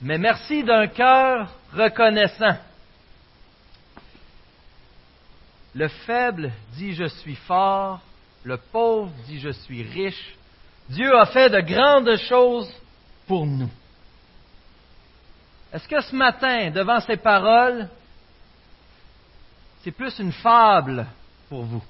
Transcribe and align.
mais 0.00 0.18
merci 0.18 0.62
d'un 0.62 0.86
cœur 0.86 1.50
reconnaissant. 1.72 2.56
Le 5.74 5.88
faible 5.88 6.52
dit 6.74 6.94
je 6.94 7.06
suis 7.06 7.36
fort, 7.36 8.00
le 8.44 8.56
pauvre 8.56 9.10
dit 9.26 9.40
je 9.40 9.50
suis 9.50 9.82
riche. 9.82 10.36
Dieu 10.88 11.16
a 11.18 11.26
fait 11.26 11.50
de 11.50 11.60
grandes 11.60 12.16
choses 12.28 12.72
pour 13.26 13.46
nous. 13.46 13.70
Est-ce 15.72 15.88
que 15.88 16.00
ce 16.00 16.14
matin, 16.14 16.70
devant 16.70 17.00
ces 17.00 17.16
paroles, 17.16 17.88
c'est 19.82 19.90
plus 19.90 20.16
une 20.20 20.32
fable 20.32 21.06
pour 21.48 21.64
vous? 21.64 21.82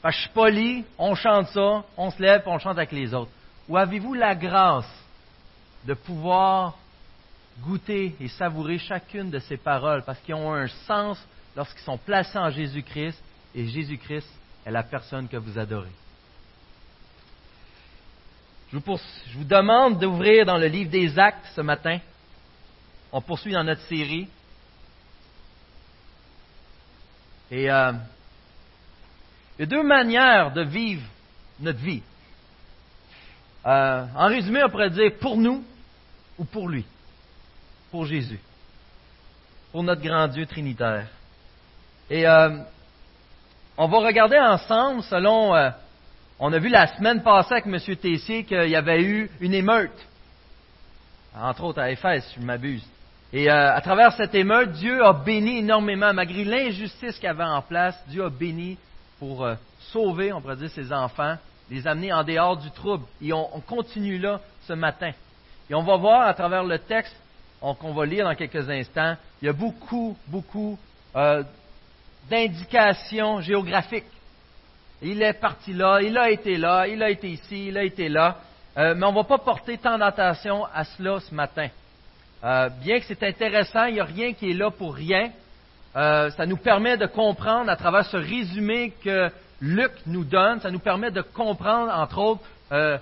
Parce 0.00 0.14
que 0.14 0.18
je 0.20 0.26
suis 0.26 0.34
poli, 0.34 0.84
on 0.98 1.16
chante 1.16 1.48
ça, 1.48 1.82
on 1.96 2.10
se 2.10 2.22
lève, 2.22 2.42
on 2.46 2.60
chante 2.60 2.76
avec 2.76 2.92
les 2.92 3.12
autres. 3.12 3.32
Ou 3.68 3.76
avez-vous 3.76 4.14
la 4.14 4.36
grâce 4.36 4.88
de 5.86 5.94
pouvoir 5.94 6.76
goûter 7.60 8.14
et 8.20 8.28
savourer 8.28 8.78
chacune 8.78 9.30
de 9.30 9.38
ces 9.38 9.56
paroles 9.56 10.02
parce 10.04 10.18
qu'ils 10.20 10.34
ont 10.34 10.52
un 10.52 10.68
sens 10.86 11.18
lorsqu'ils 11.56 11.84
sont 11.84 11.98
placés 11.98 12.38
en 12.38 12.50
Jésus-Christ 12.50 13.22
et 13.54 13.66
Jésus-Christ 13.66 14.28
est 14.66 14.70
la 14.70 14.82
personne 14.82 15.28
que 15.28 15.36
vous 15.36 15.58
adorez. 15.58 15.92
Je 18.72 18.78
vous, 18.78 19.44
demande 19.44 20.00
d'ouvrir 20.00 20.44
dans 20.44 20.58
le 20.58 20.66
livre 20.66 20.90
des 20.90 21.16
Actes 21.18 21.46
ce 21.54 21.60
matin. 21.60 21.98
On 23.12 23.20
poursuit 23.20 23.52
dans 23.52 23.62
notre 23.62 23.82
série. 23.82 24.28
Et 27.50 27.70
euh, 27.70 27.92
il 29.56 29.60
y 29.60 29.62
a 29.62 29.66
deux 29.66 29.84
manières 29.84 30.52
de 30.52 30.62
vivre 30.62 31.06
notre 31.60 31.78
vie. 31.78 32.02
Euh, 33.64 34.04
en 34.16 34.26
résumé, 34.26 34.62
on 34.64 34.68
pourrait 34.68 34.90
dire 34.90 35.12
pour 35.20 35.36
nous 35.36 35.64
ou 36.38 36.44
pour 36.44 36.68
lui, 36.68 36.84
pour 37.90 38.06
Jésus, 38.06 38.40
pour 39.72 39.82
notre 39.82 40.02
grand 40.02 40.28
Dieu 40.28 40.46
trinitaire. 40.46 41.06
Et 42.10 42.26
euh, 42.26 42.58
on 43.76 43.88
va 43.88 43.98
regarder 43.98 44.38
ensemble 44.38 45.02
selon... 45.02 45.54
Euh, 45.54 45.70
on 46.38 46.52
a 46.52 46.58
vu 46.58 46.68
la 46.68 46.86
semaine 46.88 47.22
passée 47.22 47.54
avec 47.54 47.66
M. 47.66 47.96
Tessier 47.96 48.44
qu'il 48.44 48.68
y 48.68 48.76
avait 48.76 49.02
eu 49.02 49.30
une 49.40 49.54
émeute, 49.54 50.06
entre 51.34 51.64
autres 51.64 51.80
à 51.80 51.90
Éphèse, 51.90 52.24
si 52.26 52.40
je 52.40 52.44
m'abuse. 52.44 52.84
Et 53.32 53.50
euh, 53.50 53.74
à 53.74 53.80
travers 53.80 54.12
cette 54.12 54.34
émeute, 54.34 54.72
Dieu 54.72 55.02
a 55.02 55.14
béni 55.14 55.58
énormément, 55.58 56.12
malgré 56.12 56.44
l'injustice 56.44 57.18
qu'il 57.18 57.28
avait 57.28 57.42
en 57.42 57.62
place, 57.62 57.98
Dieu 58.08 58.22
a 58.22 58.28
béni 58.28 58.76
pour 59.18 59.48
sauver, 59.92 60.30
on 60.32 60.42
pourrait 60.42 60.56
dire, 60.56 60.70
ses 60.70 60.92
enfants, 60.92 61.36
les 61.70 61.86
amener 61.86 62.12
en 62.12 62.22
dehors 62.22 62.56
du 62.56 62.70
trouble. 62.70 63.04
Et 63.22 63.32
on, 63.32 63.60
continue 63.66 64.18
là 64.18 64.40
ce 64.66 64.72
matin. 64.72 65.12
Et 65.68 65.74
on 65.74 65.82
va 65.82 65.96
voir 65.96 66.22
à 66.22 66.34
travers 66.34 66.64
le 66.64 66.78
texte 66.78 67.16
qu'on 67.60 67.92
va 67.92 68.06
lire 68.06 68.24
dans 68.24 68.34
quelques 68.34 68.68
instants, 68.68 69.16
il 69.42 69.46
y 69.46 69.48
a 69.48 69.52
beaucoup, 69.52 70.16
beaucoup 70.28 70.78
euh, 71.16 71.42
d'indications 72.30 73.40
géographiques. 73.40 74.04
Il 75.02 75.20
est 75.22 75.34
parti 75.34 75.72
là, 75.72 76.00
il 76.00 76.16
a 76.16 76.30
été 76.30 76.56
là, 76.56 76.86
il 76.86 77.02
a 77.02 77.10
été 77.10 77.28
ici, 77.28 77.68
il 77.68 77.76
a 77.76 77.82
été 77.82 78.08
là. 78.08 78.36
mais 78.76 79.04
on 79.04 79.10
ne 79.10 79.16
va 79.16 79.24
pas 79.24 79.38
porter 79.38 79.78
tant 79.78 79.98
d'attention 79.98 80.64
à 80.72 80.84
cela 80.84 81.20
ce 81.20 81.34
matin. 81.34 81.68
Euh, 82.44 82.68
bien 82.68 83.00
que 83.00 83.06
c'est 83.06 83.22
intéressant, 83.22 83.86
il 83.86 83.94
n'y 83.94 84.00
a 84.00 84.04
rien 84.04 84.32
qui 84.32 84.50
est 84.50 84.54
là 84.54 84.70
pour 84.70 84.94
rien. 84.94 85.30
Euh, 85.96 86.30
ça 86.30 86.46
nous 86.46 86.58
permet 86.58 86.96
de 86.96 87.06
comprendre 87.06 87.70
à 87.70 87.76
travers 87.76 88.04
ce 88.04 88.16
résumé 88.16 88.92
que 89.02 89.30
Luc 89.60 89.92
nous 90.06 90.24
donne, 90.24 90.60
ça 90.60 90.70
nous 90.70 90.78
permet 90.78 91.10
de 91.10 91.22
comprendre, 91.22 91.90
entre 91.92 92.18
autres, 92.18 92.42
euh, 92.72 92.98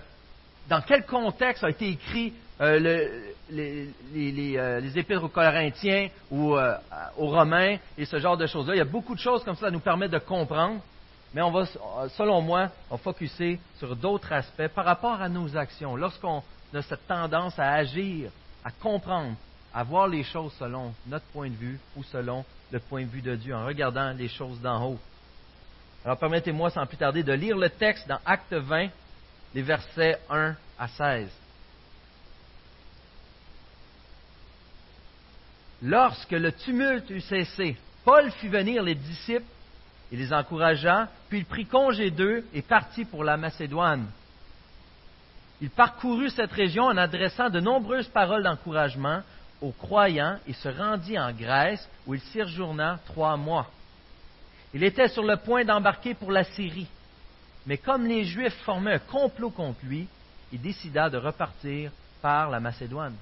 dans 0.68 0.80
quel 0.80 1.04
contexte 1.04 1.64
a 1.64 1.70
été 1.70 1.88
écrit 1.88 2.32
les, 2.60 3.88
les, 4.12 4.98
épîtres 4.98 5.24
aux 5.24 5.28
Corinthiens 5.28 6.08
ou 6.30 6.56
aux 6.56 7.27
Romains 7.28 7.77
et 7.98 8.05
ce 8.05 8.19
genre 8.19 8.36
de 8.36 8.46
choses-là. 8.46 8.74
Il 8.74 8.78
y 8.78 8.83
a 8.83 8.84
beaucoup 8.84 9.14
de 9.14 9.20
choses 9.20 9.44
comme 9.44 9.56
ça, 9.56 9.66
ça 9.66 9.70
nous 9.70 9.80
permet 9.80 10.08
de 10.08 10.19
comprendre. 10.19 10.80
Mais 11.34 11.42
on 11.42 11.51
va, 11.51 11.67
selon 12.11 12.40
moi, 12.40 12.70
on 12.90 12.96
focuser 12.96 13.58
sur 13.78 13.96
d'autres 13.96 14.33
aspects 14.33 14.68
par 14.68 14.84
rapport 14.84 15.20
à 15.20 15.28
nos 15.28 15.56
actions. 15.56 15.96
Lorsqu'on 15.96 16.42
a 16.73 16.83
cette 16.83 17.06
tendance 17.08 17.58
à 17.58 17.73
agir 17.73 18.30
à 18.64 18.70
comprendre, 18.70 19.36
à 19.74 19.83
voir 19.83 20.08
les 20.08 20.23
choses 20.23 20.52
selon 20.58 20.95
notre 21.07 21.27
point 21.27 21.51
de 21.51 21.55
vue 21.55 21.78
ou 21.96 22.02
selon 22.05 22.45
le 22.70 22.78
point 22.78 23.02
de 23.02 23.08
vue 23.08 23.20
de 23.20 23.34
Dieu, 23.34 23.55
en 23.55 23.67
regardant 23.67 24.12
les 24.12 24.28
choses 24.28 24.61
d'en 24.61 24.83
haut. 24.84 24.98
Alors 26.05 26.18
permettez-moi 26.18 26.70
sans 26.70 26.86
plus 26.86 26.96
tarder 26.96 27.23
de 27.23 27.33
lire 27.33 27.57
le 27.57 27.68
texte 27.68 28.07
dans 28.08 28.18
Acte 28.24 28.52
20, 28.52 28.89
les 29.55 29.62
versets 29.62 30.18
1 30.30 30.55
à 30.78 30.89
16. 30.89 31.28
Lorsque 35.84 36.30
le 36.30 36.50
tumulte 36.50 37.11
eut 37.11 37.20
cessé, 37.20 37.77
Paul 38.06 38.30
fit 38.33 38.48
venir 38.48 38.83
les 38.83 38.95
disciples 38.95 39.45
et 40.11 40.17
les 40.17 40.33
encouragea, 40.33 41.08
puis 41.28 41.40
il 41.40 41.45
prit 41.45 41.67
congé 41.67 42.11
d'eux 42.11 42.42
et 42.55 42.62
partit 42.62 43.05
pour 43.05 43.22
la 43.22 43.36
Macédoine. 43.36 44.06
Il 45.61 45.68
parcourut 45.68 46.30
cette 46.30 46.52
région 46.52 46.84
en 46.84 46.96
adressant 46.96 47.50
de 47.50 47.61
nombreuses 47.61 48.08
paroles 48.08 48.45
d'encouragement 48.45 49.20
aux 49.61 49.72
croyants 49.72 50.39
et 50.46 50.55
se 50.55 50.70
rendit 50.70 51.18
en 51.18 51.33
Grèce 51.33 51.86
où 52.06 52.14
il 52.14 52.20
séjourna 52.20 52.98
trois 53.05 53.36
mois. 53.36 53.70
Il 54.72 54.83
était 54.84 55.08
sur 55.08 55.22
le 55.22 55.36
point 55.36 55.66
d'embarquer 55.66 56.14
pour 56.14 56.33
la 56.33 56.45
Syrie, 56.45 56.89
mais 57.66 57.77
comme 57.77 58.06
les 58.06 58.24
Juifs 58.24 58.58
formaient 58.64 58.95
un 58.95 58.98
complot 59.01 59.51
contre 59.51 59.80
lui, 59.84 60.08
il 60.51 60.62
décida 60.62 61.11
de 61.11 61.18
repartir 61.18 61.90
par 62.22 62.48
la 62.48 62.58
Macédoine. 62.58 63.16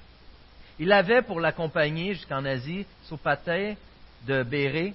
Il 0.79 0.91
avait 0.91 1.21
pour 1.21 1.39
l'accompagner 1.39 2.13
jusqu'en 2.15 2.43
Asie 2.45 2.85
Sopater 3.03 3.77
de 4.25 4.43
Bérée, 4.43 4.93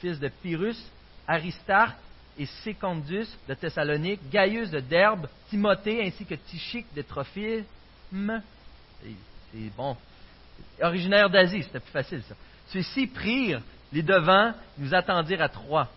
fils 0.00 0.18
de 0.18 0.28
Pyrrhus, 0.28 0.76
Aristarque 1.26 1.96
et 2.38 2.46
Secondus 2.46 3.26
de 3.48 3.54
Thessalonique, 3.54 4.20
Gaius 4.30 4.70
de 4.70 4.80
Derbe, 4.80 5.28
Timothée 5.50 6.04
ainsi 6.06 6.24
que 6.24 6.34
Tychique 6.34 6.86
de 6.94 7.02
Trophime. 7.02 7.64
C'est 9.02 9.76
bon. 9.76 9.96
Originaire 10.82 11.30
d'Asie, 11.30 11.62
c'était 11.62 11.80
plus 11.80 11.90
facile 11.90 12.22
ça. 12.28 12.34
Ceux-ci 12.68 13.06
prirent 13.06 13.62
les 13.92 14.02
devants, 14.02 14.52
nous 14.76 14.94
attendirent 14.94 15.42
à 15.42 15.48
Troyes. 15.48 15.88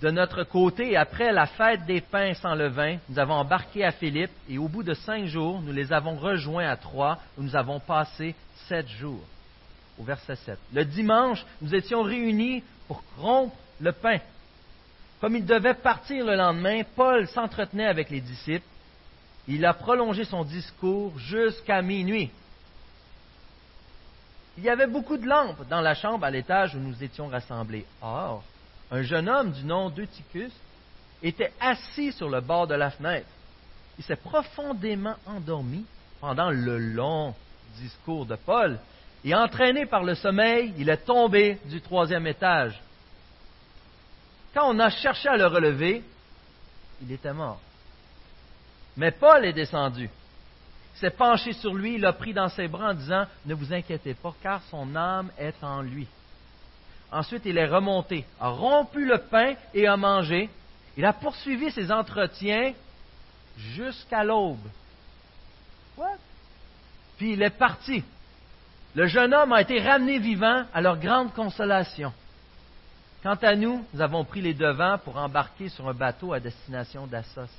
De 0.00 0.10
notre 0.10 0.44
côté, 0.44 0.96
après 0.96 1.32
la 1.32 1.46
fête 1.46 1.84
des 1.84 2.00
pains 2.00 2.34
sans 2.34 2.54
levain, 2.54 2.98
nous 3.08 3.18
avons 3.18 3.34
embarqué 3.34 3.84
à 3.84 3.90
Philippe 3.90 4.30
et 4.48 4.56
au 4.56 4.68
bout 4.68 4.84
de 4.84 4.94
cinq 4.94 5.26
jours, 5.26 5.60
nous 5.60 5.72
les 5.72 5.92
avons 5.92 6.14
rejoints 6.14 6.68
à 6.68 6.76
Troyes 6.76 7.18
où 7.36 7.42
nous 7.42 7.56
avons 7.56 7.80
passé 7.80 8.36
sept 8.68 8.88
jours. 8.88 9.24
Au 9.98 10.04
verset 10.04 10.36
7. 10.36 10.58
Le 10.72 10.84
dimanche, 10.84 11.44
nous 11.60 11.74
étions 11.74 12.02
réunis 12.02 12.62
pour 12.86 13.02
rompre 13.18 13.56
le 13.80 13.90
pain. 13.90 14.18
Comme 15.20 15.34
il 15.34 15.44
devait 15.44 15.74
partir 15.74 16.24
le 16.24 16.36
lendemain, 16.36 16.82
Paul 16.94 17.26
s'entretenait 17.26 17.86
avec 17.86 18.08
les 18.10 18.20
disciples. 18.20 18.66
Il 19.48 19.66
a 19.66 19.74
prolongé 19.74 20.24
son 20.24 20.44
discours 20.44 21.18
jusqu'à 21.18 21.82
minuit. 21.82 22.30
Il 24.56 24.62
y 24.62 24.68
avait 24.68 24.86
beaucoup 24.86 25.16
de 25.16 25.26
lampes 25.26 25.66
dans 25.68 25.80
la 25.80 25.94
chambre 25.94 26.24
à 26.24 26.30
l'étage 26.30 26.76
où 26.76 26.78
nous 26.78 27.02
étions 27.02 27.26
rassemblés. 27.26 27.86
Or, 28.00 28.44
un 28.90 29.02
jeune 29.02 29.28
homme 29.28 29.52
du 29.52 29.64
nom 29.64 29.90
d'Eutychus 29.90 30.52
était 31.22 31.52
assis 31.60 32.12
sur 32.12 32.28
le 32.28 32.40
bord 32.40 32.66
de 32.66 32.74
la 32.74 32.90
fenêtre. 32.90 33.28
Il 33.98 34.04
s'est 34.04 34.16
profondément 34.16 35.16
endormi 35.26 35.84
pendant 36.20 36.50
le 36.50 36.78
long 36.78 37.34
discours 37.76 38.26
de 38.26 38.36
Paul, 38.36 38.78
et 39.24 39.34
entraîné 39.34 39.86
par 39.86 40.04
le 40.04 40.14
sommeil, 40.14 40.72
il 40.78 40.88
est 40.88 41.04
tombé 41.04 41.58
du 41.66 41.80
troisième 41.80 42.26
étage. 42.26 42.80
Quand 44.54 44.70
on 44.70 44.78
a 44.78 44.90
cherché 44.90 45.28
à 45.28 45.36
le 45.36 45.46
relever, 45.46 46.02
il 47.02 47.12
était 47.12 47.32
mort. 47.32 47.60
Mais 48.96 49.10
Paul 49.10 49.44
est 49.44 49.52
descendu. 49.52 50.08
S'est 50.94 51.10
penché 51.10 51.52
sur 51.52 51.74
lui, 51.74 51.98
l'a 51.98 52.12
pris 52.12 52.32
dans 52.32 52.48
ses 52.48 52.66
bras 52.66 52.90
en 52.90 52.94
disant 52.94 53.24
Ne 53.46 53.54
vous 53.54 53.72
inquiétez 53.72 54.14
pas, 54.14 54.34
car 54.42 54.62
son 54.70 54.96
âme 54.96 55.30
est 55.38 55.62
en 55.62 55.82
lui. 55.82 56.08
Ensuite, 57.10 57.42
il 57.46 57.56
est 57.56 57.66
remonté, 57.66 58.24
a 58.40 58.48
rompu 58.48 59.04
le 59.04 59.18
pain 59.18 59.54
et 59.72 59.86
a 59.86 59.96
mangé. 59.96 60.50
Il 60.96 61.04
a 61.04 61.12
poursuivi 61.12 61.70
ses 61.70 61.90
entretiens 61.90 62.72
jusqu'à 63.56 64.24
l'aube. 64.24 64.58
Puis 67.16 67.32
il 67.32 67.42
est 67.42 67.50
parti. 67.50 68.04
Le 68.94 69.06
jeune 69.06 69.34
homme 69.34 69.52
a 69.52 69.60
été 69.60 69.80
ramené 69.80 70.18
vivant 70.18 70.64
à 70.72 70.80
leur 70.80 70.98
grande 70.98 71.32
consolation. 71.32 72.12
Quant 73.22 73.38
à 73.42 73.56
nous, 73.56 73.84
nous 73.92 74.00
avons 74.00 74.24
pris 74.24 74.40
les 74.40 74.54
devants 74.54 74.98
pour 74.98 75.16
embarquer 75.16 75.68
sur 75.68 75.88
un 75.88 75.94
bateau 75.94 76.32
à 76.32 76.40
destination 76.40 77.06
d'Assos. 77.06 77.50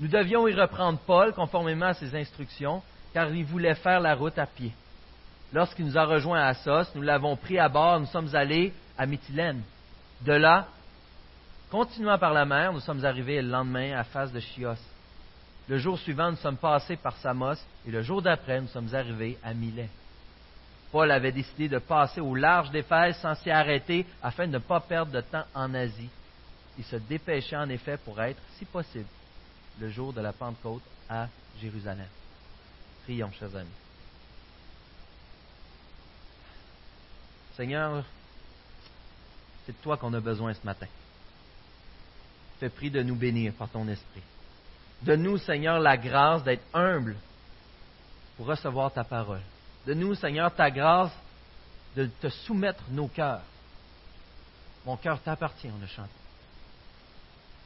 Nous 0.00 0.08
devions 0.08 0.46
y 0.48 0.54
reprendre 0.54 0.98
Paul 1.06 1.32
conformément 1.32 1.86
à 1.86 1.94
ses 1.94 2.14
instructions, 2.14 2.82
car 3.14 3.30
il 3.30 3.44
voulait 3.44 3.74
faire 3.74 4.00
la 4.00 4.14
route 4.14 4.38
à 4.38 4.46
pied. 4.46 4.72
Lorsqu'il 5.52 5.84
nous 5.84 5.98
a 5.98 6.04
rejoints 6.04 6.40
à 6.40 6.48
Assos, 6.48 6.90
nous 6.94 7.02
l'avons 7.02 7.36
pris 7.36 7.58
à 7.58 7.68
bord, 7.68 8.00
nous 8.00 8.06
sommes 8.06 8.34
allés 8.34 8.72
à 8.96 9.04
Mytilène. 9.04 9.62
De 10.22 10.32
là, 10.32 10.66
continuant 11.70 12.18
par 12.18 12.32
la 12.32 12.44
mer, 12.44 12.72
nous 12.72 12.80
sommes 12.80 13.04
arrivés 13.04 13.42
le 13.42 13.50
lendemain 13.50 13.92
à 13.98 14.04
face 14.04 14.32
de 14.32 14.40
Chios. 14.40 14.78
Le 15.68 15.78
jour 15.78 15.98
suivant, 15.98 16.30
nous 16.30 16.38
sommes 16.38 16.56
passés 16.56 16.96
par 16.96 17.16
Samos 17.16 17.56
et 17.86 17.90
le 17.90 18.02
jour 18.02 18.22
d'après, 18.22 18.60
nous 18.60 18.68
sommes 18.68 18.94
arrivés 18.94 19.38
à 19.44 19.52
Milet. 19.52 19.90
Paul 20.90 21.10
avait 21.10 21.32
décidé 21.32 21.68
de 21.68 21.78
passer 21.78 22.20
au 22.20 22.34
large 22.34 22.70
d'Éphèse 22.70 23.16
sans 23.16 23.34
s'y 23.34 23.50
arrêter 23.50 24.06
afin 24.22 24.46
de 24.46 24.52
ne 24.52 24.58
pas 24.58 24.80
perdre 24.80 25.12
de 25.12 25.20
temps 25.20 25.44
en 25.54 25.72
Asie. 25.74 26.10
Il 26.78 26.84
se 26.84 26.96
dépêchait 26.96 27.56
en 27.56 27.68
effet 27.68 27.98
pour 27.98 28.20
être, 28.20 28.40
si 28.58 28.64
possible, 28.64 29.08
le 29.80 29.90
jour 29.90 30.12
de 30.12 30.20
la 30.20 30.32
Pentecôte 30.32 30.82
à 31.08 31.28
Jérusalem. 31.60 32.08
Prions, 33.04 33.30
chers 33.32 33.54
amis. 33.56 33.68
Seigneur, 37.56 38.04
c'est 39.64 39.72
de 39.72 39.82
toi 39.82 39.96
qu'on 39.96 40.12
a 40.14 40.20
besoin 40.20 40.54
ce 40.54 40.64
matin. 40.64 40.86
Je 42.60 42.66
te 42.66 42.72
prie 42.72 42.90
de 42.90 43.02
nous 43.02 43.16
bénir 43.16 43.52
par 43.54 43.68
ton 43.68 43.86
esprit. 43.88 44.22
Donne-nous, 45.02 45.38
Seigneur, 45.38 45.80
la 45.80 45.96
grâce 45.96 46.44
d'être 46.44 46.64
humble 46.72 47.16
pour 48.36 48.46
recevoir 48.46 48.92
ta 48.92 49.04
parole. 49.04 49.42
Donne-nous, 49.86 50.14
Seigneur, 50.14 50.54
ta 50.54 50.70
grâce 50.70 51.12
de 51.96 52.06
te 52.20 52.28
soumettre 52.28 52.84
nos 52.90 53.08
cœurs. 53.08 53.42
Mon 54.86 54.96
cœur 54.96 55.20
t'appartient, 55.20 55.70
on 55.74 55.80
le 55.80 55.86
chante. 55.86 56.10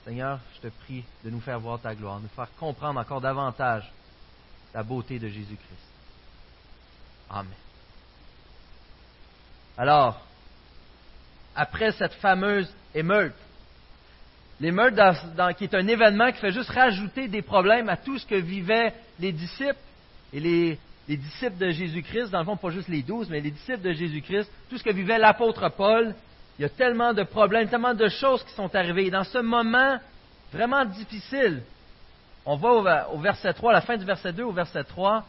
Seigneur, 0.05 0.39
je 0.55 0.69
te 0.69 0.75
prie 0.85 1.05
de 1.25 1.31
nous 1.31 1.41
faire 1.41 1.59
voir 1.59 1.81
ta 1.81 1.95
gloire, 1.95 2.19
de 2.19 2.23
nous 2.25 2.29
faire 2.29 2.49
comprendre 2.59 3.01
encore 3.01 3.21
davantage 3.21 3.91
la 4.73 4.83
beauté 4.83 5.19
de 5.19 5.29
Jésus-Christ. 5.29 5.89
Amen. 7.29 7.66
Alors, 9.79 10.21
après 11.55 11.93
cette 11.93 12.15
fameuse 12.15 12.73
émeute, 12.95 13.35
l'émeute 14.61 14.95
qui 15.59 15.65
est 15.65 15.75
un 15.75 15.87
événement 15.87 16.33
qui 16.33 16.39
fait 16.39 16.53
juste 16.53 16.71
rajouter 16.71 17.29
des 17.29 17.43
problèmes 17.43 17.89
à 17.89 17.97
tout 17.97 18.19
ce 18.19 18.27
que 18.27 18.37
vivaient 18.37 18.95
les 19.19 19.33
disciples 19.33 19.77
et 20.33 20.41
les, 20.41 20.79
les 21.09 21.17
disciples 21.17 21.59
de 21.59 21.71
Jésus-Christ, 21.71 22.31
dans 22.31 22.41
le 22.41 22.45
fond, 22.45 22.57
pas 22.57 22.71
juste 22.71 22.89
les 22.89 23.03
douze, 23.03 23.29
mais 23.29 23.41
les 23.41 23.51
disciples 23.51 23.83
de 23.83 23.93
Jésus-Christ, 23.93 24.51
tout 24.71 24.79
ce 24.79 24.83
que 24.83 24.93
vivait 24.93 25.19
l'apôtre 25.19 25.69
Paul, 25.69 26.15
il 26.59 26.63
y 26.63 26.65
a 26.65 26.71
tellement 26.71 27.13
de 27.13 27.23
problèmes, 27.23 27.69
tellement 27.69 27.95
de 27.95 28.09
choses 28.09 28.43
qui 28.45 28.53
sont 28.55 28.75
arrivées. 28.75 29.11
Dans 29.11 29.25
ce 29.25 29.39
moment 29.39 29.99
vraiment 30.53 30.85
difficile, 30.87 31.63
on 32.47 32.57
va 32.57 33.09
au, 33.11 33.19
verset 33.19 33.53
3, 33.53 33.73
à 33.73 33.75
la 33.75 33.81
fin 33.83 33.97
du 33.97 34.05
verset 34.05 34.33
2 34.33 34.43
au 34.43 34.53
verset 34.53 34.85
3, 34.85 35.25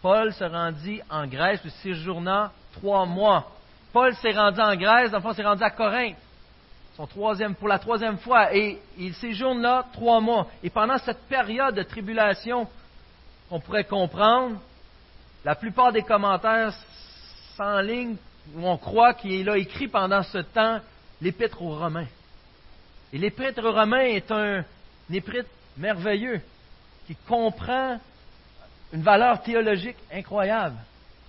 Paul 0.00 0.32
se 0.32 0.44
rendit 0.44 1.00
en 1.10 1.26
Grèce, 1.26 1.60
où 1.64 1.68
séjourna 1.82 2.52
trois 2.72 3.04
mois. 3.04 3.55
Paul 3.96 4.14
s'est 4.16 4.32
rendu 4.32 4.60
en 4.60 4.76
Grèce, 4.76 5.10
dans 5.10 5.16
le 5.16 5.22
fond, 5.22 5.32
s'est 5.32 5.42
rendu 5.42 5.62
à 5.62 5.70
Corinthe, 5.70 6.18
pour 7.58 7.66
la 7.66 7.78
troisième 7.78 8.18
fois, 8.18 8.54
et 8.54 8.78
il 8.98 9.14
séjourne 9.14 9.62
là 9.62 9.86
trois 9.90 10.20
mois. 10.20 10.48
Et 10.62 10.68
pendant 10.68 10.98
cette 10.98 11.22
période 11.28 11.74
de 11.74 11.82
tribulation, 11.82 12.68
qu'on 13.48 13.58
pourrait 13.58 13.84
comprendre, 13.84 14.60
la 15.46 15.54
plupart 15.54 15.92
des 15.92 16.02
commentaires 16.02 16.74
ligne 17.80 18.16
où 18.54 18.68
on 18.68 18.76
croit 18.76 19.14
qu'il 19.14 19.48
a 19.48 19.56
écrit 19.56 19.88
pendant 19.88 20.22
ce 20.24 20.38
temps 20.40 20.78
l'Épître 21.22 21.62
aux 21.62 21.74
Romains. 21.74 22.08
Et 23.14 23.16
l'Épître 23.16 23.64
aux 23.64 23.72
Romains 23.72 24.00
est 24.00 24.30
un, 24.30 24.62
épître 25.10 25.48
merveilleux 25.78 26.42
qui 27.06 27.16
comprend 27.26 27.98
une 28.92 29.02
valeur 29.02 29.42
théologique 29.42 29.96
incroyable, 30.12 30.76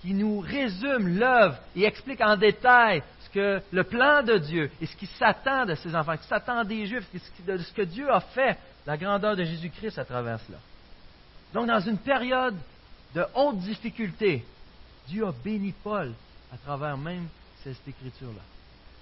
qui 0.01 0.13
nous 0.13 0.39
résume 0.39 1.17
l'œuvre 1.17 1.57
et 1.75 1.83
explique 1.83 2.21
en 2.21 2.37
détail 2.37 3.03
ce 3.25 3.29
que 3.29 3.61
le 3.71 3.83
plan 3.83 4.23
de 4.23 4.37
Dieu 4.37 4.71
et 4.81 4.85
ce 4.85 4.95
qui 4.95 5.07
s'attend 5.07 5.65
de 5.65 5.75
ses 5.75 5.95
enfants, 5.95 6.13
ce 6.15 6.21
qui 6.21 6.27
s'attend 6.27 6.63
des 6.63 6.85
Juifs, 6.85 7.07
de 7.45 7.57
ce 7.57 7.73
que 7.73 7.81
Dieu 7.81 8.09
a 8.11 8.19
fait, 8.19 8.57
la 8.85 8.97
grandeur 8.97 9.35
de 9.35 9.43
Jésus-Christ 9.43 9.99
à 9.99 10.05
travers 10.05 10.39
cela. 10.41 10.59
Donc, 11.53 11.67
dans 11.67 11.79
une 11.79 11.97
période 11.97 12.55
de 13.13 13.25
haute 13.35 13.57
difficulté, 13.59 14.45
Dieu 15.07 15.25
a 15.25 15.31
béni 15.43 15.73
Paul 15.83 16.13
à 16.53 16.57
travers 16.57 16.97
même 16.97 17.27
cette 17.63 17.87
écriture-là. 17.87 18.41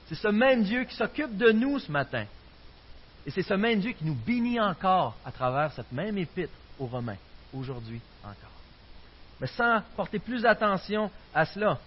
C'est 0.08 0.16
ce 0.16 0.28
même 0.28 0.64
Dieu 0.64 0.84
qui 0.84 0.96
s'occupe 0.96 1.36
de 1.38 1.52
nous 1.52 1.80
ce 1.80 1.92
matin. 1.92 2.26
Et 3.26 3.32
c'est 3.32 3.42
ce 3.42 3.54
même 3.56 3.80
Dieu 3.80 3.92
qui 3.92 4.06
nous 4.06 4.16
bénit 4.16 4.60
encore 4.60 5.16
à 5.26 5.32
travers 5.32 5.72
cette 5.74 5.92
même 5.92 6.18
épître 6.18 6.54
aux 6.80 6.86
Romains, 6.86 7.18
aujourd'hui 7.54 8.00
encore. 8.24 8.55
Mais 9.40 9.48
sans 9.48 9.82
porter 9.96 10.20
plus 10.20 10.46
attention 10.46 11.12
à 11.34 11.46
cela, 11.46 11.78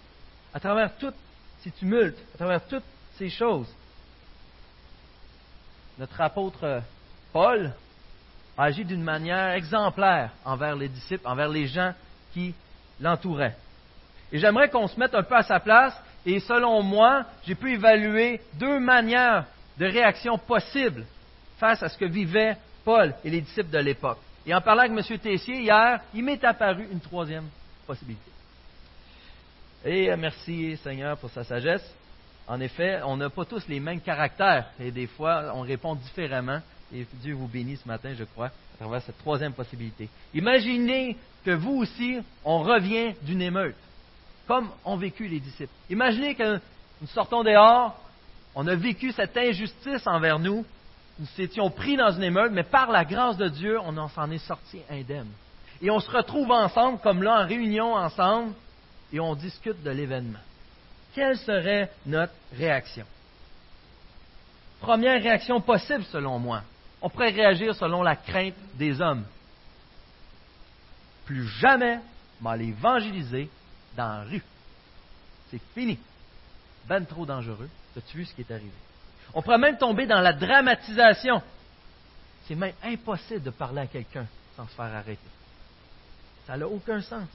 à 0.53 0.59
travers 0.59 0.95
tous 0.97 1.13
ces 1.61 1.71
tumultes, 1.71 2.17
à 2.35 2.37
travers 2.37 2.65
toutes 2.67 2.83
ces 3.17 3.29
choses, 3.29 3.67
notre 5.97 6.19
apôtre 6.21 6.81
Paul 7.33 7.73
a 8.57 8.63
agi 8.63 8.85
d'une 8.85 9.03
manière 9.03 9.53
exemplaire 9.53 10.31
envers 10.45 10.75
les 10.75 10.87
disciples, 10.87 11.27
envers 11.27 11.49
les 11.49 11.67
gens 11.67 11.93
qui 12.33 12.53
l'entouraient. 12.99 13.55
Et 14.31 14.39
j'aimerais 14.39 14.69
qu'on 14.69 14.87
se 14.87 14.99
mette 14.99 15.15
un 15.15 15.23
peu 15.23 15.35
à 15.35 15.43
sa 15.43 15.59
place. 15.59 15.93
Et 16.25 16.39
selon 16.39 16.83
moi, 16.83 17.25
j'ai 17.45 17.55
pu 17.55 17.73
évaluer 17.73 18.41
deux 18.55 18.79
manières 18.79 19.45
de 19.77 19.85
réaction 19.85 20.37
possibles 20.37 21.05
face 21.57 21.81
à 21.81 21.89
ce 21.89 21.97
que 21.97 22.05
vivaient 22.05 22.57
Paul 22.83 23.13
et 23.23 23.29
les 23.29 23.41
disciples 23.41 23.69
de 23.69 23.79
l'époque. 23.79 24.19
Et 24.49 24.53
en 24.55 24.61
parlant 24.61 24.81
avec 24.81 25.11
M. 25.11 25.19
Tessier 25.19 25.61
hier, 25.61 26.01
il 26.11 26.23
m'est 26.23 26.43
apparu 26.43 26.87
une 26.91 26.99
troisième 26.99 27.45
possibilité. 27.85 28.31
Et 29.85 30.09
euh, 30.11 30.17
merci 30.17 30.75
Seigneur 30.77 31.19
pour 31.19 31.29
sa 31.29 31.43
sagesse. 31.43 31.87
En 32.47 32.59
effet, 32.59 32.99
on 33.05 33.15
n'a 33.15 33.29
pas 33.29 33.45
tous 33.45 33.67
les 33.67 33.79
mêmes 33.79 34.01
caractères 34.01 34.71
et 34.79 34.89
des 34.89 35.05
fois, 35.05 35.51
on 35.53 35.61
répond 35.61 35.93
différemment. 35.93 36.61
Et 36.91 37.05
Dieu 37.21 37.35
vous 37.35 37.47
bénit 37.47 37.77
ce 37.77 37.87
matin, 37.87 38.15
je 38.17 38.23
crois, 38.23 38.47
à 38.47 38.77
travers 38.79 39.03
cette 39.03 39.19
troisième 39.19 39.53
possibilité. 39.53 40.09
Imaginez 40.33 41.15
que 41.45 41.51
vous 41.51 41.75
aussi, 41.75 42.17
on 42.43 42.63
revient 42.63 43.13
d'une 43.21 43.43
émeute 43.43 43.75
comme 44.47 44.71
ont 44.83 44.97
vécu 44.97 45.27
les 45.27 45.39
disciples. 45.39 45.71
Imaginez 45.91 46.33
que 46.33 46.55
nous 47.01 47.07
sortons 47.09 47.43
dehors, 47.43 47.95
on 48.55 48.65
a 48.65 48.73
vécu 48.73 49.11
cette 49.11 49.37
injustice 49.37 50.07
envers 50.07 50.39
nous, 50.39 50.65
nous 51.19 51.27
étions 51.37 51.69
pris 51.69 51.97
dans 51.97 52.11
une 52.11 52.23
émeute, 52.23 52.51
mais 52.53 52.63
par 52.63 52.89
la 52.91 53.03
grâce 53.03 53.35
de 53.35 53.49
Dieu, 53.49 53.77
on 53.79 54.07
s'en 54.07 54.31
est 54.31 54.37
sorti 54.39 54.81
indemne. 54.89 55.29
Et 55.81 55.91
on 55.91 55.99
se 55.99 56.09
retrouve 56.09 56.49
ensemble, 56.51 56.99
comme 56.99 57.23
là, 57.23 57.43
en 57.43 57.47
réunion 57.47 57.93
ensemble, 57.93 58.53
et 59.11 59.19
on 59.19 59.35
discute 59.35 59.83
de 59.83 59.89
l'événement. 59.89 60.39
Quelle 61.13 61.37
serait 61.37 61.91
notre 62.05 62.33
réaction? 62.55 63.05
Première 64.79 65.21
réaction 65.21 65.59
possible, 65.59 66.05
selon 66.05 66.39
moi. 66.39 66.61
On 67.01 67.09
pourrait 67.09 67.31
réagir 67.31 67.75
selon 67.75 68.01
la 68.01 68.15
crainte 68.15 68.55
des 68.75 69.01
hommes. 69.01 69.25
Plus 71.25 71.47
jamais 71.47 71.99
mal 72.41 72.61
évangéliser 72.61 73.49
dans 73.97 74.07
la 74.07 74.23
rue. 74.23 74.43
C'est 75.51 75.61
fini. 75.73 75.97
Ben 76.87 77.05
trop 77.05 77.25
dangereux. 77.25 77.69
As-tu 77.97 78.17
vu 78.17 78.25
ce 78.25 78.33
qui 78.33 78.41
est 78.41 78.51
arrivé? 78.51 78.71
On 79.33 79.41
pourrait 79.41 79.57
même 79.57 79.77
tomber 79.77 80.05
dans 80.05 80.21
la 80.21 80.33
dramatisation. 80.33 81.41
C'est 82.47 82.55
même 82.55 82.73
impossible 82.83 83.43
de 83.43 83.51
parler 83.51 83.81
à 83.81 83.87
quelqu'un 83.87 84.25
sans 84.55 84.67
se 84.67 84.73
faire 84.73 84.85
arrêter. 84.85 85.19
Ça 86.47 86.57
n'a 86.57 86.67
aucun 86.67 87.01
sens. 87.01 87.27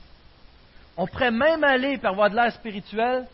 On 0.97 1.07
pourrait 1.07 1.31
même 1.31 1.63
aller 1.65 1.99
par 1.99 2.15
voie 2.15 2.29
de 2.29 2.35
l'air 2.35 2.53
spirituel, 2.53 3.27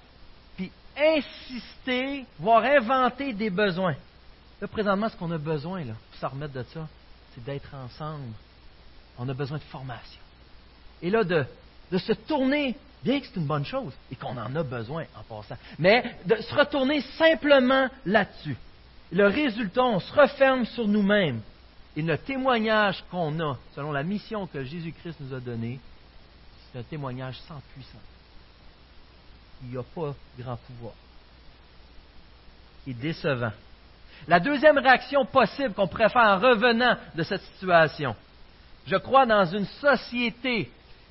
puis 0.56 0.70
insister, 0.96 2.26
voire 2.38 2.64
inventer 2.64 3.32
des 3.32 3.50
besoins. 3.50 3.96
Là, 4.60 4.68
présentement, 4.68 5.08
ce 5.08 5.16
qu'on 5.16 5.30
a 5.30 5.38
besoin, 5.38 5.84
là, 5.84 5.94
pour 6.10 6.20
s'en 6.20 6.28
remettre 6.28 6.52
de 6.52 6.62
ça, 6.64 6.86
c'est 7.34 7.44
d'être 7.44 7.74
ensemble. 7.74 8.32
On 9.18 9.28
a 9.28 9.34
besoin 9.34 9.58
de 9.58 9.62
formation. 9.64 10.20
Et 11.02 11.10
là, 11.10 11.24
de, 11.24 11.46
de 11.90 11.98
se 11.98 12.12
tourner 12.12 12.76
bien 13.02 13.20
que 13.20 13.26
c'est 13.26 13.36
une 13.36 13.46
bonne 13.46 13.64
chose 13.64 13.92
et 14.10 14.16
qu'on 14.16 14.36
en 14.36 14.54
a 14.54 14.62
besoin 14.62 15.04
en 15.16 15.22
passant, 15.22 15.56
mais 15.78 16.16
de 16.26 16.36
se 16.36 16.54
retourner 16.54 17.00
simplement 17.18 17.88
là-dessus. 18.04 18.56
Le 19.12 19.26
résultat, 19.26 19.82
on 19.82 20.00
se 20.00 20.12
referme 20.12 20.64
sur 20.66 20.86
nous-mêmes 20.86 21.40
et 21.96 22.02
le 22.02 22.16
témoignage 22.18 23.02
qu'on 23.10 23.38
a, 23.40 23.58
selon 23.74 23.92
la 23.92 24.02
mission 24.02 24.46
que 24.46 24.62
Jésus-Christ 24.62 25.16
nous 25.20 25.34
a 25.34 25.40
donnée, 25.40 25.80
c'est 26.72 26.78
un 26.78 26.82
témoignage 26.84 27.36
sans 27.48 27.60
puissance. 27.74 28.00
Il 29.62 29.70
n'y 29.70 29.76
a 29.76 29.82
pas 29.82 30.14
grand 30.38 30.56
pouvoir. 30.56 30.94
Est 32.86 32.94
décevant. 32.94 33.52
La 34.28 34.40
deuxième 34.40 34.78
réaction 34.78 35.24
possible 35.24 35.74
qu'on 35.74 35.88
pourrait 35.88 36.08
faire 36.08 36.22
en 36.22 36.38
revenant 36.38 36.96
de 37.14 37.22
cette 37.22 37.42
situation, 37.42 38.14
je 38.86 38.96
crois 38.96 39.26
dans 39.26 39.44
une 39.44 39.66
société 39.66 40.70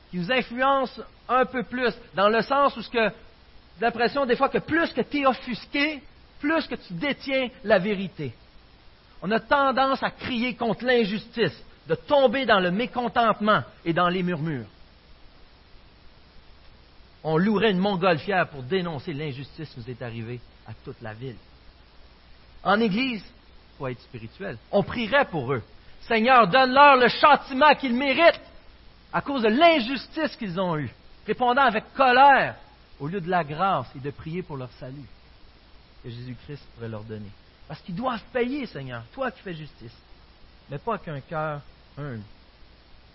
qui 0.10 0.18
nous 0.18 0.32
influence 0.32 1.02
un 1.28 1.46
peu 1.46 1.64
plus, 1.64 1.94
dans 2.16 2.30
le 2.30 2.42
sens 2.42 2.76
où 2.78 2.82
que 2.90 3.12
l'impression 3.80 4.26
des 4.26 4.36
fois 4.36 4.50
que 4.50 4.58
plus 4.58 4.92
que 4.94 5.02
tu 5.02 5.22
es 5.22 5.26
offusqué, 5.26 6.02
plus 6.40 6.68
que 6.68 6.76
tu 6.76 6.94
détiens 6.94 7.50
la 7.64 7.80
vérité. 7.80 8.34
On 9.22 9.32
a 9.32 9.40
tendance 9.40 10.02
à 10.02 10.12
crier 10.12 10.56
contre 10.56 10.86
l'injustice, 10.86 11.64
de 11.88 11.96
tomber 11.96 12.46
dans 12.46 12.60
le 12.60 12.72
mécontentement 12.72 13.64
et 13.84 13.94
dans 13.94 14.10
les 14.10 14.24
murmures. 14.24 14.68
On 17.24 17.38
louerait 17.38 17.72
une 17.72 17.80
montgolfière 17.80 18.48
pour 18.48 18.64
dénoncer 18.64 19.14
l'injustice 19.14 19.70
qui 19.70 19.80
nous 19.80 19.90
est 19.90 20.02
arrivée 20.02 20.40
à 20.68 20.72
toute 20.86 21.02
la 21.02 21.14
ville. 21.14 21.36
En 22.64 22.80
Église, 22.80 23.24
il 23.24 23.78
faut 23.78 23.88
être 23.88 24.02
spirituel. 24.02 24.58
On 24.72 24.84
prierait 24.84 25.26
pour 25.26 25.54
eux. 25.54 25.64
Seigneur, 26.02 26.48
donne-leur 26.48 26.96
le 26.96 27.10
châtiment 27.10 27.76
qu'ils 27.76 27.94
méritent 27.94 28.42
à 29.12 29.22
cause 29.22 29.44
de 29.44 29.48
l'injustice 29.48 30.36
qu'ils 30.36 30.60
ont 30.60 30.78
eue, 30.78 30.94
répondant 31.26 31.64
avec 31.64 31.94
colère 31.94 32.56
au 33.00 33.08
lieu 33.08 33.22
de 33.22 33.30
la 33.30 33.44
grâce 33.44 33.88
et 33.96 34.00
de 34.00 34.12
prier 34.12 34.44
pour 34.44 34.58
leur 34.58 34.72
salut 34.74 35.08
que 36.04 36.10
Jésus-Christ 36.10 36.64
pourrait 36.76 36.90
leur 36.90 37.04
donner. 37.04 37.32
Parce 37.68 37.82
qu'ils 37.82 37.96
doivent 37.96 38.24
payer, 38.34 38.66
Seigneur, 38.66 39.04
toi 39.14 39.32
qui 39.32 39.42
fais 39.42 39.54
justice, 39.54 39.96
mais 40.70 40.78
pas 40.78 40.98
qu'un 40.98 41.22
cœur 41.22 41.62
humble, 41.98 42.24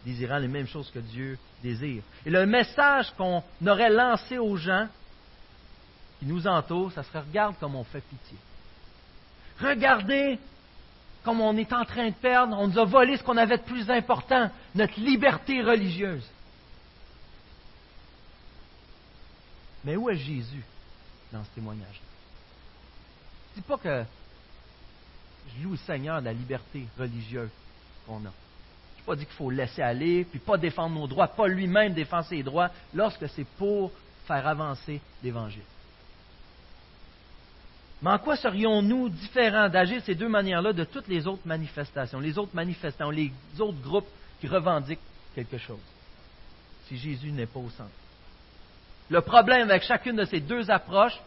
désirant 0.04 0.38
les 0.38 0.48
mêmes 0.48 0.66
choses 0.66 0.90
que 0.90 0.98
Dieu 0.98 1.38
désire. 1.62 2.02
Et 2.26 2.30
le 2.30 2.46
message 2.46 3.12
qu'on 3.16 3.42
aurait 3.66 3.90
lancé 3.90 4.38
aux 4.38 4.56
gens 4.56 4.88
qui 6.18 6.26
nous 6.26 6.46
entourent, 6.46 6.92
ça 6.92 7.02
serait 7.02 7.20
regarde 7.20 7.56
comme 7.58 7.74
on 7.74 7.84
fait 7.84 8.02
pitié. 8.02 8.36
Regardez 9.60 10.38
comme 11.24 11.40
on 11.40 11.56
est 11.56 11.72
en 11.72 11.84
train 11.84 12.10
de 12.10 12.14
perdre, 12.14 12.56
on 12.58 12.68
nous 12.68 12.78
a 12.78 12.84
volé 12.84 13.16
ce 13.16 13.22
qu'on 13.22 13.38
avait 13.38 13.56
de 13.56 13.62
plus 13.62 13.90
important, 13.90 14.50
notre 14.74 15.00
liberté 15.00 15.62
religieuse. 15.62 16.24
Mais 19.84 19.96
où 19.96 20.08
est 20.10 20.16
Jésus 20.16 20.62
dans 21.32 21.42
ce 21.42 21.50
témoignage 21.50 22.00
Je 23.54 23.60
ne 23.60 23.62
dis 23.62 23.68
pas 23.68 23.78
que 23.78 24.04
je 25.48 25.64
loue 25.64 25.72
le 25.72 25.76
Seigneur 25.78 26.20
de 26.20 26.26
la 26.26 26.32
liberté 26.32 26.86
religieuse 26.98 27.50
qu'on 28.06 28.18
a. 28.18 28.20
Je 28.20 29.00
n'ai 29.00 29.06
pas 29.06 29.16
dit 29.16 29.24
qu'il 29.24 29.34
faut 29.34 29.50
laisser 29.50 29.82
aller, 29.82 30.24
puis 30.24 30.38
pas 30.38 30.58
défendre 30.58 30.94
nos 30.94 31.06
droits, 31.06 31.28
pas 31.28 31.48
lui-même 31.48 31.94
défendre 31.94 32.26
ses 32.26 32.42
droits, 32.42 32.70
lorsque 32.92 33.28
c'est 33.30 33.46
pour 33.56 33.92
faire 34.26 34.46
avancer 34.46 35.00
l'Évangile. 35.22 35.62
Mais 38.04 38.10
en 38.10 38.18
quoi 38.18 38.36
serions-nous 38.36 39.08
différents 39.08 39.70
d'agir 39.70 40.02
ces 40.04 40.14
deux 40.14 40.28
manières-là 40.28 40.74
de 40.74 40.84
toutes 40.84 41.08
les 41.08 41.26
autres 41.26 41.46
manifestations, 41.46 42.20
les 42.20 42.36
autres 42.36 42.54
manifestants, 42.54 43.08
les 43.08 43.32
autres 43.58 43.80
groupes 43.80 44.08
qui 44.40 44.46
revendiquent 44.46 45.00
quelque 45.34 45.56
chose, 45.56 45.80
si 46.86 46.98
Jésus 46.98 47.32
n'est 47.32 47.46
pas 47.46 47.60
au 47.60 47.70
centre? 47.70 47.88
Le 49.08 49.22
problème 49.22 49.70
avec 49.70 49.84
chacune 49.84 50.16
de 50.16 50.26
ces 50.26 50.40
deux 50.40 50.70
approches, 50.70 51.18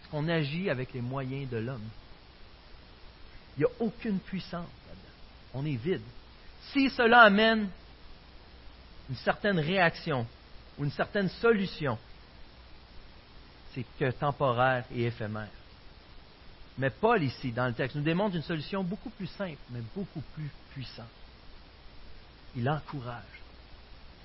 c'est 0.00 0.10
qu'on 0.10 0.26
agit 0.30 0.70
avec 0.70 0.94
les 0.94 1.02
moyens 1.02 1.50
de 1.50 1.58
l'homme. 1.58 1.90
Il 3.58 3.60
n'y 3.60 3.66
a 3.66 3.72
aucune 3.80 4.18
puissance 4.18 4.70
là-dedans. 4.88 5.52
On 5.52 5.66
est 5.66 5.76
vide. 5.76 6.00
Si 6.72 6.88
cela 6.88 7.20
amène 7.20 7.68
une 9.10 9.16
certaine 9.16 9.58
réaction 9.58 10.26
ou 10.78 10.84
une 10.84 10.90
certaine 10.90 11.28
solution, 11.28 11.98
c'est 13.74 13.84
que 14.00 14.10
temporaire 14.12 14.84
et 14.90 15.04
éphémère. 15.04 15.50
Mais 16.78 16.90
Paul, 16.90 17.22
ici, 17.22 17.52
dans 17.52 17.66
le 17.66 17.72
texte, 17.72 17.96
nous 17.96 18.02
démontre 18.02 18.36
une 18.36 18.42
solution 18.42 18.82
beaucoup 18.82 19.10
plus 19.10 19.28
simple, 19.28 19.58
mais 19.70 19.80
beaucoup 19.94 20.22
plus 20.34 20.50
puissante. 20.72 21.06
Il 22.56 22.68
encourage. 22.68 23.22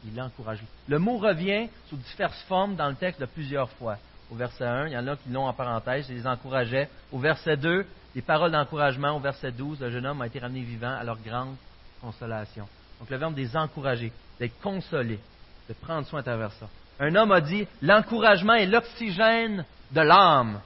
Il 0.06 0.20
encourage. 0.20 0.60
Le 0.88 1.00
mot 1.00 1.18
revient 1.18 1.68
sous 1.89 1.98
diverses 1.98 2.41
formes 2.44 2.75
dans 2.75 2.89
le 2.89 2.96
texte 2.96 3.20
de 3.20 3.25
plusieurs 3.25 3.70
fois. 3.72 3.98
Au 4.32 4.36
verset 4.36 4.65
1, 4.65 4.88
il 4.88 4.94
y 4.94 4.98
en 4.98 5.08
a 5.08 5.15
qui 5.15 5.29
l'ont 5.29 5.48
en 5.48 5.53
parenthèse, 5.53 6.08
il 6.10 6.15
les 6.15 6.27
encourageait. 6.27 6.89
Au 7.12 7.20
verset 7.20 7.58
2, 7.58 7.86
des 8.15 8.22
paroles 8.22 8.51
d'encouragement. 8.51 9.15
Au 9.15 9.20
verset 9.20 9.51
12, 9.51 9.82
le 9.82 9.91
jeune 9.91 10.06
homme 10.06 10.22
a 10.22 10.27
été 10.27 10.39
ramené 10.39 10.62
vivant 10.62 10.96
à 10.96 11.03
leur 11.03 11.18
grande 11.20 11.56
consolation. 12.01 12.68
Donc 13.00 13.10
le 13.10 13.18
verbe 13.18 13.34
des 13.34 13.56
encourager, 13.56 14.12
d'être 14.39 14.60
consolé, 14.62 15.20
de 15.68 15.74
prendre 15.74 16.06
soin 16.08 16.20
à 16.20 16.24
travers 16.24 16.51
ça. 16.53 16.68
Un 17.00 17.15
homme 17.15 17.32
a 17.32 17.41
dit, 17.41 17.68
l'encouragement 17.82 18.53
est 18.53 18.65
l'oxygène 18.65 19.65
de 19.91 20.01
l'âme. 20.01 20.62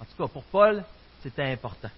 En 0.00 0.04
tout 0.04 0.16
cas, 0.16 0.28
pour 0.28 0.44
Paul, 0.44 0.84
c'était 1.22 1.44
important. 1.44 1.90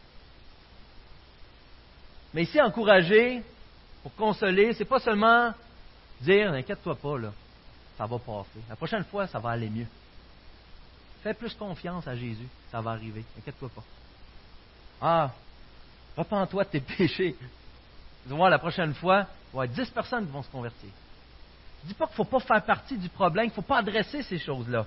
Mais 2.33 2.43
ici, 2.43 2.61
encourager, 2.61 3.43
pour 4.03 4.15
consoler, 4.15 4.75
c'est 4.75 4.85
pas 4.85 5.01
seulement 5.01 5.53
dire, 6.21 6.53
n'inquiète-toi 6.53 6.95
pas, 6.97 7.19
là, 7.19 7.33
ça 7.97 8.07
va 8.07 8.19
passer. 8.19 8.61
La 8.69 8.77
prochaine 8.77 9.05
fois, 9.05 9.27
ça 9.27 9.39
va 9.39 9.51
aller 9.51 9.71
mieux. 9.71 9.87
Fais 11.23 11.35
plus 11.35 11.55
confiance 11.55 12.07
à 12.07 12.15
Jésus, 12.15 12.47
ça 12.71 12.81
va 12.81 12.93
arriver. 12.93 13.25
N'inquiète-toi 13.37 13.71
pas. 13.75 13.83
Ah, 15.01 15.31
repens-toi 16.17 16.65
de 16.65 16.69
tes 16.71 16.81
péchés. 16.97 17.37
Tu 18.27 18.35
voir, 18.35 18.51
la 18.51 18.59
prochaine 18.59 18.95
fois, 18.95 19.27
il 19.53 19.57
y 19.57 19.61
avoir 19.61 19.69
10 19.69 19.91
personnes 19.91 20.27
qui 20.27 20.33
vont 20.33 20.43
se 20.43 20.51
convertir. 20.51 20.91
Je 21.83 21.89
dis 21.89 21.95
pas 21.95 22.07
qu'il 22.07 22.13
ne 22.13 22.17
faut 22.17 22.25
pas 22.25 22.41
faire 22.41 22.65
partie 22.65 22.99
du 22.99 23.09
problème, 23.09 23.47
qu'il 23.47 23.53
ne 23.53 23.63
faut 23.63 23.69
pas 23.69 23.79
adresser 23.79 24.23
ces 24.23 24.39
choses-là. 24.39 24.87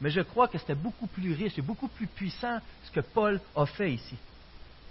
Mais 0.00 0.10
je 0.10 0.20
crois 0.20 0.48
que 0.48 0.58
c'était 0.58 0.74
beaucoup 0.74 1.06
plus 1.06 1.32
riche 1.32 1.58
et 1.58 1.62
beaucoup 1.62 1.88
plus 1.88 2.06
puissant 2.06 2.58
ce 2.84 2.90
que 2.90 3.00
Paul 3.00 3.40
a 3.54 3.66
fait 3.66 3.92
ici. 3.92 4.16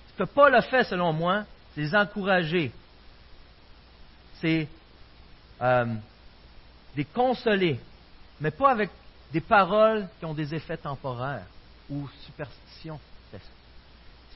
Ce 0.09 0.23
que 0.23 0.27
Paul 0.27 0.55
a 0.55 0.61
fait, 0.61 0.83
selon 0.83 1.13
moi, 1.13 1.43
c'est 1.73 1.81
les 1.81 1.95
encourager. 1.95 2.71
C'est 4.41 4.67
euh, 5.61 5.95
les 6.95 7.05
consoler, 7.05 7.79
mais 8.41 8.51
pas 8.51 8.71
avec 8.71 8.89
des 9.31 9.41
paroles 9.41 10.07
qui 10.19 10.25
ont 10.25 10.33
des 10.33 10.53
effets 10.53 10.77
temporaires 10.77 11.45
ou 11.89 12.07
superstitions. 12.25 12.99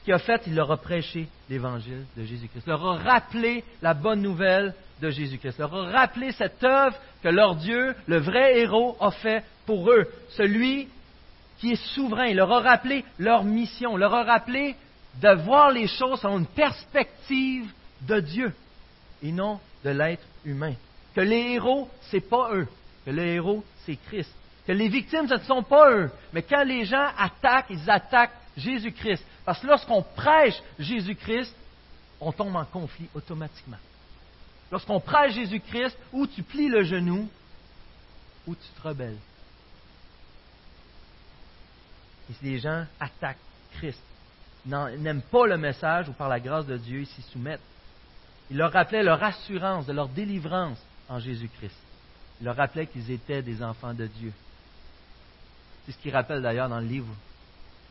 Ce 0.00 0.04
qu'il 0.06 0.14
a 0.14 0.18
fait, 0.18 0.42
il 0.46 0.54
leur 0.54 0.72
a 0.72 0.78
prêché 0.78 1.28
l'évangile 1.50 2.06
de 2.16 2.24
Jésus-Christ. 2.24 2.66
Leur 2.66 2.86
a 2.86 2.96
rappelé 2.96 3.62
la 3.82 3.92
bonne 3.92 4.22
nouvelle 4.22 4.74
de 5.02 5.10
Jésus-Christ. 5.10 5.58
Leur 5.58 5.74
a 5.74 5.90
rappelé 5.90 6.32
cette 6.32 6.64
œuvre 6.64 6.96
que 7.22 7.28
leur 7.28 7.54
Dieu, 7.56 7.94
le 8.06 8.18
vrai 8.18 8.60
héros, 8.60 8.96
a 8.98 9.10
fait 9.10 9.44
pour 9.66 9.90
eux. 9.90 10.06
Celui 10.30 10.88
qui 11.58 11.72
est 11.72 11.84
souverain. 11.94 12.26
Il 12.26 12.36
leur 12.36 12.50
a 12.50 12.60
rappelé 12.60 13.04
leur 13.18 13.44
mission. 13.44 13.98
Leur 13.98 14.14
a 14.14 14.24
rappelé 14.24 14.74
de 15.20 15.34
voir 15.42 15.70
les 15.70 15.86
choses 15.86 16.22
dans 16.22 16.38
une 16.38 16.46
perspective 16.46 17.70
de 18.00 18.20
Dieu 18.20 18.54
et 19.22 19.32
non 19.32 19.60
de 19.84 19.90
l'être 19.90 20.24
humain. 20.46 20.72
Que 21.14 21.20
les 21.20 21.52
héros, 21.52 21.90
ce 22.10 22.16
n'est 22.16 22.22
pas 22.22 22.54
eux. 22.54 22.66
Que 23.04 23.10
le 23.10 23.22
héros, 23.22 23.62
c'est 23.84 23.96
Christ. 23.96 24.32
Que 24.66 24.72
les 24.72 24.88
victimes, 24.88 25.28
ce 25.28 25.34
ne 25.34 25.40
sont 25.40 25.62
pas 25.62 25.90
eux. 25.90 26.10
Mais 26.32 26.42
quand 26.42 26.64
les 26.64 26.86
gens 26.86 27.08
attaquent, 27.18 27.66
ils 27.68 27.90
attaquent 27.90 28.30
Jésus-Christ. 28.60 29.24
Parce 29.44 29.60
que 29.60 29.66
lorsqu'on 29.66 30.02
prêche 30.02 30.60
Jésus-Christ, 30.78 31.54
on 32.20 32.32
tombe 32.32 32.54
en 32.56 32.64
conflit 32.64 33.08
automatiquement. 33.14 33.78
Lorsqu'on 34.70 35.00
prêche 35.00 35.34
Jésus-Christ, 35.34 35.96
ou 36.12 36.26
tu 36.26 36.42
plies 36.42 36.68
le 36.68 36.84
genou, 36.84 37.28
ou 38.46 38.54
tu 38.54 38.68
te 38.76 38.88
rebelles. 38.88 39.18
Et 42.30 42.32
si 42.34 42.44
les 42.44 42.58
gens 42.60 42.86
attaquent 43.00 43.36
Christ, 43.72 44.00
n'aiment 44.64 45.22
pas 45.22 45.46
le 45.46 45.56
message 45.56 46.08
ou 46.08 46.12
par 46.12 46.28
la 46.28 46.38
grâce 46.38 46.66
de 46.66 46.76
Dieu, 46.76 47.00
ils 47.00 47.06
s'y 47.06 47.22
soumettent. 47.22 47.60
Il 48.50 48.56
leur 48.56 48.72
rappelait 48.72 49.02
leur 49.02 49.22
assurance 49.22 49.86
de 49.86 49.92
leur 49.92 50.08
délivrance 50.08 50.78
en 51.08 51.18
Jésus-Christ. 51.18 51.76
Il 52.40 52.44
leur 52.44 52.56
rappelait 52.56 52.86
qu'ils 52.86 53.10
étaient 53.10 53.42
des 53.42 53.62
enfants 53.62 53.94
de 53.94 54.06
Dieu. 54.06 54.32
C'est 55.84 55.92
ce 55.92 55.98
qu'il 55.98 56.12
rappelle 56.12 56.42
d'ailleurs 56.42 56.68
dans 56.68 56.80
le 56.80 56.86
livre, 56.86 57.12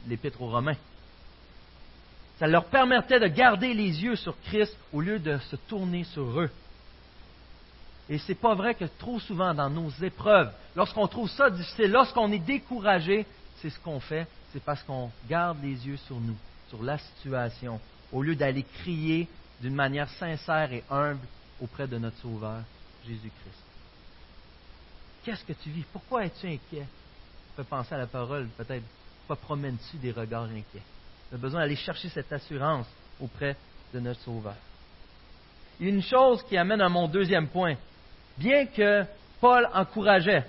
l'Épître 0.07 0.41
aux 0.41 0.49
Romains. 0.49 0.77
Ça 2.39 2.47
leur 2.47 2.65
permettait 2.65 3.19
de 3.19 3.27
garder 3.27 3.73
les 3.73 4.01
yeux 4.03 4.15
sur 4.15 4.39
Christ 4.43 4.75
au 4.93 5.01
lieu 5.01 5.19
de 5.19 5.37
se 5.49 5.55
tourner 5.55 6.05
sur 6.05 6.39
eux. 6.39 6.49
Et 8.09 8.17
c'est 8.17 8.35
pas 8.35 8.55
vrai 8.55 8.73
que 8.73 8.85
trop 8.85 9.19
souvent 9.19 9.53
dans 9.53 9.69
nos 9.69 9.89
épreuves, 10.01 10.51
lorsqu'on 10.75 11.07
trouve 11.07 11.29
ça 11.29 11.49
difficile, 11.49 11.91
lorsqu'on 11.91 12.31
est 12.31 12.39
découragé, 12.39 13.25
c'est 13.61 13.69
ce 13.69 13.79
qu'on 13.79 13.99
fait, 13.99 14.25
c'est 14.51 14.63
parce 14.63 14.81
qu'on 14.83 15.11
garde 15.29 15.61
les 15.61 15.85
yeux 15.85 15.97
sur 16.07 16.19
nous, 16.19 16.37
sur 16.69 16.81
la 16.81 16.97
situation, 16.97 17.79
au 18.11 18.23
lieu 18.23 18.35
d'aller 18.35 18.63
crier 18.63 19.27
d'une 19.61 19.75
manière 19.75 20.09
sincère 20.11 20.71
et 20.71 20.83
humble 20.89 21.19
auprès 21.61 21.87
de 21.87 21.97
notre 21.97 22.17
Sauveur, 22.17 22.61
Jésus-Christ. 23.05 23.63
Qu'est-ce 25.23 25.43
que 25.43 25.53
tu 25.53 25.69
vis? 25.69 25.83
Pourquoi 25.91 26.25
es-tu 26.25 26.47
inquiet? 26.47 26.87
Tu 26.87 27.55
peux 27.57 27.63
penser 27.65 27.93
à 27.93 27.97
la 27.97 28.07
parole, 28.07 28.47
peut-être. 28.57 28.85
Pourquoi 29.29 29.45
promènes-tu 29.45 29.97
des 29.97 30.11
regards 30.11 30.45
inquiets? 30.45 30.81
Tu 31.29 31.35
as 31.35 31.37
besoin 31.37 31.59
d'aller 31.59 31.75
chercher 31.75 32.09
cette 32.09 32.33
assurance 32.33 32.87
auprès 33.21 33.55
de 33.93 33.99
notre 33.99 34.21
Sauveur. 34.21 34.55
A 35.79 35.83
une 35.83 36.01
chose 36.01 36.41
qui 36.49 36.57
amène 36.57 36.81
à 36.81 36.89
mon 36.89 37.07
deuxième 37.07 37.47
point. 37.47 37.75
Bien 38.39 38.65
que 38.65 39.03
Paul 39.39 39.69
encourageait, 39.71 40.45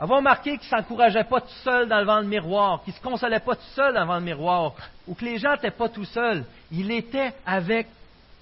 avoir 0.00 0.18
remarqué 0.18 0.58
qu'il 0.58 0.68
ne 0.72 0.82
s'encourageait 0.82 1.22
pas 1.22 1.40
tout 1.40 1.54
seul 1.62 1.88
devant 1.88 2.18
le 2.18 2.26
miroir, 2.26 2.82
qu'il 2.82 2.94
ne 2.94 2.98
se 2.98 3.02
consolait 3.02 3.38
pas 3.38 3.54
tout 3.54 3.74
seul 3.76 3.94
devant 3.94 4.16
le 4.16 4.24
miroir, 4.24 4.74
ou 5.06 5.14
que 5.14 5.24
les 5.24 5.38
gens 5.38 5.52
n'étaient 5.52 5.70
pas 5.70 5.88
tout 5.88 6.06
seuls. 6.06 6.44
Il 6.72 6.90
était 6.90 7.32
avec 7.46 7.86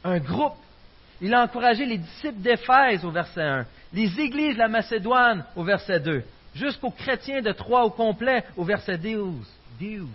un 0.02 0.18
groupe. 0.18 0.56
Il 1.20 1.34
a 1.34 1.42
encouragé 1.42 1.84
les 1.84 1.98
disciples 1.98 2.40
d'Éphèse 2.40 3.04
au 3.04 3.10
verset 3.10 3.42
1, 3.42 3.66
les 3.92 4.18
églises 4.18 4.54
de 4.54 4.60
la 4.60 4.68
Macédoine 4.68 5.44
au 5.56 5.62
verset 5.62 6.00
2, 6.00 6.24
jusqu'aux 6.58 6.90
chrétiens 6.90 7.40
de 7.40 7.52
Troyes 7.52 7.84
au 7.84 7.90
complet 7.90 8.44
au 8.56 8.64
verset 8.64 8.98
12. 8.98 9.46
12. 9.80 10.06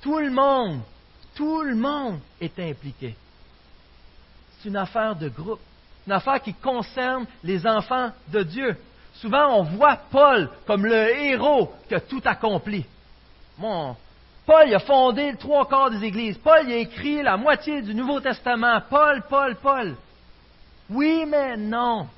Tout 0.00 0.18
le 0.18 0.30
monde, 0.30 0.80
tout 1.34 1.62
le 1.62 1.74
monde 1.74 2.18
est 2.40 2.58
impliqué. 2.58 3.14
C'est 4.58 4.68
une 4.68 4.76
affaire 4.76 5.14
de 5.14 5.28
groupe, 5.28 5.60
une 6.06 6.12
affaire 6.12 6.42
qui 6.42 6.54
concerne 6.54 7.26
les 7.44 7.66
enfants 7.66 8.10
de 8.28 8.42
Dieu. 8.42 8.76
Souvent, 9.14 9.58
on 9.58 9.62
voit 9.62 9.98
Paul 10.10 10.50
comme 10.66 10.86
le 10.86 11.10
héros 11.16 11.72
qui 11.88 11.94
a 11.94 12.00
tout 12.00 12.22
accompli. 12.24 12.84
Moi, 13.58 13.96
Paul 14.46 14.74
a 14.74 14.80
fondé 14.80 15.30
le 15.30 15.36
trois 15.36 15.68
quarts 15.68 15.90
des 15.90 16.04
églises. 16.04 16.38
Paul 16.38 16.66
a 16.66 16.76
écrit 16.76 17.22
la 17.22 17.36
moitié 17.36 17.82
du 17.82 17.94
Nouveau 17.94 18.20
Testament. 18.20 18.80
Paul, 18.88 19.22
Paul, 19.28 19.56
Paul. 19.56 19.94
Oui, 20.90 21.24
mais 21.28 21.56
non. 21.56 22.08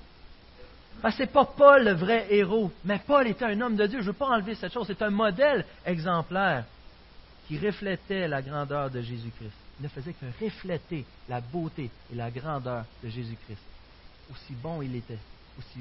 Ce 1.11 1.23
n'est 1.23 1.29
pas 1.29 1.45
Paul 1.45 1.85
le 1.85 1.93
vrai 1.93 2.27
héros. 2.31 2.71
Mais 2.85 3.01
Paul 3.07 3.27
était 3.27 3.45
un 3.45 3.61
homme 3.61 3.77
de 3.77 3.87
Dieu. 3.87 3.99
Je 4.01 4.05
ne 4.05 4.13
veux 4.13 4.19
pas 4.19 4.29
enlever 4.29 4.55
cette 4.55 4.73
chose. 4.73 4.87
C'est 4.87 5.03
un 5.03 5.11
modèle 5.11 5.65
exemplaire 5.85 6.65
qui 7.47 7.59
reflétait 7.59 8.27
la 8.27 8.41
grandeur 8.41 8.91
de 8.91 9.01
Jésus-Christ. 9.01 9.53
Il 9.81 9.83
ne 9.83 9.89
faisait 9.89 10.15
que 10.15 10.45
refléter 10.45 11.05
la 11.29 11.41
beauté 11.41 11.91
et 12.13 12.15
la 12.15 12.31
grandeur 12.31 12.85
de 13.03 13.09
Jésus-Christ. 13.09 13.63
Aussi 14.31 14.55
bon 14.55 14.81
il 14.81 14.97
était, 14.97 15.19
aussi 15.59 15.81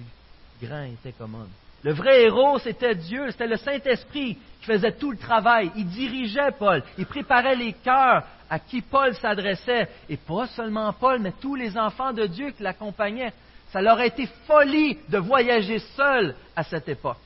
grand 0.62 0.84
il 0.84 0.94
était 0.94 1.14
comme 1.14 1.36
homme. 1.36 1.50
Le 1.84 1.94
vrai 1.94 2.24
héros, 2.24 2.60
c'était 2.60 2.96
Dieu, 2.96 3.30
c'était 3.32 3.48
le 3.48 3.58
Saint-Esprit 3.58 4.38
qui 4.60 4.66
faisait 4.66 4.94
tout 4.94 5.12
le 5.12 5.18
travail. 5.18 5.72
Il 5.76 5.88
dirigeait 5.88 6.52
Paul, 6.58 6.82
il 6.98 7.06
préparait 7.06 7.56
les 7.56 7.74
cœurs 7.74 8.24
à 8.50 8.60
qui 8.60 8.82
Paul 8.82 9.14
s'adressait. 9.16 9.90
Et 10.10 10.18
pas 10.18 10.48
seulement 10.48 10.92
Paul, 10.94 11.20
mais 11.20 11.34
tous 11.42 11.56
les 11.56 11.78
enfants 11.78 12.14
de 12.14 12.26
Dieu 12.26 12.52
qui 12.52 12.64
l'accompagnaient. 12.64 13.34
Ça 13.74 13.82
leur 13.82 13.98
a 13.98 14.06
été 14.06 14.28
folie 14.46 15.00
de 15.10 15.18
voyager 15.18 15.80
seul 15.80 16.36
à 16.56 16.64
cette 16.64 16.88
époque. 16.88 17.18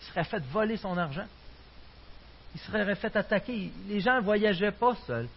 Il 0.00 0.08
serait 0.08 0.24
fait 0.24 0.42
voler 0.50 0.76
son 0.76 0.98
argent. 0.98 1.26
Il 2.56 2.60
serait 2.60 2.94
fait 2.96 3.14
attaquer. 3.14 3.70
Les 3.86 4.00
gens 4.00 4.16
ne 4.16 4.22
voyageaient 4.22 4.72
pas 4.72 4.96
seuls. 5.06 5.28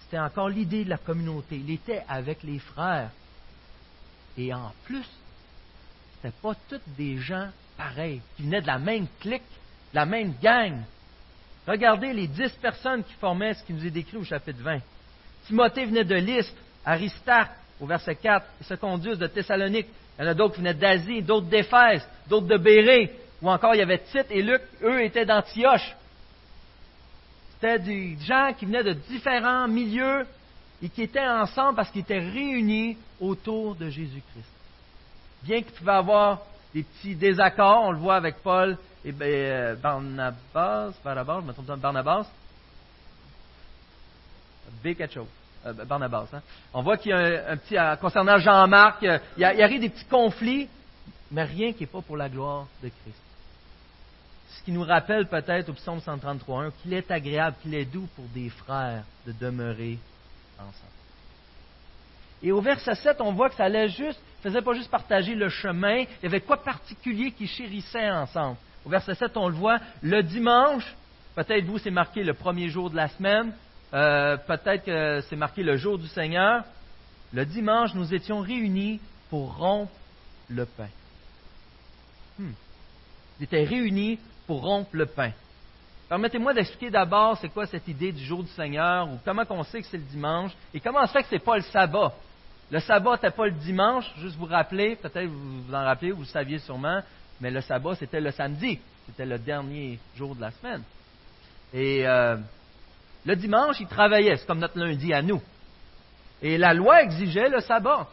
C'était 0.00 0.20
encore 0.20 0.48
l'idée 0.48 0.84
de 0.84 0.90
la 0.90 0.98
communauté. 0.98 1.56
Il 1.56 1.68
était 1.72 2.04
avec 2.08 2.44
les 2.44 2.60
frères. 2.60 3.10
Et 4.38 4.54
en 4.54 4.72
plus, 4.84 5.04
ce 6.22 6.28
pas 6.28 6.54
tous 6.68 6.80
des 6.96 7.18
gens 7.18 7.48
pareils, 7.76 8.22
qui 8.36 8.44
venaient 8.44 8.62
de 8.62 8.66
la 8.68 8.78
même 8.78 9.08
clique, 9.18 9.42
de 9.92 9.96
la 9.96 10.06
même 10.06 10.34
gang. 10.40 10.82
Regardez 11.66 12.12
les 12.12 12.28
dix 12.28 12.52
personnes 12.62 13.02
qui 13.02 13.14
formaient 13.14 13.54
ce 13.54 13.64
qui 13.64 13.72
nous 13.72 13.84
est 13.84 13.90
décrit 13.90 14.18
au 14.18 14.24
chapitre 14.24 14.62
20. 14.62 14.78
Timothée 15.48 15.84
venait 15.84 16.04
de 16.04 16.14
Lystre, 16.14 16.54
Aristarque, 16.84 17.56
au 17.80 17.86
verset 17.86 18.16
4, 18.16 18.46
et 18.60 18.64
Secondus 18.64 19.16
de 19.16 19.26
Thessalonique. 19.26 19.86
Il 20.18 20.24
y 20.24 20.28
en 20.28 20.30
a 20.30 20.34
d'autres 20.34 20.54
qui 20.54 20.60
venaient 20.60 20.74
d'Asie, 20.74 21.22
d'autres 21.22 21.46
d'Éphèse, 21.46 22.06
d'autres 22.28 22.46
de 22.46 22.56
Bérée, 22.56 23.12
ou 23.42 23.50
encore 23.50 23.74
il 23.74 23.78
y 23.78 23.82
avait 23.82 23.98
Tite 23.98 24.26
et 24.30 24.42
Luc, 24.42 24.62
eux 24.82 25.02
étaient 25.02 25.26
d'Antioche. 25.26 25.94
C'était 27.54 27.78
des 27.78 28.16
gens 28.24 28.52
qui 28.58 28.66
venaient 28.66 28.84
de 28.84 28.92
différents 28.92 29.68
milieux 29.68 30.26
et 30.82 30.88
qui 30.88 31.02
étaient 31.02 31.26
ensemble 31.26 31.76
parce 31.76 31.90
qu'ils 31.90 32.02
étaient 32.02 32.18
réunis 32.18 32.96
autour 33.20 33.74
de 33.74 33.88
Jésus-Christ. 33.88 34.50
Bien 35.42 35.62
qu'ils 35.62 35.72
pouvaient 35.72 35.92
avoir 35.92 36.42
des 36.74 36.82
petits 36.82 37.14
désaccords, 37.14 37.82
on 37.84 37.92
le 37.92 37.98
voit 37.98 38.16
avec 38.16 38.36
Paul 38.42 38.76
et 39.04 39.12
ben, 39.12 39.26
euh, 39.26 39.74
Barnabas, 39.76 40.92
Barnabas, 41.04 41.40
je 41.40 41.46
me 41.46 41.52
trompe 41.52 41.78
Barnabas, 41.78 42.26
B 44.82 44.94
quelque. 44.94 45.20
Euh, 45.66 45.72
Barnabas. 45.84 46.28
Hein. 46.32 46.42
On 46.72 46.82
voit 46.82 46.96
qu'il 46.96 47.10
y 47.10 47.14
a 47.14 47.50
un, 47.50 47.56
petit, 47.56 47.76
euh, 47.76 47.96
concernant 47.96 48.38
Jean-Marc, 48.38 48.98
il, 49.02 49.20
il, 49.36 49.44
arrive 49.44 49.80
des 49.80 49.88
petits 49.88 50.04
conflits, 50.04 50.68
mais 51.30 51.42
rien 51.42 51.72
qui 51.72 51.80
n'est 51.80 51.86
pas 51.86 52.02
pour 52.02 52.16
la 52.16 52.28
gloire 52.28 52.66
de 52.82 52.88
Christ. 52.88 53.20
Ce 54.50 54.62
qui 54.62 54.72
nous 54.72 54.84
rappelle 54.84 55.26
peut-être 55.26 55.68
au 55.68 55.72
psaume 55.72 55.98
133.1 55.98 56.70
qu'il 56.82 56.94
est 56.94 57.10
agréable, 57.10 57.56
qu'il 57.62 57.74
est 57.74 57.84
doux 57.84 58.08
pour 58.14 58.24
des 58.26 58.48
frères 58.48 59.02
de 59.26 59.32
demeurer 59.32 59.98
ensemble. 60.58 60.92
Et 62.42 62.52
au 62.52 62.60
verset 62.60 62.94
7, 62.94 63.20
on 63.20 63.32
voit 63.32 63.48
que 63.48 63.56
ça 63.56 63.64
allait 63.64 63.88
juste, 63.88 64.20
faisait 64.42 64.62
pas 64.62 64.74
juste 64.74 64.90
partager 64.90 65.34
le 65.34 65.48
chemin, 65.48 66.00
il 66.00 66.22
y 66.22 66.26
avait 66.26 66.40
quoi 66.40 66.62
particulier 66.62 67.32
qui 67.32 67.46
chérissait 67.46 68.10
ensemble. 68.10 68.56
Au 68.84 68.88
verset 68.88 69.14
7, 69.14 69.36
on 69.36 69.48
le 69.48 69.54
voit, 69.54 69.78
le 70.02 70.22
dimanche, 70.22 70.94
peut-être 71.34 71.64
vous, 71.64 71.78
c'est 71.78 71.90
marqué 71.90 72.22
le 72.22 72.34
premier 72.34 72.68
jour 72.68 72.90
de 72.90 72.96
la 72.96 73.08
semaine, 73.08 73.52
euh, 73.94 74.36
peut-être 74.36 74.84
que 74.84 75.20
c'est 75.28 75.36
marqué 75.36 75.62
le 75.62 75.76
jour 75.76 75.98
du 75.98 76.08
Seigneur. 76.08 76.64
Le 77.32 77.44
dimanche, 77.44 77.94
nous 77.94 78.12
étions 78.14 78.40
réunis 78.40 79.00
pour 79.30 79.56
rompre 79.56 79.92
le 80.48 80.64
pain. 80.64 80.88
Hmm. 82.38 82.52
Ils 83.40 83.44
étaient 83.44 83.64
réunis 83.64 84.18
pour 84.46 84.62
rompre 84.62 84.90
le 84.92 85.06
pain. 85.06 85.32
Permettez-moi 86.08 86.54
d'expliquer 86.54 86.90
d'abord 86.90 87.36
c'est 87.38 87.48
quoi 87.48 87.66
cette 87.66 87.88
idée 87.88 88.12
du 88.12 88.24
jour 88.24 88.42
du 88.42 88.50
Seigneur, 88.50 89.08
ou 89.08 89.18
comment 89.24 89.42
on 89.50 89.64
sait 89.64 89.80
que 89.80 89.88
c'est 89.88 89.96
le 89.96 90.04
dimanche, 90.04 90.52
et 90.72 90.78
comment 90.78 91.00
on 91.02 91.06
sait 91.06 91.22
que 91.22 91.28
ce 91.28 91.34
n'est 91.34 91.40
pas 91.40 91.56
le 91.56 91.62
sabbat. 91.62 92.12
Le 92.70 92.80
sabbat 92.80 93.12
n'était 93.12 93.30
pas 93.30 93.46
le 93.46 93.52
dimanche, 93.52 94.04
juste 94.18 94.36
vous 94.36 94.46
rappeler, 94.46 94.96
peut-être 94.96 95.26
vous 95.26 95.62
vous 95.62 95.74
en 95.74 95.84
rappelez, 95.84 96.12
vous 96.12 96.22
le 96.22 96.26
saviez 96.26 96.58
sûrement, 96.60 97.00
mais 97.40 97.50
le 97.50 97.60
sabbat 97.60 97.96
c'était 97.96 98.20
le 98.20 98.30
samedi, 98.30 98.78
c'était 99.06 99.26
le 99.26 99.38
dernier 99.38 99.98
jour 100.16 100.36
de 100.36 100.40
la 100.40 100.52
semaine. 100.52 100.82
Et 101.74 102.06
euh, 102.06 102.36
le 103.26 103.34
dimanche, 103.34 103.80
ils 103.80 103.88
travaillaient, 103.88 104.36
c'est 104.36 104.46
comme 104.46 104.60
notre 104.60 104.78
lundi 104.78 105.12
à 105.12 105.20
nous. 105.20 105.42
Et 106.40 106.56
la 106.56 106.72
loi 106.72 107.02
exigeait 107.02 107.48
le 107.48 107.60
sabbat, 107.60 108.06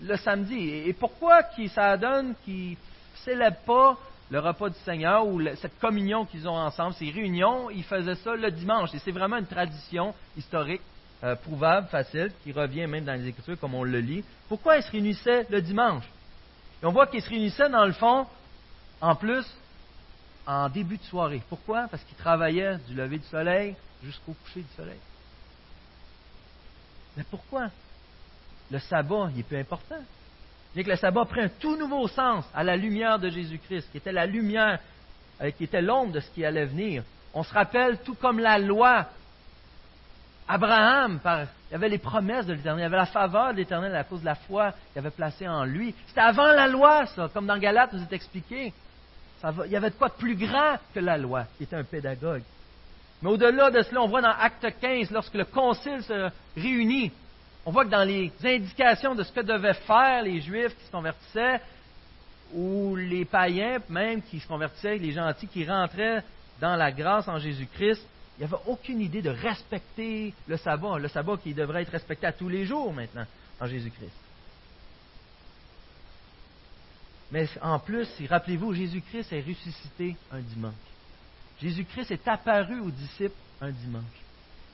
le 0.00 0.16
samedi. 0.16 0.68
Et 0.86 0.92
pourquoi 0.92 1.40
ça 1.74 1.96
donne 1.96 2.34
qu'ils 2.44 2.70
ne 2.70 2.76
célèbrent 3.24 3.64
pas 3.66 3.98
le 4.30 4.38
repas 4.38 4.68
du 4.68 4.78
Seigneur 4.84 5.26
ou 5.26 5.42
cette 5.56 5.78
communion 5.80 6.24
qu'ils 6.24 6.48
ont 6.48 6.56
ensemble, 6.56 6.94
ces 6.94 7.10
réunions, 7.10 7.68
ils 7.68 7.82
faisaient 7.82 8.14
ça 8.14 8.34
le 8.34 8.50
dimanche. 8.50 8.94
Et 8.94 8.98
c'est 9.00 9.10
vraiment 9.10 9.36
une 9.38 9.46
tradition 9.46 10.14
historique, 10.36 10.80
euh, 11.24 11.34
prouvable, 11.34 11.88
facile, 11.88 12.30
qui 12.44 12.52
revient 12.52 12.86
même 12.86 13.04
dans 13.04 13.20
les 13.20 13.28
Écritures 13.28 13.58
comme 13.58 13.74
on 13.74 13.82
le 13.82 13.98
lit. 13.98 14.24
Pourquoi 14.48 14.76
ils 14.76 14.82
se 14.84 14.90
réunissaient 14.90 15.46
le 15.50 15.60
dimanche? 15.60 16.04
Et 16.82 16.86
on 16.86 16.92
voit 16.92 17.08
qu'ils 17.08 17.22
se 17.22 17.28
réunissaient 17.28 17.68
dans 17.68 17.84
le 17.84 17.92
fond, 17.92 18.26
en 19.00 19.16
plus, 19.16 19.44
en 20.46 20.68
début 20.68 20.96
de 20.96 21.04
soirée. 21.04 21.42
Pourquoi? 21.48 21.88
Parce 21.90 22.02
qu'ils 22.04 22.16
travaillaient 22.16 22.78
du 22.88 22.94
lever 22.94 23.18
du 23.18 23.26
soleil 23.26 23.76
jusqu'au 24.02 24.32
coucher 24.32 24.60
du 24.60 24.74
soleil. 24.76 24.98
Mais 27.16 27.24
pourquoi? 27.30 27.68
Le 28.70 28.78
sabbat, 28.78 29.30
il 29.34 29.40
est 29.40 29.42
plus 29.42 29.58
important. 29.58 30.02
Bien 30.74 30.84
que 30.84 30.90
le 30.90 30.96
sabbat 30.96 31.24
pris 31.26 31.42
un 31.42 31.48
tout 31.48 31.76
nouveau 31.76 32.08
sens 32.08 32.44
à 32.54 32.64
la 32.64 32.76
lumière 32.76 33.18
de 33.18 33.28
Jésus-Christ, 33.28 33.90
qui 33.90 33.98
était 33.98 34.12
la 34.12 34.26
lumière, 34.26 34.78
euh, 35.42 35.50
qui 35.50 35.64
était 35.64 35.82
l'ombre 35.82 36.12
de 36.12 36.20
ce 36.20 36.30
qui 36.30 36.44
allait 36.44 36.64
venir. 36.64 37.04
On 37.34 37.42
se 37.42 37.52
rappelle, 37.52 37.98
tout 37.98 38.14
comme 38.14 38.38
la 38.38 38.58
loi, 38.58 39.06
Abraham, 40.48 41.18
par, 41.20 41.42
il 41.42 41.72
y 41.72 41.74
avait 41.74 41.88
les 41.88 41.98
promesses 41.98 42.46
de 42.46 42.54
l'Éternel, 42.54 42.80
il 42.80 42.82
y 42.82 42.86
avait 42.86 42.96
la 42.96 43.06
faveur 43.06 43.52
de 43.52 43.58
l'Éternel 43.58 43.94
à 43.94 44.04
cause 44.04 44.20
de 44.20 44.26
la 44.26 44.34
foi 44.34 44.72
qu'il 44.72 44.98
avait 44.98 45.10
placée 45.10 45.48
en 45.48 45.64
lui. 45.64 45.94
C'était 46.06 46.20
avant 46.20 46.52
la 46.52 46.66
loi, 46.66 47.06
ça, 47.06 47.30
comme 47.32 47.46
dans 47.46 47.58
Galate 47.58 47.92
nous 47.92 48.02
est 48.02 48.12
expliqué. 48.12 48.72
il 49.66 49.70
y 49.70 49.76
avait 49.76 49.90
de 49.90 49.94
quoi 49.94 50.08
de 50.08 50.14
plus 50.14 50.36
grand 50.36 50.76
que 50.94 51.00
la 51.00 51.18
loi, 51.18 51.44
qui 51.56 51.64
était 51.64 51.76
un 51.76 51.84
pédagogue. 51.84 52.42
Mais 53.22 53.30
au-delà 53.30 53.70
de 53.70 53.82
cela, 53.82 54.02
on 54.02 54.08
voit 54.08 54.20
dans 54.20 54.32
Acte 54.36 54.66
15, 54.80 55.10
lorsque 55.12 55.34
le 55.34 55.44
concile 55.44 56.02
se 56.02 56.30
réunit, 56.56 57.12
on 57.64 57.70
voit 57.70 57.84
que 57.84 57.90
dans 57.90 58.02
les 58.02 58.32
indications 58.42 59.14
de 59.14 59.22
ce 59.22 59.32
que 59.32 59.40
devaient 59.40 59.74
faire 59.74 60.22
les 60.22 60.40
Juifs 60.40 60.76
qui 60.76 60.84
se 60.84 60.90
convertissaient, 60.90 61.60
ou 62.52 62.96
les 62.96 63.24
païens 63.24 63.78
même 63.88 64.22
qui 64.22 64.40
se 64.40 64.48
convertissaient, 64.48 64.98
les 64.98 65.12
gentils 65.12 65.46
qui 65.46 65.64
rentraient 65.64 66.22
dans 66.60 66.76
la 66.76 66.90
grâce 66.90 67.28
en 67.28 67.38
Jésus-Christ, 67.38 68.04
il 68.36 68.40
n'y 68.40 68.52
avait 68.52 68.62
aucune 68.66 69.00
idée 69.00 69.22
de 69.22 69.30
respecter 69.30 70.34
le 70.48 70.56
sabbat, 70.56 70.98
le 70.98 71.08
sabbat 71.08 71.36
qui 71.36 71.54
devrait 71.54 71.82
être 71.82 71.92
respecté 71.92 72.26
à 72.26 72.32
tous 72.32 72.48
les 72.48 72.66
jours 72.66 72.92
maintenant 72.92 73.26
en 73.60 73.66
Jésus-Christ. 73.66 74.10
Mais 77.30 77.48
en 77.62 77.78
plus, 77.78 78.08
rappelez-vous, 78.28 78.74
Jésus-Christ 78.74 79.32
est 79.32 79.46
ressuscité 79.46 80.16
un 80.30 80.40
dimanche. 80.40 80.91
Jésus-Christ 81.62 82.10
est 82.10 82.28
apparu 82.28 82.80
aux 82.80 82.90
disciples 82.90 83.36
un 83.60 83.70
dimanche. 83.70 84.02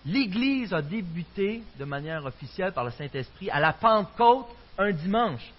L'Église 0.07 0.73
a 0.73 0.81
débuté 0.81 1.63
de 1.79 1.85
manière 1.85 2.25
officielle 2.25 2.73
par 2.73 2.85
le 2.85 2.91
Saint-Esprit 2.91 3.51
à 3.51 3.61
la 3.61 3.75
Pentecôte 3.75 4.47
un 4.79 4.93
dimanche. 4.93 5.53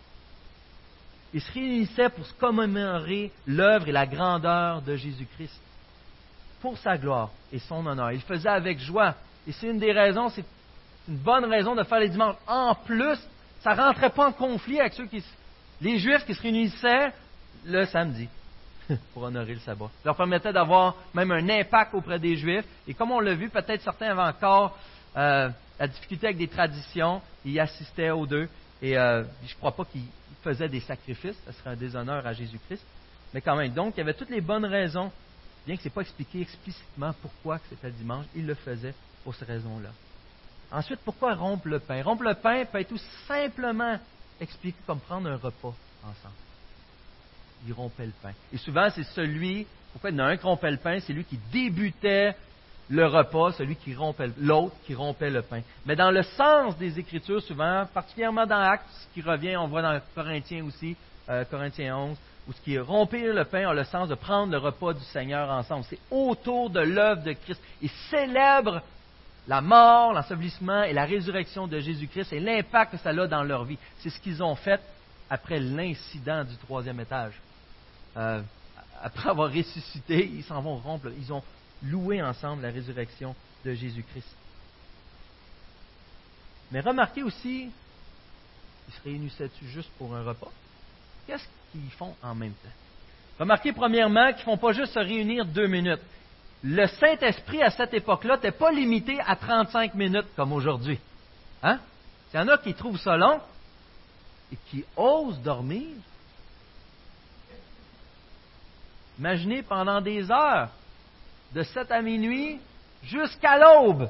Ils 1.32 1.42
se 1.42 1.52
réunissaient 1.52 2.10
pour 2.10 2.26
se 2.26 2.34
commémorer 2.34 3.32
l'œuvre 3.46 3.88
et 3.88 3.92
la 3.92 4.08
grandeur 4.08 4.82
de 4.82 4.96
Jésus-Christ 4.96 5.62
pour 6.62 6.78
sa 6.80 6.98
gloire 6.98 7.30
et 7.52 7.60
son 7.60 7.86
honneur. 7.86 8.12
Ils 8.12 8.22
faisaient 8.22 8.50
avec 8.50 8.80
joie. 8.80 9.14
Et 9.48 9.52
c'est 9.52 9.68
une 9.68 9.78
des 9.78 9.92
raisons, 9.92 10.30
c'est 10.30 10.46
une 11.08 11.18
bonne 11.18 11.46
raison 11.46 11.76
de 11.76 11.84
faire 11.84 12.00
les 12.00 12.10
dimanches. 12.10 12.38
En 12.48 12.74
plus, 12.74 13.20
ça 13.62 13.76
ne 13.76 13.82
rentrait 13.82 14.10
pas 14.10 14.30
en 14.30 14.32
conflit 14.32 14.80
avec 14.80 14.94
ceux 14.94 15.06
qui, 15.06 15.24
les 15.82 16.00
Juifs 16.00 16.26
qui 16.26 16.34
se 16.34 16.42
réunissaient 16.42 17.14
le 17.66 17.86
samedi. 17.86 18.28
pour 19.14 19.24
honorer 19.24 19.54
le 19.54 19.60
sabbat. 19.60 19.88
Ça 19.88 20.06
leur 20.06 20.16
permettait 20.16 20.54
d'avoir 20.54 20.96
même 21.14 21.32
un 21.32 21.48
impact 21.50 21.94
auprès 21.94 22.20
des 22.20 22.36
Juifs. 22.36 22.66
Et 22.88 22.94
comme 22.94 23.12
on 23.12 23.20
l'a 23.20 23.34
vu, 23.34 23.50
peut-être 23.50 23.82
certains 23.82 24.08
avaient 24.08 24.36
encore 24.36 24.78
euh, 25.16 25.50
la 25.80 25.88
difficulté 25.88 26.28
avec 26.28 26.38
des 26.38 26.48
traditions. 26.48 27.22
Ils 27.46 27.60
assistaient 27.60 28.12
aux 28.12 28.26
deux. 28.26 28.48
Et 28.82 28.98
euh, 28.98 29.24
je 29.46 29.54
ne 29.54 29.58
crois 29.58 29.72
pas 29.72 29.86
qu'ils 29.86 30.06
faisaient 30.44 30.70
des 30.70 30.80
sacrifices. 30.82 31.38
Ce 31.46 31.52
serait 31.54 31.72
un 31.72 31.76
déshonneur 31.76 32.26
à 32.26 32.34
Jésus-Christ. 32.34 32.84
Mais 33.34 33.42
quand 33.42 33.56
même, 33.56 33.72
donc, 33.74 33.94
il 33.96 34.00
y 34.00 34.02
avait 34.02 34.14
toutes 34.14 34.32
les 34.32 34.42
bonnes 34.42 34.66
raisons, 34.66 35.12
bien 35.66 35.76
que 35.76 35.84
ce 35.84 35.88
n'est 35.88 35.94
pas 35.94 36.02
expliqué 36.02 36.42
explicitement 36.42 37.14
pourquoi 37.22 37.60
c'était 37.70 37.92
dimanche, 37.92 38.26
ils 38.36 38.46
le 38.46 38.56
faisaient 38.56 38.96
pour 39.24 39.36
ces 39.36 39.46
raisons-là. 39.46 39.90
Ensuite, 40.72 41.00
pourquoi 41.06 41.36
rompre 41.36 41.68
le 41.68 41.80
pain? 41.80 42.02
Rompre 42.02 42.24
le 42.24 42.34
pain 42.34 42.66
peut 42.66 42.80
être 42.80 42.90
tout 42.90 43.02
simplement 43.28 44.00
expliqué 44.40 44.78
comme 44.88 45.00
prendre 45.00 45.30
un 45.30 45.36
repas 45.36 45.76
ensemble 46.04 46.36
il 47.66 47.74
rompait 47.74 48.06
le 48.06 48.14
pain. 48.22 48.32
Et 48.54 48.58
souvent, 48.58 48.90
c'est 48.94 49.04
celui, 49.04 49.68
pourquoi 49.92 50.10
il 50.10 50.18
y 50.18 50.22
en 50.22 50.26
a 50.26 50.30
un 50.30 50.38
qui 50.38 50.44
rompait 50.44 50.72
le 50.72 50.78
pain, 50.78 51.00
c'est 51.00 51.14
lui 51.14 51.24
qui 51.24 51.40
débutait 51.52 52.36
le 52.90 53.06
repas, 53.06 53.52
celui 53.52 53.76
qui 53.76 53.94
rompait, 53.94 54.30
l'autre 54.40 54.76
qui 54.86 54.96
rompait 54.96 55.30
le 55.30 55.42
pain. 55.42 55.62
Mais 55.86 55.96
dans 55.96 56.12
le 56.12 56.24
sens 56.24 56.78
des 56.78 57.00
Écritures, 57.00 57.42
souvent, 57.42 57.86
particulièrement 57.94 58.46
dans 58.46 58.60
Actes, 58.60 58.86
ce 58.92 59.14
qui 59.14 59.22
revient, 59.22 59.58
on 59.58 59.68
voit 59.68 59.82
dans 59.82 60.00
Corinthiens 60.16 60.66
aussi, 60.66 60.96
euh, 61.30 61.46
Corinthiens 61.46 61.96
11, 61.96 62.18
où 62.48 62.54
ce 62.54 62.62
qui 62.62 62.76
est 62.76 62.80
rompir 62.80 63.34
le 63.34 63.46
pain 63.46 63.70
a 63.70 63.74
le 63.74 63.84
sens 63.84 64.10
de 64.10 64.16
prendre 64.16 64.52
le 64.52 64.58
repas 64.58 64.94
du 64.94 65.04
Seigneur 65.04 65.50
ensemble. 65.52 65.86
C'est 65.88 66.00
autour 66.10 66.72
de 66.72 66.80
l'œuvre 66.80 67.22
de 67.22 67.34
Christ. 67.34 67.62
Ils 67.82 67.92
célèbrent 68.10 68.82
la 69.48 69.62
mort, 69.62 70.14
l'ensevelissement 70.14 70.84
et 70.84 70.94
la 70.94 71.06
résurrection 71.06 71.68
de 71.68 71.80
Jésus-Christ 71.80 72.34
et 72.34 72.40
l'impact 72.40 72.94
que 72.94 72.98
ça 72.98 73.10
a 73.10 73.28
dans 73.28 73.44
leur 73.44 73.66
vie. 73.66 73.78
C'est 74.00 74.10
ce 74.10 74.20
qu'ils 74.20 74.42
ont 74.42 74.56
fait 74.56 74.82
après 75.30 75.60
l'incident 75.60 76.44
du 76.44 76.56
troisième 76.58 77.00
étage. 77.00 77.34
Euh, 78.18 78.42
après 79.02 79.30
avoir 79.30 79.52
ressuscité, 79.52 80.26
ils 80.26 80.44
s'en 80.44 80.62
vont 80.62 80.78
rompre. 80.78 81.08
Ils 81.18 81.32
ont 81.32 81.44
loué 81.84 82.22
ensemble 82.22 82.64
la 82.64 82.72
résurrection 82.72 83.36
de 83.66 83.74
Jésus-Christ. 83.74 84.36
Mais 86.72 86.82
remarquez 86.82 87.24
aussi, 87.24 87.70
ils 88.88 88.94
se 88.94 89.02
réunissaient-tu 89.04 89.68
juste 89.68 89.90
pour 89.98 90.16
un 90.16 90.24
repas? 90.24 90.52
Qu'est-ce 91.26 91.46
qu'ils 91.72 91.92
font 91.92 92.16
en 92.22 92.36
même 92.36 92.54
temps? 92.54 92.70
Remarquez 93.40 93.72
premièrement 93.72 94.28
qu'ils 94.34 94.40
ne 94.40 94.44
font 94.44 94.58
pas 94.58 94.74
juste 94.74 94.94
se 94.94 95.00
réunir 95.00 95.46
deux 95.46 95.68
minutes. 95.68 96.02
Le 96.64 96.88
Saint-Esprit 96.88 97.64
à 97.64 97.72
cette 97.72 97.94
époque-là 97.94 98.36
n'était 98.36 98.52
pas 98.52 98.72
limité 98.72 99.18
à 99.22 99.36
35 99.36 99.96
minutes 99.96 100.28
comme 100.36 100.52
aujourd'hui. 100.52 101.00
Hein? 101.64 101.80
Il 102.34 102.38
y 102.38 102.40
en 102.40 102.48
a 102.50 102.58
qui 102.58 102.74
trouvent 102.74 103.00
ça 103.00 103.16
long 103.16 103.40
et 104.52 104.58
qui 104.70 104.84
osent 104.98 105.40
dormir. 105.40 105.88
Imaginez 109.20 109.64
pendant 109.64 110.00
des 110.00 110.32
heures, 110.32 110.70
de 111.54 111.62
7 111.62 111.92
à 111.92 112.02
minuit 112.02 112.60
jusqu'à 113.04 113.58
l'aube. 113.58 114.10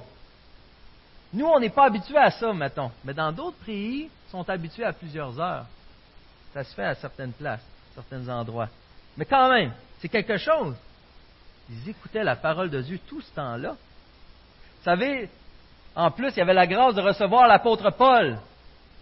Nous, 1.34 1.46
on 1.46 1.60
n'est 1.60 1.70
pas 1.70 1.86
habitués 1.86 2.18
à 2.18 2.32
ça, 2.32 2.54
mettons. 2.54 2.92
Mais 3.04 3.14
dans 3.14 3.32
d'autres 3.32 3.58
pays, 3.66 4.10
ils 4.28 4.32
sont 4.32 4.48
habitués 4.50 4.84
à 4.84 4.94
plusieurs 4.94 5.40
heures. 5.40 5.66
Ça 6.54 6.64
se 6.64 6.74
fait 6.74 6.84
à 6.84 6.96
certaines 6.96 7.34
places, 7.34 7.62
à 7.92 8.02
certains 8.02 8.28
endroits. 8.30 8.70
Mais 9.18 9.26
quand 9.26 9.50
même, 9.50 9.72
c'est 10.00 10.10
quelque 10.10 10.38
chose. 10.38 10.76
Ils 11.70 11.90
écoutaient 11.90 12.24
la 12.24 12.36
parole 12.36 12.70
de 12.70 12.82
Dieu 12.82 13.00
tout 13.08 13.22
ce 13.22 13.32
temps-là. 13.34 13.72
Vous 13.72 14.84
savez, 14.84 15.30
en 15.96 16.12
plus, 16.12 16.30
il 16.30 16.38
y 16.38 16.42
avait 16.42 16.54
la 16.54 16.68
grâce 16.68 16.96
de 16.96 17.02
recevoir 17.02 17.48
l'apôtre 17.48 17.92
Paul. 17.92 18.40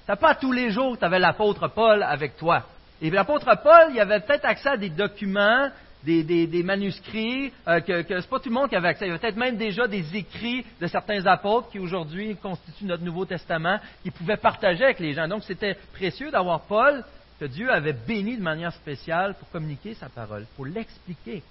Ce 0.07 0.13
pas 0.13 0.35
tous 0.35 0.51
les 0.51 0.71
jours 0.71 0.93
que 0.95 0.99
tu 0.99 1.05
avais 1.05 1.19
l'apôtre 1.19 1.67
Paul 1.67 2.01
avec 2.01 2.37
toi. 2.37 2.63
Et 3.01 3.09
l'apôtre 3.09 3.53
Paul, 3.61 3.89
il 3.91 3.99
avait 3.99 4.21
peut-être 4.21 4.45
accès 4.45 4.69
à 4.69 4.77
des 4.77 4.89
documents, 4.89 5.69
des, 6.07 6.63
manuscrits, 6.63 7.51
euh, 7.67 7.79
que, 7.81 8.01
que 8.03 8.21
c'est 8.21 8.29
pas 8.29 8.39
tout 8.39 8.49
le 8.49 8.55
monde 8.55 8.69
qui 8.69 8.75
avait 8.75 8.87
accès. 8.89 9.05
Il 9.05 9.09
y 9.09 9.11
avait 9.11 9.19
peut-être 9.19 9.35
même 9.35 9.57
déjà 9.57 9.87
des 9.87 10.15
écrits 10.15 10.65
de 10.79 10.87
certains 10.87 11.25
apôtres 11.25 11.69
qui 11.69 11.79
aujourd'hui 11.79 12.35
constituent 12.37 12.85
notre 12.85 13.03
Nouveau 13.03 13.25
Testament, 13.25 13.79
qui 14.03 14.11
pouvaient 14.11 14.37
partager 14.37 14.85
avec 14.85 14.99
les 14.99 15.13
gens. 15.13 15.27
Donc 15.27 15.43
c'était 15.43 15.75
précieux 15.93 16.31
d'avoir 16.31 16.61
Paul, 16.61 17.03
que 17.39 17.45
Dieu 17.45 17.71
avait 17.71 17.93
béni 17.93 18.37
de 18.37 18.41
manière 18.41 18.73
spéciale 18.73 19.35
pour 19.35 19.49
communiquer 19.51 19.93
sa 19.93 20.09
parole, 20.09 20.45
pour 20.55 20.65
l'expliquer. 20.65 21.43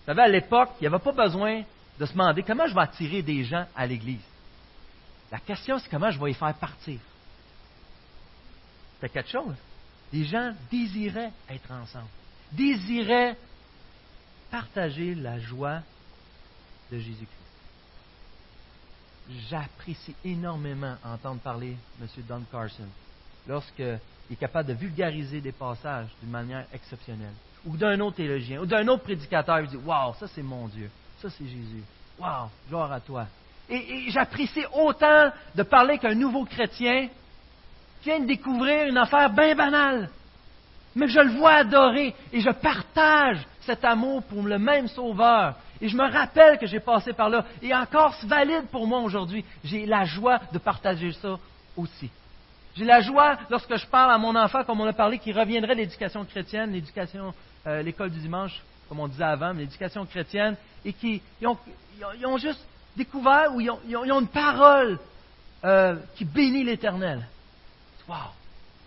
Vous 0.00 0.12
savez, 0.12 0.22
à 0.22 0.28
l'époque, 0.28 0.70
il 0.80 0.84
n'y 0.84 0.94
avait 0.94 1.02
pas 1.02 1.12
besoin 1.12 1.62
de 1.98 2.06
se 2.06 2.12
demander 2.12 2.42
comment 2.42 2.66
je 2.66 2.74
vais 2.74 2.82
attirer 2.82 3.22
des 3.22 3.42
gens 3.42 3.66
à 3.74 3.86
l'Église. 3.86 4.20
La 5.32 5.38
question, 5.38 5.78
c'est 5.78 5.88
comment 5.88 6.10
je 6.10 6.20
vais 6.20 6.26
les 6.26 6.34
faire 6.34 6.54
partir. 6.54 7.00
C'était 8.94 9.12
quelque 9.12 9.30
chose. 9.30 9.54
Les 10.12 10.24
gens 10.24 10.52
désiraient 10.70 11.32
être 11.50 11.72
ensemble 11.72 12.06
désirait 12.56 13.36
partager 14.50 15.14
la 15.14 15.38
joie 15.38 15.80
de 16.90 16.98
Jésus-Christ. 16.98 17.30
J'apprécie 19.50 20.14
énormément 20.24 20.96
entendre 21.04 21.40
parler 21.40 21.76
M. 22.00 22.08
Don 22.28 22.42
Carson 22.50 22.86
lorsqu'il 23.48 23.98
est 24.30 24.36
capable 24.36 24.68
de 24.68 24.74
vulgariser 24.74 25.40
des 25.40 25.52
passages 25.52 26.08
d'une 26.20 26.30
manière 26.30 26.66
exceptionnelle. 26.72 27.34
Ou 27.64 27.76
d'un 27.76 27.98
autre 28.00 28.16
théologien, 28.16 28.60
ou 28.60 28.66
d'un 28.66 28.86
autre 28.86 29.02
prédicateur, 29.02 29.60
il 29.60 29.68
dit 29.68 29.76
Waouh, 29.76 30.14
ça 30.14 30.28
c'est 30.28 30.42
mon 30.42 30.68
Dieu, 30.68 30.88
ça 31.20 31.28
c'est 31.30 31.44
Jésus. 31.44 31.82
Waouh, 32.18 32.48
gloire 32.68 32.92
à 32.92 33.00
toi. 33.00 33.26
Et, 33.68 33.74
et 34.06 34.10
j'apprécie 34.10 34.64
autant 34.72 35.32
de 35.54 35.62
parler 35.64 35.98
qu'un 35.98 36.14
nouveau 36.14 36.44
chrétien 36.44 37.08
vient 38.04 38.20
de 38.20 38.26
découvrir 38.26 38.86
une 38.86 38.96
affaire 38.96 39.30
bien 39.30 39.56
banale 39.56 40.08
mais 40.96 41.08
je 41.08 41.20
le 41.20 41.32
vois 41.32 41.52
adorer 41.52 42.14
et 42.32 42.40
je 42.40 42.50
partage 42.50 43.46
cet 43.60 43.84
amour 43.84 44.22
pour 44.22 44.42
le 44.42 44.58
même 44.58 44.88
Sauveur. 44.88 45.54
Et 45.80 45.88
je 45.88 45.96
me 45.96 46.10
rappelle 46.10 46.58
que 46.58 46.66
j'ai 46.66 46.80
passé 46.80 47.12
par 47.12 47.28
là. 47.28 47.44
Et 47.60 47.74
encore, 47.74 48.14
c'est 48.14 48.26
valide 48.26 48.64
pour 48.72 48.86
moi 48.86 49.00
aujourd'hui. 49.00 49.44
J'ai 49.62 49.84
la 49.84 50.04
joie 50.04 50.40
de 50.52 50.58
partager 50.58 51.12
ça 51.12 51.38
aussi. 51.76 52.10
J'ai 52.74 52.86
la 52.86 53.00
joie 53.00 53.36
lorsque 53.50 53.76
je 53.76 53.86
parle 53.86 54.10
à 54.10 54.16
mon 54.16 54.34
enfant, 54.34 54.64
comme 54.64 54.80
on 54.80 54.86
a 54.86 54.94
parlé, 54.94 55.18
qui 55.18 55.32
reviendrait 55.32 55.74
l'éducation 55.74 56.24
chrétienne, 56.24 56.72
l'éducation, 56.72 57.34
euh, 57.66 57.82
l'école 57.82 58.10
du 58.10 58.18
dimanche, 58.18 58.62
comme 58.88 59.00
on 59.00 59.08
disait 59.08 59.24
avant, 59.24 59.52
l'éducation 59.52 60.06
chrétienne, 60.06 60.56
et 60.82 60.94
qui 60.94 61.20
ont, 61.44 62.38
juste 62.38 62.64
découvert 62.96 63.54
ou 63.54 63.60
ils 63.60 63.70
ont, 63.70 64.20
une 64.20 64.28
parole 64.28 64.98
euh, 65.62 65.96
qui 66.16 66.24
bénit 66.24 66.64
l'Éternel. 66.64 67.26
Wow! 68.08 68.35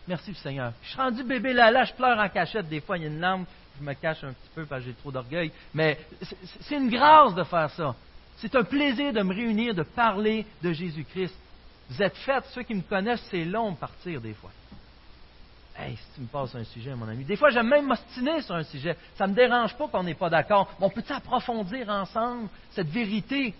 Merci 0.09 0.33
Seigneur. 0.33 0.73
Je 0.81 0.89
suis 0.89 0.97
rendu 0.97 1.23
bébé 1.23 1.53
là, 1.53 1.83
je 1.83 1.93
pleure 1.93 2.17
en 2.17 2.27
cachette. 2.29 2.67
Des 2.67 2.81
fois, 2.81 2.97
il 2.97 3.03
y 3.03 3.05
a 3.05 3.09
une 3.09 3.19
larme, 3.19 3.45
je 3.79 3.85
me 3.85 3.93
cache 3.93 4.23
un 4.23 4.33
petit 4.33 4.49
peu 4.55 4.65
parce 4.65 4.81
que 4.81 4.87
j'ai 4.87 4.95
trop 4.95 5.11
d'orgueil. 5.11 5.51
Mais 5.71 5.99
c'est 6.61 6.77
une 6.77 6.89
grâce 6.89 7.35
de 7.35 7.43
faire 7.43 7.69
ça. 7.69 7.93
C'est 8.37 8.55
un 8.55 8.63
plaisir 8.63 9.13
de 9.13 9.21
me 9.21 9.35
réunir, 9.35 9.75
de 9.75 9.83
parler 9.83 10.47
de 10.63 10.73
Jésus-Christ. 10.73 11.35
Vous 11.91 12.01
êtes 12.01 12.17
faits, 12.17 12.43
ceux 12.55 12.63
qui 12.63 12.73
me 12.73 12.81
connaissent, 12.81 13.23
c'est 13.29 13.45
long 13.45 13.73
de 13.73 13.77
partir 13.77 14.19
des 14.19 14.33
fois. 14.33 14.49
Hey, 15.77 15.95
si 15.95 16.15
tu 16.15 16.21
me 16.21 16.27
passes 16.27 16.55
un 16.55 16.63
sujet, 16.63 16.95
mon 16.95 17.07
ami. 17.07 17.23
Des 17.23 17.35
fois, 17.35 17.51
j'aime 17.51 17.69
même 17.69 17.85
m'ostiner 17.85 18.41
sur 18.41 18.55
un 18.55 18.63
sujet. 18.63 18.97
Ça 19.13 19.27
ne 19.27 19.31
me 19.31 19.35
dérange 19.35 19.77
pas 19.77 19.87
qu'on 19.89 20.01
n'est 20.01 20.15
pas 20.15 20.31
d'accord. 20.31 20.73
on 20.81 20.89
peut 20.89 21.03
approfondir 21.07 21.87
ensemble 21.87 22.49
cette 22.71 22.89
vérité 22.89 23.53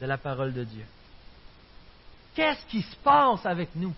de 0.00 0.06
la 0.06 0.16
parole 0.16 0.54
de 0.54 0.64
Dieu? 0.64 0.84
Qu'est-ce 2.34 2.64
qui 2.68 2.80
se 2.80 2.96
passe 2.96 3.44
avec 3.44 3.68
nous? 3.74 3.92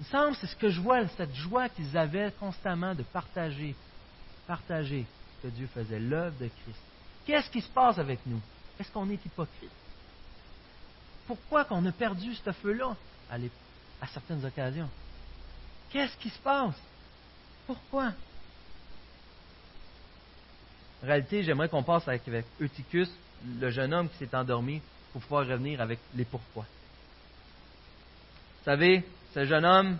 Il 0.00 0.04
me 0.06 0.10
semble, 0.10 0.36
c'est 0.36 0.46
ce 0.46 0.56
que 0.56 0.70
je 0.70 0.80
vois, 0.80 1.06
cette 1.16 1.34
joie 1.34 1.68
qu'ils 1.68 1.96
avaient 1.96 2.32
constamment 2.38 2.94
de 2.94 3.02
partager, 3.02 3.74
partager 4.46 5.04
que 5.42 5.48
Dieu 5.48 5.68
faisait, 5.74 5.98
l'œuvre 5.98 6.36
de 6.38 6.46
Christ. 6.46 6.80
Qu'est-ce 7.26 7.50
qui 7.50 7.60
se 7.60 7.68
passe 7.68 7.98
avec 7.98 8.20
nous? 8.26 8.40
Est-ce 8.78 8.90
qu'on 8.92 9.10
est 9.10 9.24
hypocrite? 9.24 9.70
Pourquoi 11.26 11.64
qu'on 11.64 11.84
a 11.84 11.92
perdu 11.92 12.34
ce 12.34 12.52
feu-là 12.52 12.96
à, 13.30 13.34
à 14.00 14.06
certaines 14.06 14.44
occasions? 14.44 14.88
Qu'est-ce 15.90 16.16
qui 16.18 16.30
se 16.30 16.38
passe? 16.38 16.76
Pourquoi? 17.66 18.12
En 21.02 21.06
réalité, 21.06 21.42
j'aimerais 21.42 21.68
qu'on 21.68 21.82
passe 21.82 22.06
avec, 22.08 22.26
avec 22.28 22.46
Eutychus, 22.60 23.08
le 23.60 23.70
jeune 23.70 23.92
homme 23.92 24.08
qui 24.08 24.16
s'est 24.18 24.34
endormi, 24.34 24.80
pour 25.12 25.22
pouvoir 25.22 25.46
revenir 25.46 25.80
avec 25.80 25.98
les 26.14 26.24
pourquoi. 26.24 26.64
Vous 28.58 28.64
savez, 28.64 29.04
ce 29.34 29.44
jeune 29.44 29.64
homme 29.64 29.98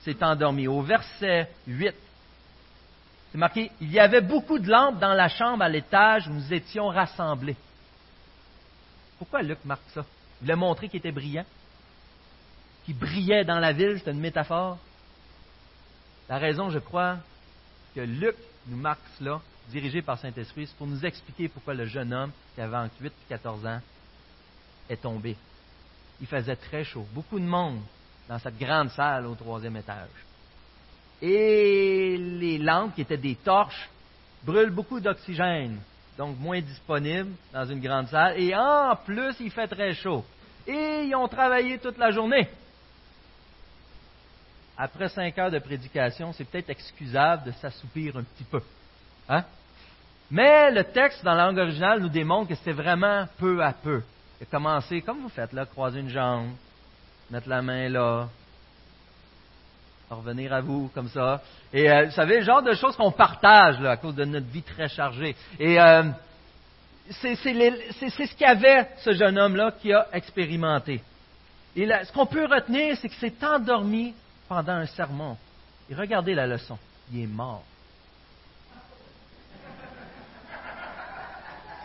s'est 0.00 0.22
endormi. 0.22 0.66
Au 0.66 0.82
verset 0.82 1.48
8, 1.66 1.94
c'est 3.32 3.38
marqué, 3.38 3.70
il 3.80 3.90
y 3.90 3.98
avait 3.98 4.20
beaucoup 4.20 4.58
de 4.58 4.68
lampes 4.68 4.98
dans 4.98 5.14
la 5.14 5.28
chambre 5.28 5.62
à 5.62 5.68
l'étage 5.68 6.28
où 6.28 6.32
nous 6.32 6.52
étions 6.52 6.88
rassemblés. 6.88 7.56
Pourquoi 9.18 9.42
Luc 9.42 9.58
marque 9.64 9.88
ça? 9.94 10.04
Il 10.40 10.44
voulait 10.44 10.56
montrer 10.56 10.88
qu'il 10.88 10.98
était 10.98 11.12
brillant, 11.12 11.46
qu'il 12.84 12.96
brillait 12.96 13.44
dans 13.44 13.58
la 13.58 13.72
ville, 13.72 14.00
c'est 14.04 14.10
une 14.10 14.20
métaphore. 14.20 14.78
La 16.28 16.38
raison, 16.38 16.70
je 16.70 16.78
crois, 16.78 17.18
que 17.94 18.00
Luc 18.00 18.36
nous 18.66 18.76
marque 18.76 19.00
cela, 19.18 19.40
dirigé 19.70 20.02
par 20.02 20.18
Saint-Esprit, 20.18 20.66
c'est 20.66 20.76
pour 20.76 20.86
nous 20.86 21.04
expliquer 21.06 21.48
pourquoi 21.48 21.74
le 21.74 21.86
jeune 21.86 22.12
homme, 22.12 22.32
qui 22.54 22.60
avait 22.60 22.76
entre 22.76 22.94
8 23.00 23.08
et 23.08 23.28
14 23.28 23.66
ans, 23.66 23.80
est 24.90 25.00
tombé. 25.00 25.36
Il 26.20 26.26
faisait 26.26 26.56
très 26.56 26.84
chaud. 26.84 27.06
Beaucoup 27.12 27.38
de 27.38 27.44
monde 27.44 27.80
dans 28.28 28.38
cette 28.38 28.58
grande 28.58 28.90
salle 28.90 29.26
au 29.26 29.34
troisième 29.34 29.76
étage. 29.76 30.08
Et 31.20 32.16
les 32.18 32.58
lampes, 32.58 32.94
qui 32.94 33.02
étaient 33.02 33.16
des 33.16 33.36
torches, 33.36 33.88
brûlent 34.44 34.70
beaucoup 34.70 35.00
d'oxygène, 35.00 35.78
donc 36.18 36.38
moins 36.38 36.60
disponible 36.60 37.30
dans 37.52 37.64
une 37.64 37.80
grande 37.80 38.08
salle. 38.08 38.40
Et 38.40 38.54
en 38.54 38.96
plus, 38.96 39.36
il 39.40 39.50
fait 39.50 39.68
très 39.68 39.94
chaud. 39.94 40.24
Et 40.66 41.04
ils 41.04 41.14
ont 41.14 41.28
travaillé 41.28 41.78
toute 41.78 41.98
la 41.98 42.10
journée. 42.10 42.48
Après 44.76 45.08
cinq 45.08 45.38
heures 45.38 45.50
de 45.50 45.58
prédication, 45.58 46.32
c'est 46.32 46.44
peut-être 46.44 46.70
excusable 46.70 47.44
de 47.44 47.52
s'assoupir 47.52 48.16
un 48.16 48.22
petit 48.22 48.44
peu. 48.44 48.62
Hein? 49.28 49.44
Mais 50.30 50.70
le 50.70 50.84
texte 50.84 51.22
dans 51.24 51.34
la 51.34 51.46
langue 51.46 51.58
originale 51.58 52.00
nous 52.00 52.08
démontre 52.08 52.48
que 52.48 52.54
c'était 52.54 52.72
vraiment 52.72 53.26
peu 53.38 53.62
à 53.62 53.72
peu. 53.72 54.02
Il 54.40 54.44
a 54.44 54.46
commencé, 54.46 55.02
comme 55.02 55.20
vous 55.20 55.28
faites 55.28 55.52
là, 55.52 55.66
croiser 55.66 56.00
une 56.00 56.08
jambe, 56.08 56.52
mettre 57.32 57.48
la 57.48 57.62
main 57.62 57.88
là, 57.88 58.28
revenir 60.10 60.52
à 60.52 60.60
vous 60.60 60.90
comme 60.94 61.08
ça. 61.08 61.40
Et 61.72 61.90
euh, 61.90 62.04
vous 62.04 62.10
savez, 62.10 62.40
le 62.40 62.44
genre 62.44 62.62
de 62.62 62.74
choses 62.74 62.94
qu'on 62.94 63.10
partage 63.10 63.80
là, 63.80 63.92
à 63.92 63.96
cause 63.96 64.14
de 64.14 64.26
notre 64.26 64.48
vie 64.48 64.62
très 64.62 64.86
chargée. 64.86 65.34
Et 65.58 65.80
euh, 65.80 66.10
c'est 67.22 67.34
ce 67.36 68.36
qu'avait 68.36 68.90
ce 68.98 69.14
jeune 69.14 69.38
homme-là 69.38 69.72
qui 69.80 69.94
a 69.94 70.08
expérimenté. 70.12 71.02
Et 71.74 71.88
ce 72.04 72.12
qu'on 72.12 72.26
peut 72.26 72.44
retenir, 72.44 72.98
c'est 73.00 73.08
qu'il 73.08 73.18
s'est 73.18 73.46
endormi 73.46 74.14
pendant 74.46 74.74
un 74.74 74.86
sermon. 74.86 75.38
Et 75.88 75.94
regardez 75.94 76.34
la 76.34 76.46
leçon. 76.46 76.76
Il 77.10 77.22
est 77.22 77.26
mort. 77.26 77.64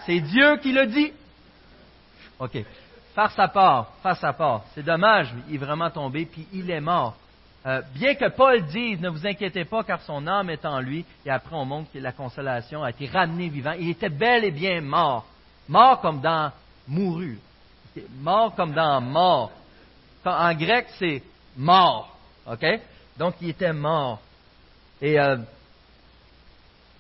C'est 0.06 0.20
Dieu 0.20 0.58
qui 0.58 0.74
le 0.74 0.88
dit. 0.88 1.14
OK. 2.38 2.58
Faire 3.18 3.32
sa 3.32 3.48
part, 3.48 3.94
faire 4.04 4.16
sa 4.16 4.32
part. 4.32 4.62
C'est 4.76 4.84
dommage, 4.84 5.34
il 5.50 5.56
est 5.56 5.58
vraiment 5.58 5.90
tombé, 5.90 6.28
puis 6.28 6.48
il 6.54 6.70
est 6.70 6.80
mort. 6.80 7.16
Euh, 7.66 7.82
bien 7.96 8.14
que 8.14 8.30
Paul 8.30 8.64
dise, 8.68 9.02
ne 9.02 9.10
vous 9.10 9.26
inquiétez 9.26 9.66
pas, 9.66 9.84
car 9.84 10.00
son 10.02 10.28
âme 10.28 10.52
est 10.52 10.64
en 10.68 10.80
lui, 10.80 11.04
et 11.26 11.32
après 11.32 11.56
on 11.56 11.66
montre 11.66 11.92
que 11.92 11.98
la 11.98 12.12
consolation 12.12 12.84
a 12.84 12.92
été 12.92 13.08
ramenée 13.08 13.50
vivant. 13.50 13.72
Il 13.72 13.90
était 13.90 14.10
bel 14.10 14.44
et 14.44 14.52
bien 14.52 14.82
mort. 14.82 15.26
Mort 15.68 16.00
comme 16.00 16.22
dans 16.22 16.52
mouru. 16.88 17.40
Mort 18.20 18.54
comme 18.54 18.74
dans 18.74 19.02
mort. 19.02 19.52
En 20.24 20.54
grec, 20.54 20.86
c'est 21.00 21.24
mort. 21.56 22.16
OK? 22.46 22.66
Donc, 23.18 23.34
il 23.42 23.50
était 23.50 23.74
mort. 23.74 24.20
Et 25.02 25.20
euh, 25.20 25.38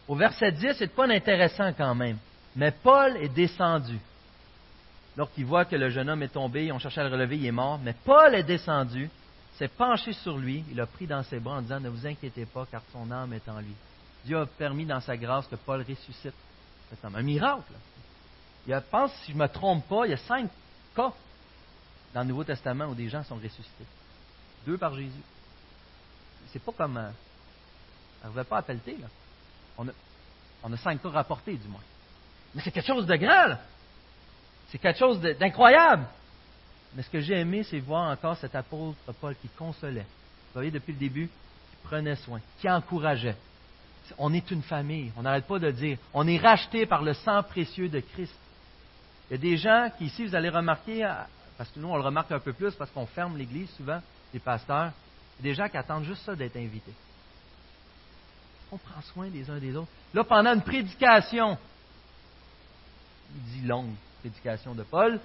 au 0.08 0.16
verset 0.16 0.52
10, 0.52 0.78
c'est 0.80 0.96
pas 0.96 1.06
intéressant 1.06 1.74
quand 1.78 1.94
même. 1.94 2.18
Mais 2.56 2.72
Paul 2.72 3.18
est 3.18 3.30
descendu. 3.30 4.00
Lorsqu'il 5.18 5.46
voit 5.46 5.66
que 5.66 5.76
le 5.76 5.90
jeune 5.90 6.10
homme 6.10 6.22
est 6.22 6.28
tombé, 6.34 6.72
on 6.72 6.78
cherchait 6.78 7.02
à 7.02 7.06
le 7.06 7.10
relever, 7.10 7.38
il 7.38 7.46
est 7.48 7.52
mort. 7.52 7.80
Mais 7.80 7.96
Paul 8.06 8.36
est 8.36 8.44
descendu, 8.44 9.10
s'est 9.58 9.68
penché 9.68 10.14
sur 10.14 10.38
lui, 10.38 10.64
il 10.70 10.80
a 10.80 10.86
pris 10.86 11.08
dans 11.08 11.24
ses 11.24 11.40
bras 11.40 11.58
en 11.58 11.62
disant 11.64 11.80
Ne 11.80 11.90
vous 11.90 12.06
inquiétez 12.06 12.46
pas, 12.46 12.68
car 12.70 12.84
son 12.94 13.10
âme 13.10 13.34
est 13.34 13.50
en 13.50 13.60
lui. 13.60 13.74
Dieu 14.26 14.38
a 14.40 14.46
permis 14.46 14.86
dans 14.86 15.02
sa 15.02 15.18
grâce 15.18 15.48
que 15.48 15.56
Paul 15.56 15.84
ressuscite. 15.88 16.36
Un 17.04 17.22
miracle. 17.22 17.74
Il 18.66 18.70
y 18.70 18.74
a, 18.74 18.80
pense, 18.80 19.12
si 19.24 19.32
je 19.32 19.38
ne 19.38 19.42
me 19.42 19.48
trompe 19.48 19.86
pas, 19.88 20.06
il 20.06 20.12
y 20.12 20.14
a 20.14 20.18
cinq 20.18 20.50
cas 20.96 21.12
dans 22.14 22.22
le 22.22 22.28
Nouveau 22.28 22.44
Testament 22.44 22.86
où 22.86 22.96
des 22.96 23.10
gens 23.10 23.24
sont 23.24 23.36
ressuscités. 23.36 23.86
Deux 24.66 24.78
par 24.78 24.96
Jésus. 24.96 25.12
C'est 26.52 26.64
pas 26.64 26.72
comme. 26.72 26.98
Euh, 26.98 27.10
on 28.24 28.30
ne 28.30 28.44
pas 28.44 28.58
à 28.58 28.62
pelleter, 28.62 28.98
là. 29.02 29.08
On 29.78 29.88
a, 29.88 29.92
on 30.64 30.72
a 30.72 30.78
cinq 30.78 31.02
cas 31.02 31.10
rapportés, 31.10 31.56
du 31.56 31.68
moins. 31.68 31.82
Mais 32.54 32.62
c'est 32.62 32.72
quelque 32.72 32.88
chose 32.88 33.06
de 33.06 33.16
grand, 33.16 33.58
C'est 34.70 34.78
quelque 34.78 35.00
chose 35.00 35.22
d'incroyable. 35.22 36.06
Mais 36.96 37.04
ce 37.04 37.10
que 37.10 37.20
j'ai 37.20 37.36
aimé, 37.36 37.64
c'est 37.64 37.80
voir 37.80 38.10
encore 38.12 38.38
cet 38.38 38.56
apôtre 38.56 38.98
Paul 39.20 39.36
qui 39.42 39.48
consolait. 39.50 40.02
Vous 40.02 40.54
voyez, 40.54 40.72
depuis 40.72 40.94
le 40.94 41.00
début, 41.00 41.28
qui 41.28 41.78
prenait 41.84 42.16
soin, 42.16 42.40
qui 42.60 42.70
encourageait. 42.70 43.36
On 44.18 44.34
est 44.34 44.50
une 44.52 44.64
famille. 44.64 45.12
On 45.18 45.22
n'arrête 45.22 45.46
pas 45.46 45.60
de 45.60 45.70
dire. 45.72 45.98
On 46.14 46.28
est 46.28 46.38
racheté 46.38 46.86
par 46.86 47.04
le 47.04 47.14
sang 47.14 47.44
précieux 47.44 47.90
de 47.90 48.00
Christ. 48.00 48.34
Il 49.30 49.34
y 49.34 49.36
a 49.36 49.38
des 49.38 49.58
gens 49.58 49.90
qui, 49.98 50.06
ici, 50.06 50.26
vous 50.26 50.36
allez 50.36 50.50
remarquer, 50.50 51.08
parce 51.58 51.70
que 51.70 51.80
nous, 51.80 51.90
on 51.90 51.98
le 51.98 52.04
remarque 52.04 52.32
un 52.32 52.40
peu 52.40 52.54
plus 52.54 52.74
parce 52.76 52.90
qu'on 52.92 53.06
ferme 53.06 53.38
l'Église 53.38 53.70
souvent, 53.72 54.02
les 54.34 54.40
pasteurs, 54.40 54.92
il 55.40 55.46
y 55.46 55.50
a 55.50 55.52
des 55.52 55.56
gens 55.56 55.70
qui 55.70 55.78
attendent 55.78 56.06
juste 56.06 56.24
ça 56.24 56.36
d'être 56.36 56.56
invités. 56.56 56.94
On 58.72 58.78
prend 58.78 59.02
soin 59.02 59.30
des 59.30 59.50
uns 59.50 59.60
des 59.60 59.76
autres. 59.76 59.92
Là, 60.14 60.24
pendant 60.24 60.54
une 60.54 60.62
prédication, 60.62 61.58
il 63.36 63.62
dit 63.62 63.68
longue 63.68 63.94
prédication 64.20 64.74
de 64.74 64.84
Paul, 64.84 65.20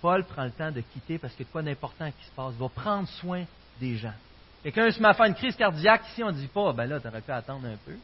Paul 0.00 0.24
prend 0.24 0.44
le 0.44 0.50
temps 0.50 0.70
de 0.70 0.80
quitter 0.80 1.18
parce 1.18 1.34
qu'il 1.34 1.46
a 1.46 1.52
pas 1.52 1.62
d'important 1.62 2.10
qui 2.10 2.24
se 2.24 2.30
passe. 2.30 2.52
Il 2.54 2.60
va 2.60 2.68
prendre 2.68 3.08
soin 3.08 3.44
des 3.80 3.96
gens. 3.96 4.12
Quelqu'un 4.62 4.90
se 4.90 5.00
met 5.00 5.08
à 5.08 5.14
faire 5.14 5.26
une 5.26 5.34
crise 5.34 5.56
cardiaque 5.56 6.02
ici, 6.10 6.22
on 6.22 6.28
ne 6.28 6.32
dit 6.32 6.48
pas, 6.48 6.72
ben 6.72 6.86
là, 6.86 7.00
tu 7.00 7.08
aurais 7.08 7.20
pu 7.20 7.30
attendre 7.30 7.66
un 7.66 7.76
peu. 7.84 7.96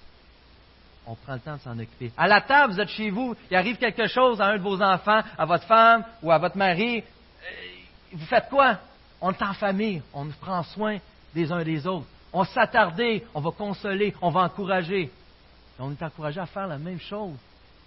On 1.07 1.15
prend 1.15 1.35
le 1.35 1.41
temps 1.41 1.57
de 1.57 1.61
s'en 1.61 1.79
occuper. 1.79 2.13
À 2.17 2.27
la 2.27 2.41
table, 2.41 2.73
vous 2.73 2.81
êtes 2.81 2.89
chez 2.89 3.11
vous, 3.11 3.37
il 3.51 3.57
arrive 3.57 3.77
quelque 3.77 4.07
chose 4.07 4.41
à 4.41 4.47
un 4.47 4.57
de 4.57 4.63
vos 4.63 4.81
enfants, 4.81 5.21
à 5.37 5.45
votre 5.45 5.65
femme 5.65 6.05
ou 6.23 6.31
à 6.31 6.39
votre 6.39 6.57
mari. 6.57 7.01
Euh, 7.01 7.67
vous 8.13 8.27
faites 8.27 8.49
quoi? 8.49 8.79
On 9.21 9.33
est 9.33 9.43
en 9.43 9.53
famille, 9.53 10.03
on 10.13 10.27
prend 10.27 10.63
soin 10.63 10.99
des 11.35 11.51
uns 11.53 11.63
des 11.63 11.87
autres. 11.87 12.07
On 12.33 12.45
s'attarder, 12.45 13.25
on 13.35 13.41
va 13.41 13.51
consoler, 13.51 14.15
on 14.23 14.31
va 14.31 14.43
encourager. 14.43 15.03
Et 15.03 15.81
on 15.81 15.91
est 15.93 16.03
encouragé 16.03 16.41
à 16.41 16.47
faire 16.47 16.67
la 16.67 16.79
même 16.79 17.01
chose 17.01 17.37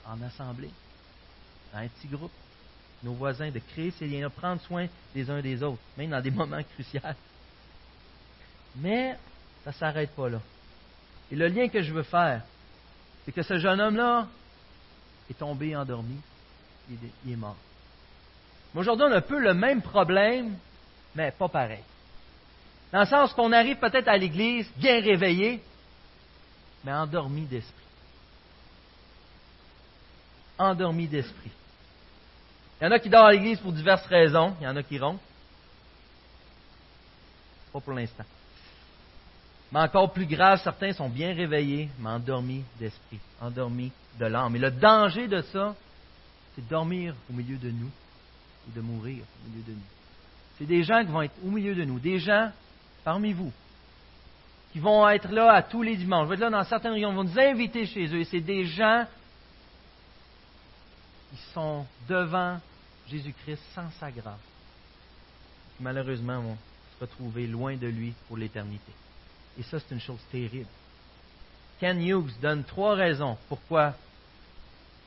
en 0.06 0.22
assemblée 0.22 0.72
dans 1.74 1.80
un 1.80 1.88
petit 1.88 2.08
groupe, 2.08 2.32
nos 3.04 3.14
voisins, 3.14 3.52
de 3.52 3.60
créer 3.60 3.92
ces 3.92 4.08
liens, 4.08 4.28
de 4.28 4.34
prendre 4.34 4.62
soin 4.62 4.88
des 5.14 5.30
uns 5.30 5.42
des 5.42 5.62
autres, 5.64 5.82
même 5.98 6.10
dans 6.10 6.22
des 6.22 6.32
moments 6.32 6.62
cruciaux. 6.74 7.02
Mais 8.76 9.18
ça 9.64 9.72
ne 9.72 9.76
s'arrête 9.76 10.16
pas 10.16 10.30
là. 10.30 10.40
Et 11.32 11.36
le 11.36 11.48
lien 11.48 11.68
que 11.68 11.82
je 11.82 11.94
veux 11.94 12.04
faire, 12.04 12.42
c'est 13.26 13.32
que 13.32 13.42
ce 13.42 13.58
jeune 13.58 13.82
homme-là 13.82 14.28
est 15.30 15.38
tombé 15.38 15.76
endormi, 15.76 16.20
il 16.90 17.34
est, 17.34 17.36
mort. 17.36 17.58
Mais 18.74 18.82
aujourd'hui, 18.82 19.06
on 19.10 19.12
a 19.12 19.18
un 19.18 19.22
peu 19.22 19.40
le 19.40 19.54
même 19.54 19.82
problème, 19.82 20.56
mais 21.16 21.32
pas 21.32 21.50
pareil. 21.50 21.84
Dans 22.94 23.02
le 23.02 23.06
sens 23.06 23.34
qu'on 23.34 23.52
arrive 23.52 23.78
peut-être 23.78 24.08
à 24.08 24.18
l'église 24.18 24.70
bien 24.78 25.02
réveillé, 25.02 25.62
mais 26.86 26.94
endormi 26.94 27.42
d'esprit. 27.42 27.87
Endormi 30.58 31.08
d'esprit. 31.08 31.52
Il 32.80 32.86
y 32.86 32.88
en 32.88 32.92
a 32.92 33.00
qui 33.00 33.10
dorment 33.10 33.28
à 33.28 33.32
l'église 33.32 33.60
pour 33.60 33.72
diverses 33.72 34.06
raisons. 34.06 34.56
Il 34.60 34.64
y 34.64 34.68
en 34.68 34.76
a 34.76 34.84
qui 34.84 35.00
rompent. 35.00 35.22
Pas 37.74 37.80
pour 37.80 37.94
l'instant. 37.94 38.26
Mais 39.72 39.80
encore 39.80 40.12
plus 40.14 40.26
grave, 40.26 40.62
certains 40.64 40.94
sont 40.94 41.10
bien 41.10 41.34
réveillés, 41.34 41.90
mais 42.00 42.10
endormis 42.10 42.64
d'esprit, 42.80 43.20
endormis 43.42 43.92
de 44.20 44.26
l'âme. 44.26 44.56
Et 44.56 44.60
le 44.60 44.72
danger 44.72 45.28
de 45.28 45.42
ça, 45.42 45.76
c'est 46.56 46.64
de 46.64 46.70
dormir 46.70 47.14
au 47.30 47.34
milieu 47.34 47.58
de 47.58 47.70
nous 47.70 47.92
et 48.70 48.76
de 48.76 48.82
mourir 48.82 49.24
au 49.46 49.50
milieu 49.50 49.64
de 49.64 49.72
nous. 49.72 49.88
C'est 50.58 50.66
des 50.66 50.84
gens 50.84 51.04
qui 51.04 51.12
vont 51.12 51.22
être 51.22 51.36
au 51.44 51.50
milieu 51.50 51.76
de 51.76 51.84
nous, 51.84 52.00
des 52.00 52.20
gens 52.20 52.52
parmi 53.04 53.34
vous 53.34 53.52
qui 54.72 54.80
vont 54.80 55.08
être 55.10 55.32
là 55.32 55.54
à 55.54 55.64
tous 55.64 55.82
les 55.82 55.96
dimanches, 55.96 56.28
vont 56.28 56.34
être 56.34 56.40
là 56.40 56.50
dans 56.50 56.64
certaines 56.64 56.92
réunions, 56.92 57.14
vont 57.14 57.24
nous 57.24 57.40
inviter 57.40 57.86
chez 57.86 58.06
eux. 58.14 58.24
C'est 58.26 58.42
des 58.42 58.66
gens 58.66 59.06
qui 61.38 61.54
sont 61.54 61.86
devant 62.08 62.60
Jésus-Christ 63.08 63.62
sans 63.74 63.90
sa 64.00 64.12
grâce. 64.12 64.40
Malheureusement, 65.80 66.42
vont 66.42 66.58
se 66.96 67.06
retrouver 67.06 67.48
loin 67.48 67.76
de 67.76 67.88
lui 67.88 68.14
pour 68.28 68.38
l'éternité. 68.38 68.92
Et 69.60 69.64
ça, 69.64 69.80
c'est 69.80 69.94
une 69.94 70.02
chose 70.02 70.20
terrible. 70.32 70.68
Ken 71.80 72.02
Hughes 72.02 72.34
donne 72.42 72.64
trois 72.64 72.96
raisons 72.96 73.38
pourquoi 73.48 73.94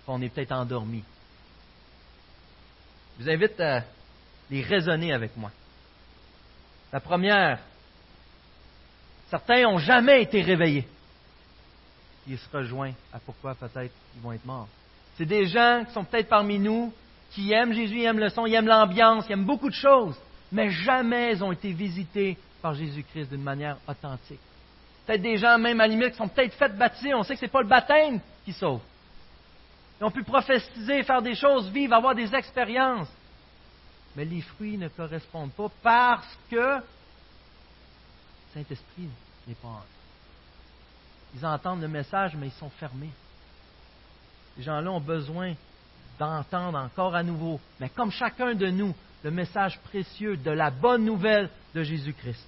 on 0.06 0.20
est 0.22 0.28
peut-être 0.28 0.52
endormi. 0.52 1.04
Je 3.18 3.24
vous 3.24 3.30
invite 3.30 3.60
à 3.60 3.84
les 4.50 4.62
raisonner 4.62 5.12
avec 5.12 5.36
moi. 5.36 5.50
La 6.92 7.00
première, 7.00 7.60
certains 9.28 9.62
n'ont 9.62 9.78
jamais 9.78 10.22
été 10.22 10.42
réveillés. 10.42 10.86
Ils 12.26 12.38
se 12.38 12.48
rejoignent 12.56 12.94
à 13.12 13.18
pourquoi 13.20 13.54
peut-être 13.54 13.94
ils 14.16 14.20
vont 14.20 14.32
être 14.32 14.44
morts. 14.44 14.68
C'est 15.16 15.26
des 15.26 15.46
gens 15.46 15.84
qui 15.86 15.92
sont 15.92 16.04
peut-être 16.04 16.28
parmi 16.28 16.58
nous, 16.58 16.92
qui 17.32 17.52
aiment 17.52 17.72
Jésus, 17.72 17.98
ils 17.98 18.04
aiment 18.04 18.18
le 18.18 18.30
son, 18.30 18.46
ils 18.46 18.54
aiment 18.54 18.66
l'ambiance, 18.66 19.24
ils 19.28 19.32
aiment 19.32 19.44
beaucoup 19.44 19.68
de 19.68 19.74
choses, 19.74 20.16
mais 20.50 20.70
jamais 20.70 21.32
ils 21.32 21.44
ont 21.44 21.52
été 21.52 21.72
visités 21.72 22.36
par 22.60 22.74
Jésus-Christ 22.74 23.30
d'une 23.30 23.42
manière 23.42 23.76
authentique. 23.86 24.40
Peut-être 25.06 25.22
des 25.22 25.36
gens, 25.36 25.58
même 25.58 25.80
à 25.80 25.86
la 25.86 25.94
limite, 25.94 26.12
qui 26.12 26.16
sont 26.16 26.28
peut-être 26.28 26.54
faits 26.54 26.76
baptiser, 26.76 27.14
on 27.14 27.22
sait 27.22 27.34
que 27.34 27.40
ce 27.40 27.44
n'est 27.44 27.50
pas 27.50 27.62
le 27.62 27.68
baptême 27.68 28.20
qui 28.44 28.52
sauve. 28.52 28.80
Ils 30.00 30.04
ont 30.04 30.10
pu 30.10 30.24
prophétiser, 30.24 31.02
faire 31.02 31.22
des 31.22 31.34
choses, 31.34 31.68
vivre, 31.68 31.94
avoir 31.94 32.14
des 32.14 32.34
expériences. 32.34 33.08
Mais 34.16 34.24
les 34.24 34.40
fruits 34.40 34.76
ne 34.76 34.88
correspondent 34.88 35.52
pas 35.52 35.70
parce 35.82 36.38
que 36.50 36.56
le 36.56 36.82
Saint-Esprit 38.54 39.08
n'est 39.46 39.54
pas 39.54 39.68
en 39.68 39.82
Ils 41.34 41.46
entendent 41.46 41.82
le 41.82 41.88
message, 41.88 42.34
mais 42.36 42.46
ils 42.46 42.52
sont 42.52 42.70
fermés. 42.70 43.10
Ces 44.60 44.66
gens-là 44.66 44.90
ont 44.92 45.00
besoin 45.00 45.54
d'entendre 46.18 46.76
encore 46.76 47.14
à 47.14 47.22
nouveau, 47.22 47.58
mais 47.80 47.88
comme 47.88 48.10
chacun 48.10 48.54
de 48.54 48.66
nous, 48.66 48.94
le 49.24 49.30
message 49.30 49.80
précieux 49.84 50.36
de 50.36 50.50
la 50.50 50.70
bonne 50.70 51.02
nouvelle 51.02 51.48
de 51.74 51.82
Jésus-Christ. 51.82 52.46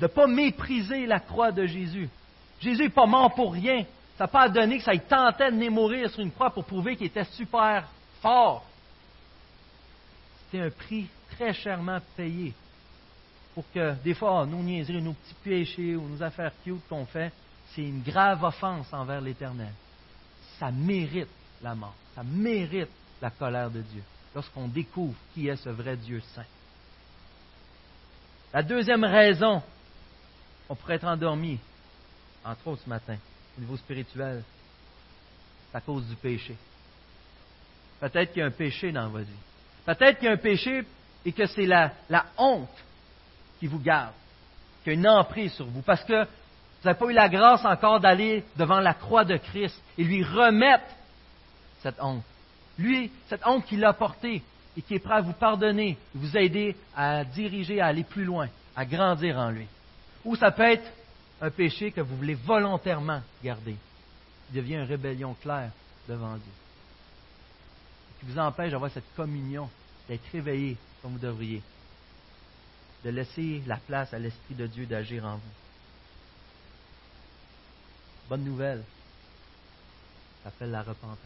De 0.00 0.02
ne 0.02 0.08
pas 0.08 0.26
mépriser 0.26 1.06
la 1.06 1.20
croix 1.20 1.52
de 1.52 1.64
Jésus. 1.64 2.08
Jésus 2.60 2.82
n'est 2.82 2.88
pas 2.88 3.06
mort 3.06 3.32
pour 3.36 3.52
rien. 3.52 3.84
Ça 4.18 4.24
n'a 4.24 4.28
pas 4.28 4.48
donné 4.48 4.78
que 4.78 4.82
ça 4.82 4.94
ait 4.94 4.98
tentait 4.98 5.52
de 5.52 5.68
mourir 5.68 6.10
sur 6.10 6.18
une 6.18 6.32
croix 6.32 6.50
pour 6.50 6.64
prouver 6.64 6.96
qu'il 6.96 7.06
était 7.06 7.22
super 7.22 7.86
fort. 8.20 8.64
C'était 10.50 10.64
un 10.64 10.70
prix 10.70 11.06
très 11.36 11.54
chèrement 11.54 12.00
payé 12.16 12.52
pour 13.54 13.62
que, 13.72 13.94
des 14.02 14.14
fois, 14.14 14.44
nos 14.44 14.58
niaiseries, 14.58 15.02
nos 15.02 15.12
petits 15.12 15.36
péchés 15.44 15.94
ou 15.94 16.08
nos 16.08 16.20
affaires 16.20 16.50
cute 16.64 16.82
qu'on 16.88 17.06
fait, 17.06 17.30
c'est 17.68 17.82
une 17.82 18.02
grave 18.02 18.42
offense 18.42 18.92
envers 18.92 19.20
l'Éternel 19.20 19.72
ça 20.62 20.70
mérite 20.70 21.28
la 21.60 21.74
mort. 21.74 21.96
Ça 22.14 22.22
mérite 22.22 22.88
la 23.20 23.30
colère 23.30 23.68
de 23.68 23.80
Dieu 23.80 24.02
lorsqu'on 24.32 24.68
découvre 24.68 25.16
qui 25.34 25.48
est 25.48 25.56
ce 25.56 25.70
vrai 25.70 25.96
Dieu 25.96 26.22
saint. 26.36 26.44
La 28.54 28.62
deuxième 28.62 29.02
raison, 29.02 29.60
on 30.68 30.76
pourrait 30.76 30.94
être 30.94 31.06
endormi, 31.06 31.58
entre 32.44 32.68
autres 32.68 32.82
ce 32.84 32.88
matin, 32.88 33.16
au 33.58 33.60
niveau 33.60 33.76
spirituel, 33.76 34.44
c'est 35.72 35.78
à 35.78 35.80
cause 35.80 36.06
du 36.06 36.14
péché. 36.14 36.56
Peut-être 37.98 38.32
qu'il 38.32 38.40
y 38.40 38.44
a 38.44 38.46
un 38.46 38.52
péché 38.52 38.92
dans 38.92 39.08
votre 39.08 39.26
vie. 39.26 39.32
Peut-être 39.84 40.18
qu'il 40.18 40.26
y 40.26 40.30
a 40.30 40.34
un 40.34 40.36
péché 40.36 40.84
et 41.24 41.32
que 41.32 41.46
c'est 41.46 41.66
la, 41.66 41.92
la 42.08 42.26
honte 42.38 42.68
qui 43.58 43.66
vous 43.66 43.80
garde, 43.80 44.14
qui 44.84 44.90
a 44.90 44.92
une 44.92 45.08
emprise 45.08 45.54
sur 45.54 45.66
vous, 45.66 45.82
parce 45.82 46.04
que 46.04 46.24
vous 46.82 46.88
n'avez 46.88 46.98
pas 46.98 47.06
eu 47.06 47.12
la 47.14 47.28
grâce 47.28 47.64
encore 47.64 48.00
d'aller 48.00 48.42
devant 48.56 48.80
la 48.80 48.94
croix 48.94 49.24
de 49.24 49.36
Christ 49.36 49.80
et 49.96 50.02
lui 50.02 50.24
remettre 50.24 50.84
cette 51.80 52.02
honte. 52.02 52.24
Lui, 52.76 53.12
cette 53.28 53.46
honte 53.46 53.64
qu'il 53.66 53.84
a 53.84 53.92
portée 53.92 54.42
et 54.76 54.82
qui 54.82 54.94
est 54.94 54.98
prêt 54.98 55.14
à 55.14 55.20
vous 55.20 55.32
pardonner, 55.32 55.96
vous 56.12 56.36
aider 56.36 56.74
à 56.96 57.24
diriger, 57.24 57.80
à 57.80 57.86
aller 57.86 58.02
plus 58.02 58.24
loin, 58.24 58.48
à 58.74 58.84
grandir 58.84 59.38
en 59.38 59.50
lui. 59.50 59.66
Ou 60.24 60.34
ça 60.34 60.50
peut 60.50 60.72
être 60.72 60.90
un 61.40 61.50
péché 61.50 61.92
que 61.92 62.00
vous 62.00 62.16
voulez 62.16 62.34
volontairement 62.34 63.20
garder, 63.44 63.76
qui 64.48 64.54
devient 64.56 64.74
une 64.74 64.82
rébellion 64.82 65.36
claire 65.40 65.70
devant 66.08 66.34
Dieu, 66.34 66.52
qui 68.18 68.26
vous 68.26 68.38
empêche 68.40 68.72
d'avoir 68.72 68.90
cette 68.90 69.14
communion, 69.14 69.70
d'être 70.08 70.26
réveillé 70.32 70.76
comme 71.00 71.12
vous 71.12 71.18
devriez, 71.18 71.62
de 73.04 73.10
laisser 73.10 73.62
la 73.68 73.76
place 73.76 74.12
à 74.12 74.18
l'Esprit 74.18 74.56
de 74.56 74.66
Dieu 74.66 74.86
d'agir 74.86 75.24
en 75.24 75.36
vous. 75.36 75.52
Bonne 78.32 78.44
nouvelle, 78.44 78.82
ça 80.42 80.48
s'appelle 80.48 80.70
la 80.70 80.80
repentance. 80.80 81.18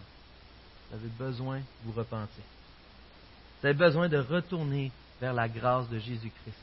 Vous 0.90 0.96
avez 0.96 1.08
besoin 1.16 1.58
de 1.58 1.64
vous 1.84 1.92
repentir. 1.92 2.42
Vous 3.60 3.66
avez 3.68 3.78
besoin 3.78 4.08
de 4.08 4.18
retourner 4.18 4.90
vers 5.20 5.32
la 5.32 5.46
grâce 5.46 5.88
de 5.88 6.00
Jésus-Christ. 6.00 6.58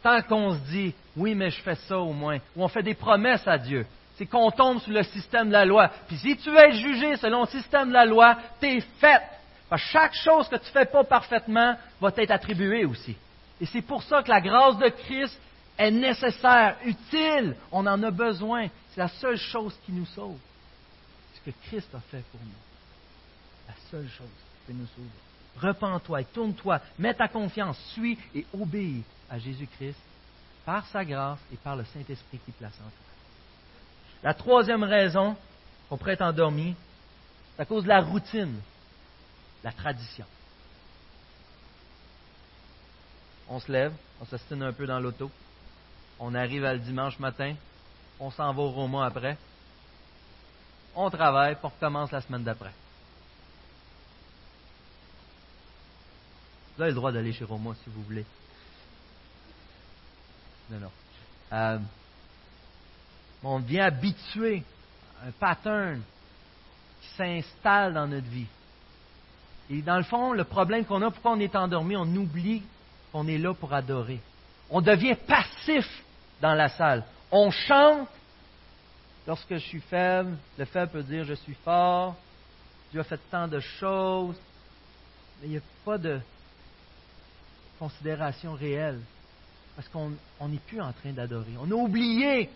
Tant 0.00 0.22
qu'on 0.22 0.54
se 0.54 0.60
dit, 0.70 0.94
oui, 1.16 1.34
mais 1.34 1.50
je 1.50 1.60
fais 1.62 1.74
ça 1.74 1.98
au 1.98 2.12
moins, 2.12 2.38
ou 2.54 2.62
on 2.62 2.68
fait 2.68 2.84
des 2.84 2.94
promesses 2.94 3.44
à 3.44 3.58
Dieu, 3.58 3.84
c'est 4.14 4.26
qu'on 4.26 4.52
tombe 4.52 4.78
sous 4.82 4.92
le 4.92 5.02
système 5.02 5.48
de 5.48 5.54
la 5.54 5.64
loi. 5.64 5.90
Puis 6.06 6.16
si 6.16 6.36
tu 6.36 6.48
veux 6.48 6.58
être 6.58 6.76
jugé 6.76 7.16
selon 7.16 7.40
le 7.40 7.48
système 7.48 7.88
de 7.88 7.94
la 7.94 8.06
loi, 8.06 8.38
t'es 8.60 8.78
fait. 9.00 9.22
Parce 9.68 9.82
que 9.82 9.88
chaque 9.88 10.14
chose 10.14 10.48
que 10.48 10.58
tu 10.58 10.66
ne 10.66 10.80
fais 10.80 10.86
pas 10.86 11.02
parfaitement 11.02 11.74
va 12.00 12.12
t'être 12.12 12.30
attribuée 12.30 12.84
aussi. 12.84 13.16
Et 13.60 13.66
c'est 13.66 13.82
pour 13.82 14.04
ça 14.04 14.22
que 14.22 14.30
la 14.30 14.40
grâce 14.40 14.78
de 14.78 14.90
Christ 14.90 15.36
est 15.76 15.90
nécessaire, 15.90 16.76
utile. 16.84 17.56
On 17.72 17.84
en 17.84 18.00
a 18.00 18.12
besoin. 18.12 18.68
C'est 18.92 19.00
la 19.00 19.08
seule 19.08 19.38
chose 19.38 19.74
qui 19.84 19.92
nous 19.92 20.06
sauve. 20.06 20.38
Ce 21.34 21.50
que 21.50 21.56
Christ 21.64 21.88
a 21.94 22.00
fait 22.00 22.22
pour 22.30 22.40
nous. 22.40 22.50
La 23.68 23.74
seule 23.90 24.08
chose 24.08 24.28
qui 24.28 24.66
peut 24.66 24.78
nous 24.78 24.86
sauver. 24.86 25.08
Repends-toi, 25.56 26.24
tourne-toi, 26.24 26.80
mets 26.98 27.14
ta 27.14 27.28
confiance, 27.28 27.78
suis 27.92 28.18
et 28.34 28.46
obéis 28.54 29.02
à 29.30 29.38
Jésus-Christ 29.38 29.98
par 30.64 30.86
sa 30.86 31.04
grâce 31.04 31.38
et 31.52 31.56
par 31.56 31.76
le 31.76 31.84
Saint-Esprit 31.84 32.38
qui 32.44 32.52
place 32.52 32.74
en 32.74 32.88
toi. 32.88 33.12
La 34.22 34.34
troisième 34.34 34.84
raison 34.84 35.36
qu'on 35.88 35.96
pourrait 35.96 36.12
être 36.12 36.22
endormi, 36.22 36.74
c'est 37.56 37.62
à 37.62 37.64
cause 37.66 37.82
de 37.82 37.88
la 37.88 38.00
routine, 38.00 38.60
la 39.64 39.72
tradition. 39.72 40.24
On 43.48 43.58
se 43.58 43.70
lève, 43.70 43.92
on 44.20 44.24
s'astine 44.26 44.62
un 44.62 44.72
peu 44.72 44.86
dans 44.86 45.00
l'auto, 45.00 45.30
on 46.18 46.34
arrive 46.34 46.62
le 46.62 46.78
dimanche 46.78 47.18
matin, 47.18 47.54
on 48.22 48.30
s'en 48.30 48.52
va 48.52 48.62
au 48.62 48.70
roman 48.70 49.02
après, 49.02 49.36
on 50.94 51.10
travaille, 51.10 51.56
pour 51.56 51.72
on 51.72 51.74
recommence 51.74 52.12
la 52.12 52.20
semaine 52.20 52.44
d'après. 52.44 52.70
Vous 56.76 56.82
avez 56.82 56.92
le 56.92 56.96
droit 56.96 57.10
d'aller 57.10 57.32
chez 57.32 57.44
Roma 57.44 57.74
si 57.82 57.90
vous 57.90 58.02
voulez. 58.02 58.24
Non, 60.70 60.78
non. 60.78 60.90
Euh, 61.52 61.78
on 63.42 63.58
devient 63.58 63.80
habitué 63.80 64.62
à 65.20 65.26
un 65.26 65.32
pattern 65.32 66.00
qui 67.00 67.08
s'installe 67.16 67.94
dans 67.94 68.06
notre 68.06 68.28
vie. 68.28 68.46
Et 69.68 69.82
dans 69.82 69.96
le 69.96 70.04
fond, 70.04 70.32
le 70.32 70.44
problème 70.44 70.84
qu'on 70.84 71.02
a, 71.02 71.10
pourquoi 71.10 71.32
on 71.32 71.40
est 71.40 71.56
endormi, 71.56 71.96
on 71.96 72.06
oublie 72.14 72.62
qu'on 73.10 73.26
est 73.26 73.38
là 73.38 73.52
pour 73.52 73.72
adorer. 73.74 74.20
On 74.70 74.80
devient 74.80 75.16
passif 75.26 75.86
dans 76.40 76.54
la 76.54 76.68
salle. 76.68 77.04
On 77.34 77.50
chante 77.50 78.08
lorsque 79.26 79.54
je 79.54 79.66
suis 79.66 79.80
faible. 79.80 80.36
Le 80.58 80.66
faible 80.66 80.92
peut 80.92 81.02
dire 81.02 81.24
je 81.24 81.32
suis 81.32 81.54
fort. 81.64 82.14
Dieu 82.90 83.00
a 83.00 83.04
fait 83.04 83.20
tant 83.30 83.48
de 83.48 83.58
choses. 83.58 84.36
Mais 85.40 85.48
il 85.48 85.50
n'y 85.52 85.56
a 85.56 85.62
pas 85.82 85.96
de 85.96 86.20
considération 87.78 88.52
réelle. 88.52 89.00
Parce 89.74 89.88
qu'on 89.88 90.12
n'est 90.46 90.58
plus 90.58 90.82
en 90.82 90.92
train 90.92 91.12
d'adorer. 91.12 91.52
On 91.58 91.70
a 91.70 91.74
oublié. 91.74 92.50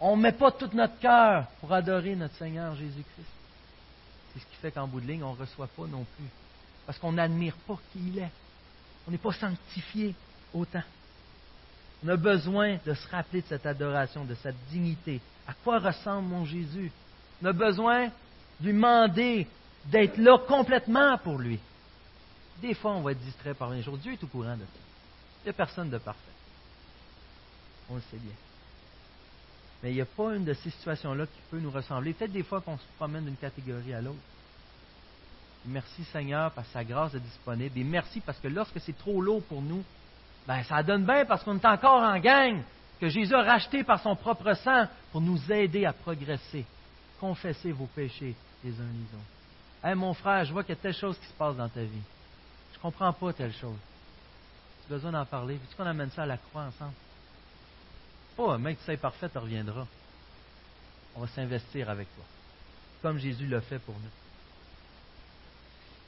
On 0.00 0.16
ne 0.16 0.22
met 0.22 0.32
pas 0.32 0.52
tout 0.52 0.70
notre 0.72 0.98
cœur 1.00 1.48
pour 1.60 1.72
adorer 1.72 2.14
notre 2.14 2.36
Seigneur 2.36 2.76
Jésus-Christ. 2.76 3.28
C'est 4.32 4.40
ce 4.40 4.46
qui 4.46 4.56
fait 4.56 4.70
qu'en 4.70 4.86
bout 4.86 5.00
de 5.00 5.06
ligne, 5.06 5.24
on 5.24 5.34
ne 5.34 5.38
reçoit 5.38 5.66
pas 5.66 5.86
non 5.86 6.04
plus. 6.16 6.28
Parce 6.86 6.98
qu'on 6.98 7.12
n'admire 7.12 7.56
pas 7.66 7.78
qui 7.92 7.98
il 7.98 8.18
est. 8.20 8.30
On 9.08 9.10
n'est 9.10 9.18
pas 9.18 9.32
sanctifié 9.32 10.14
autant. 10.52 10.82
On 12.04 12.08
a 12.08 12.16
besoin 12.16 12.78
de 12.84 12.92
se 12.92 13.08
rappeler 13.08 13.40
de 13.40 13.46
cette 13.46 13.64
adoration, 13.64 14.24
de 14.24 14.34
cette 14.34 14.56
dignité. 14.70 15.20
À 15.48 15.54
quoi 15.54 15.78
ressemble 15.78 16.28
mon 16.28 16.44
Jésus? 16.44 16.92
On 17.42 17.46
a 17.46 17.52
besoin 17.52 18.08
de 18.60 18.66
lui 18.66 18.72
demander 18.72 19.46
d'être 19.86 20.18
là 20.18 20.38
complètement 20.46 21.16
pour 21.18 21.38
lui. 21.38 21.58
Des 22.60 22.74
fois, 22.74 22.92
on 22.92 23.00
va 23.00 23.12
être 23.12 23.24
distrait 23.24 23.54
par 23.54 23.70
les 23.70 23.82
choses. 23.82 24.00
Dieu 24.00 24.12
est 24.12 24.22
au 24.22 24.26
courant 24.26 24.54
de 24.54 24.60
ça. 24.60 24.80
Il 25.42 25.44
n'y 25.46 25.50
a 25.50 25.52
personne 25.54 25.90
de 25.90 25.98
parfait. 25.98 26.20
On 27.90 27.96
le 27.96 28.02
sait 28.10 28.18
bien. 28.18 28.34
Mais 29.82 29.90
il 29.90 29.94
n'y 29.94 30.00
a 30.00 30.06
pas 30.06 30.34
une 30.34 30.44
de 30.44 30.54
ces 30.54 30.70
situations-là 30.70 31.26
qui 31.26 31.40
peut 31.50 31.58
nous 31.58 31.70
ressembler. 31.70 32.12
Peut-être 32.12 32.32
des 32.32 32.42
fois 32.42 32.60
qu'on 32.60 32.78
se 32.78 32.84
promène 32.96 33.24
d'une 33.24 33.36
catégorie 33.36 33.92
à 33.94 34.00
l'autre. 34.00 34.18
Merci 35.66 36.04
Seigneur 36.04 36.50
parce 36.52 36.66
que 36.68 36.72
sa 36.74 36.84
grâce 36.84 37.14
est 37.14 37.20
disponible. 37.20 37.78
Et 37.78 37.84
merci 37.84 38.20
parce 38.20 38.38
que 38.38 38.48
lorsque 38.48 38.80
c'est 38.80 38.96
trop 38.96 39.20
lourd 39.20 39.42
pour 39.42 39.62
nous, 39.62 39.82
ben, 40.46 40.62
ça 40.64 40.82
donne 40.82 41.04
bien 41.04 41.24
parce 41.24 41.42
qu'on 41.42 41.58
est 41.58 41.66
encore 41.66 42.02
en 42.02 42.18
gang, 42.18 42.62
que 43.00 43.08
Jésus 43.08 43.34
a 43.34 43.42
racheté 43.42 43.82
par 43.84 44.00
son 44.00 44.14
propre 44.14 44.54
sang 44.54 44.86
pour 45.10 45.20
nous 45.20 45.40
aider 45.50 45.84
à 45.86 45.92
progresser. 45.92 46.64
Confessez 47.18 47.72
vos 47.72 47.86
péchés 47.86 48.34
les 48.62 48.72
uns 48.72 48.92
les 48.92 49.16
autres. 49.16 49.34
Hey, 49.82 49.94
mon 49.94 50.14
frère, 50.14 50.44
je 50.44 50.52
vois 50.52 50.62
qu'il 50.62 50.74
y 50.74 50.78
a 50.78 50.80
telle 50.80 50.94
chose 50.94 51.18
qui 51.18 51.26
se 51.26 51.32
passe 51.34 51.56
dans 51.56 51.68
ta 51.68 51.82
vie. 51.82 52.02
Je 52.72 52.78
ne 52.78 52.82
comprends 52.82 53.12
pas 53.12 53.32
telle 53.32 53.52
chose. 53.52 53.76
Tu 54.86 54.92
as 54.92 54.96
besoin 54.96 55.12
d'en 55.12 55.24
parler? 55.24 55.54
Veux-tu 55.54 55.76
qu'on 55.76 55.86
amène 55.86 56.10
ça 56.10 56.22
à 56.22 56.26
la 56.26 56.36
croix 56.36 56.62
ensemble? 56.62 56.94
Pas 58.36 58.54
un 58.54 58.58
mec 58.58 58.78
qui 58.84 58.96
parfait, 58.96 59.28
tu 59.28 59.38
reviendras. 59.38 59.86
On 61.16 61.20
va 61.20 61.26
s'investir 61.28 61.88
avec 61.88 62.08
toi. 62.14 62.24
Comme 63.02 63.18
Jésus 63.18 63.46
l'a 63.46 63.60
fait 63.60 63.78
pour 63.78 63.94
nous. 63.94 64.10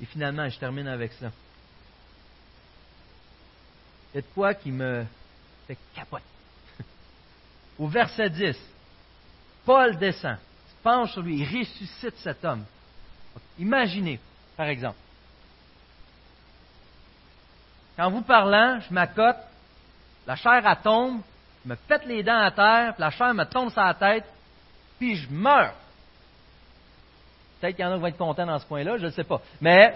Et 0.01 0.07
finalement, 0.07 0.49
je 0.49 0.59
termine 0.59 0.89
avec 0.89 1.13
ça. 1.13 1.31
Il 4.17 4.23
quoi 4.35 4.55
qui 4.55 4.71
me 4.71 5.05
fait 5.67 5.77
capoter. 5.95 6.25
Au 7.79 7.87
verset 7.87 8.31
10, 8.31 8.57
Paul 9.67 9.99
descend, 9.99 10.39
se 10.69 10.83
penche 10.83 11.13
sur 11.13 11.21
lui, 11.21 11.41
il 11.41 11.45
ressuscite 11.45 12.17
cet 12.17 12.43
homme. 12.43 12.65
Imaginez, 13.59 14.19
par 14.57 14.69
exemple, 14.69 14.97
quand 17.99 18.11
vous 18.11 18.23
parlant, 18.23 18.81
je 18.81 18.93
m'accote, 18.95 19.37
la 20.27 20.37
chair 20.37 20.67
à 20.67 20.77
tombe, 20.77 21.21
je 21.65 21.71
me 21.71 21.77
pète 21.77 22.07
les 22.07 22.23
dents 22.23 22.41
à 22.41 22.51
terre, 22.51 22.95
puis 22.95 23.03
la 23.03 23.11
chair 23.11 23.35
me 23.35 23.45
tombe 23.45 23.71
sur 23.71 23.83
la 23.83 23.93
tête, 23.93 24.25
puis 24.99 25.17
je 25.17 25.31
meurs. 25.31 25.75
Peut-être 27.61 27.77
qu'il 27.77 27.85
y 27.85 27.89
en 27.89 27.93
a 27.93 27.95
qui 27.97 28.01
vont 28.01 28.07
être 28.07 28.17
contents 28.17 28.47
dans 28.47 28.59
ce 28.59 28.67
coin-là, 28.67 28.97
je 28.97 29.07
ne 29.07 29.11
sais 29.11 29.25
pas. 29.25 29.43
Mais 29.61 29.95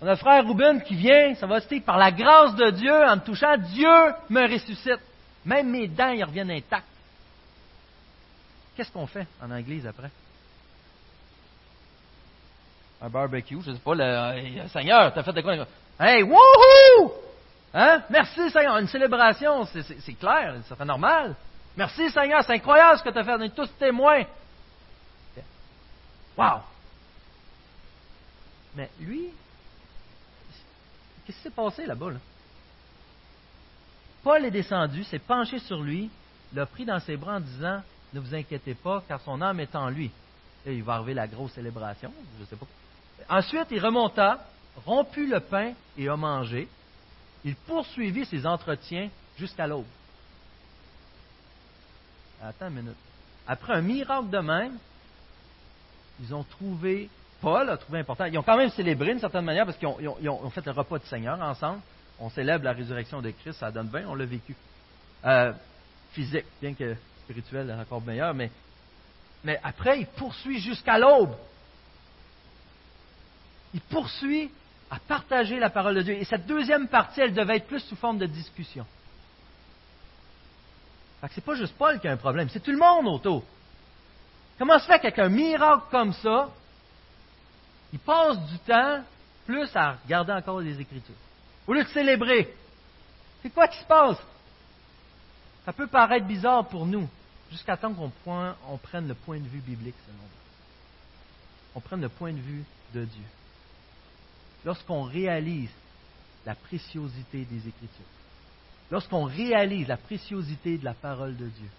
on 0.00 0.06
a 0.06 0.10
le 0.10 0.16
frère 0.16 0.46
Ruben 0.46 0.82
qui 0.82 0.94
vient, 0.94 1.34
ça 1.36 1.46
va 1.46 1.60
se 1.60 1.68
dire, 1.68 1.82
par 1.82 1.96
la 1.96 2.12
grâce 2.12 2.54
de 2.54 2.70
Dieu, 2.70 2.92
en 2.92 3.16
me 3.16 3.22
touchant, 3.22 3.56
Dieu 3.56 4.14
me 4.28 4.52
ressuscite. 4.52 5.00
Même 5.44 5.70
mes 5.70 5.88
dents, 5.88 6.10
ils 6.10 6.24
reviennent 6.24 6.50
intacts. 6.50 6.84
Qu'est-ce 8.76 8.92
qu'on 8.92 9.06
fait 9.06 9.26
en 9.42 9.54
Église 9.56 9.86
après? 9.86 10.10
Un 13.00 13.08
barbecue, 13.08 13.58
je 13.62 13.70
ne 13.70 13.76
sais 13.76 13.82
pas, 13.82 13.94
le, 13.94 14.04
euh, 14.04 14.68
Seigneur, 14.68 15.12
t'as 15.14 15.22
fait 15.22 15.32
de 15.32 15.40
quoi? 15.40 15.66
Hey, 15.98 16.22
wouhou! 16.22 17.12
Hein? 17.72 18.02
Merci 18.10 18.50
Seigneur, 18.50 18.76
une 18.78 18.86
célébration, 18.88 19.64
c'est 19.66 20.14
clair, 20.14 20.56
ça 20.68 20.76
fait 20.76 20.84
normal. 20.84 21.34
Merci 21.76 22.10
Seigneur, 22.10 22.42
c'est 22.44 22.54
incroyable 22.54 22.98
ce 22.98 23.04
que 23.04 23.10
tu 23.10 23.18
as 23.18 23.24
fait, 23.24 23.34
on 23.34 23.42
est 23.42 23.54
tous 23.54 23.70
témoins. 23.78 24.24
Wow! 26.36 26.60
Mais 28.74 28.90
lui, 29.00 29.30
qu'est-ce 31.26 31.36
qui 31.36 31.42
s'est 31.42 31.50
passé 31.50 31.86
là-bas? 31.86 32.12
Là? 32.12 32.18
Paul 34.22 34.44
est 34.44 34.50
descendu, 34.50 35.04
s'est 35.04 35.18
penché 35.18 35.58
sur 35.58 35.82
lui, 35.82 36.10
l'a 36.52 36.66
pris 36.66 36.84
dans 36.84 37.00
ses 37.00 37.16
bras 37.16 37.36
en 37.36 37.40
disant 37.40 37.82
Ne 38.12 38.20
vous 38.20 38.34
inquiétez 38.34 38.74
pas, 38.74 39.02
car 39.06 39.20
son 39.20 39.40
âme 39.42 39.60
est 39.60 39.74
en 39.74 39.88
lui. 39.88 40.10
Il 40.66 40.82
va 40.82 40.94
arriver 40.94 41.14
la 41.14 41.28
grosse 41.28 41.52
célébration, 41.52 42.12
je 42.40 42.44
sais 42.44 42.56
pas. 42.56 42.66
Ensuite, 43.28 43.68
il 43.70 43.78
remonta, 43.78 44.44
romput 44.84 45.26
le 45.26 45.40
pain 45.40 45.72
et 45.96 46.08
a 46.08 46.16
mangé. 46.16 46.68
Il 47.44 47.54
poursuivit 47.54 48.26
ses 48.26 48.46
entretiens 48.46 49.08
jusqu'à 49.38 49.66
l'aube. 49.66 49.86
Attends 52.42 52.68
une 52.68 52.74
minute. 52.74 52.96
après 53.46 53.74
un 53.74 53.80
miracle 53.80 54.30
de 54.30 54.38
même, 54.38 54.76
ils 56.20 56.34
ont 56.34 56.44
trouvé, 56.44 57.08
Paul 57.40 57.68
a 57.68 57.76
trouvé 57.76 58.00
important, 58.00 58.24
ils 58.24 58.38
ont 58.38 58.42
quand 58.42 58.56
même 58.56 58.70
célébré 58.70 59.10
d'une 59.10 59.20
certaine 59.20 59.44
manière 59.44 59.66
parce 59.66 59.76
qu'ils 59.76 59.88
ont, 59.88 60.50
fait 60.50 60.64
le 60.64 60.72
repas 60.72 60.98
du 60.98 61.06
Seigneur 61.06 61.40
ensemble. 61.40 61.80
On 62.18 62.30
célèbre 62.30 62.64
la 62.64 62.72
résurrection 62.72 63.20
de 63.20 63.30
Christ, 63.30 63.58
ça 63.58 63.70
donne 63.70 63.88
bien, 63.88 64.04
on 64.08 64.14
l'a 64.14 64.24
vécu. 64.24 64.56
Euh, 65.24 65.52
physique, 66.12 66.46
bien 66.62 66.72
que 66.72 66.96
spirituel 67.24 67.68
est 67.68 67.80
encore 67.80 68.00
meilleur, 68.00 68.32
mais, 68.32 68.50
mais 69.44 69.60
après, 69.62 70.00
il 70.00 70.06
poursuit 70.06 70.60
jusqu'à 70.60 70.98
l'aube. 70.98 71.34
Il 73.74 73.80
poursuit 73.82 74.50
à 74.90 74.98
partager 74.98 75.58
la 75.58 75.68
parole 75.68 75.96
de 75.96 76.02
Dieu. 76.02 76.14
Et 76.14 76.24
cette 76.24 76.46
deuxième 76.46 76.88
partie, 76.88 77.20
elle 77.20 77.34
devait 77.34 77.56
être 77.56 77.66
plus 77.66 77.80
sous 77.80 77.96
forme 77.96 78.18
de 78.18 78.26
discussion. 78.26 78.86
Ce 81.22 81.40
n'est 81.40 81.44
pas 81.44 81.54
juste 81.54 81.74
Paul 81.76 81.98
qui 81.98 82.06
a 82.06 82.12
un 82.12 82.16
problème, 82.16 82.48
c'est 82.48 82.60
tout 82.60 82.70
le 82.70 82.78
monde 82.78 83.08
autour. 83.08 83.42
Comment 84.58 84.78
se 84.78 84.86
fait 84.86 85.00
qu'avec 85.00 85.18
un 85.18 85.28
miracle 85.28 85.84
comme 85.90 86.12
ça, 86.12 86.48
il 87.96 87.98
passe 88.00 88.38
du 88.50 88.58
temps 88.58 89.02
plus 89.46 89.74
à 89.74 89.92
regarder 90.04 90.32
encore 90.32 90.60
les 90.60 90.78
Écritures, 90.78 91.14
au 91.66 91.72
lieu 91.72 91.82
de 91.82 91.88
célébrer? 91.88 92.54
C'est 93.42 93.48
quoi 93.48 93.68
qui 93.68 93.78
se 93.78 93.86
passe? 93.86 94.18
Ça 95.64 95.72
peut 95.72 95.86
paraître 95.86 96.26
bizarre 96.26 96.66
pour 96.68 96.84
nous, 96.84 97.08
jusqu'à 97.50 97.74
temps 97.76 97.94
qu'on 97.94 98.12
on 98.68 98.76
prenne 98.76 99.08
le 99.08 99.14
point 99.14 99.38
de 99.38 99.48
vue 99.48 99.60
biblique, 99.60 99.94
selon 100.04 100.18
On 101.74 101.80
prenne 101.80 102.02
le 102.02 102.10
point 102.10 102.32
de 102.32 102.38
vue 102.38 102.64
de 102.92 103.04
Dieu. 103.04 103.24
Lorsqu'on 104.66 105.04
réalise 105.04 105.70
la 106.44 106.54
préciosité 106.54 107.46
des 107.46 107.66
Écritures, 107.66 108.12
lorsqu'on 108.90 109.24
réalise 109.24 109.88
la 109.88 109.96
préciosité 109.96 110.76
de 110.76 110.84
la 110.84 110.94
parole 110.94 111.34
de 111.34 111.46
Dieu, 111.46 111.70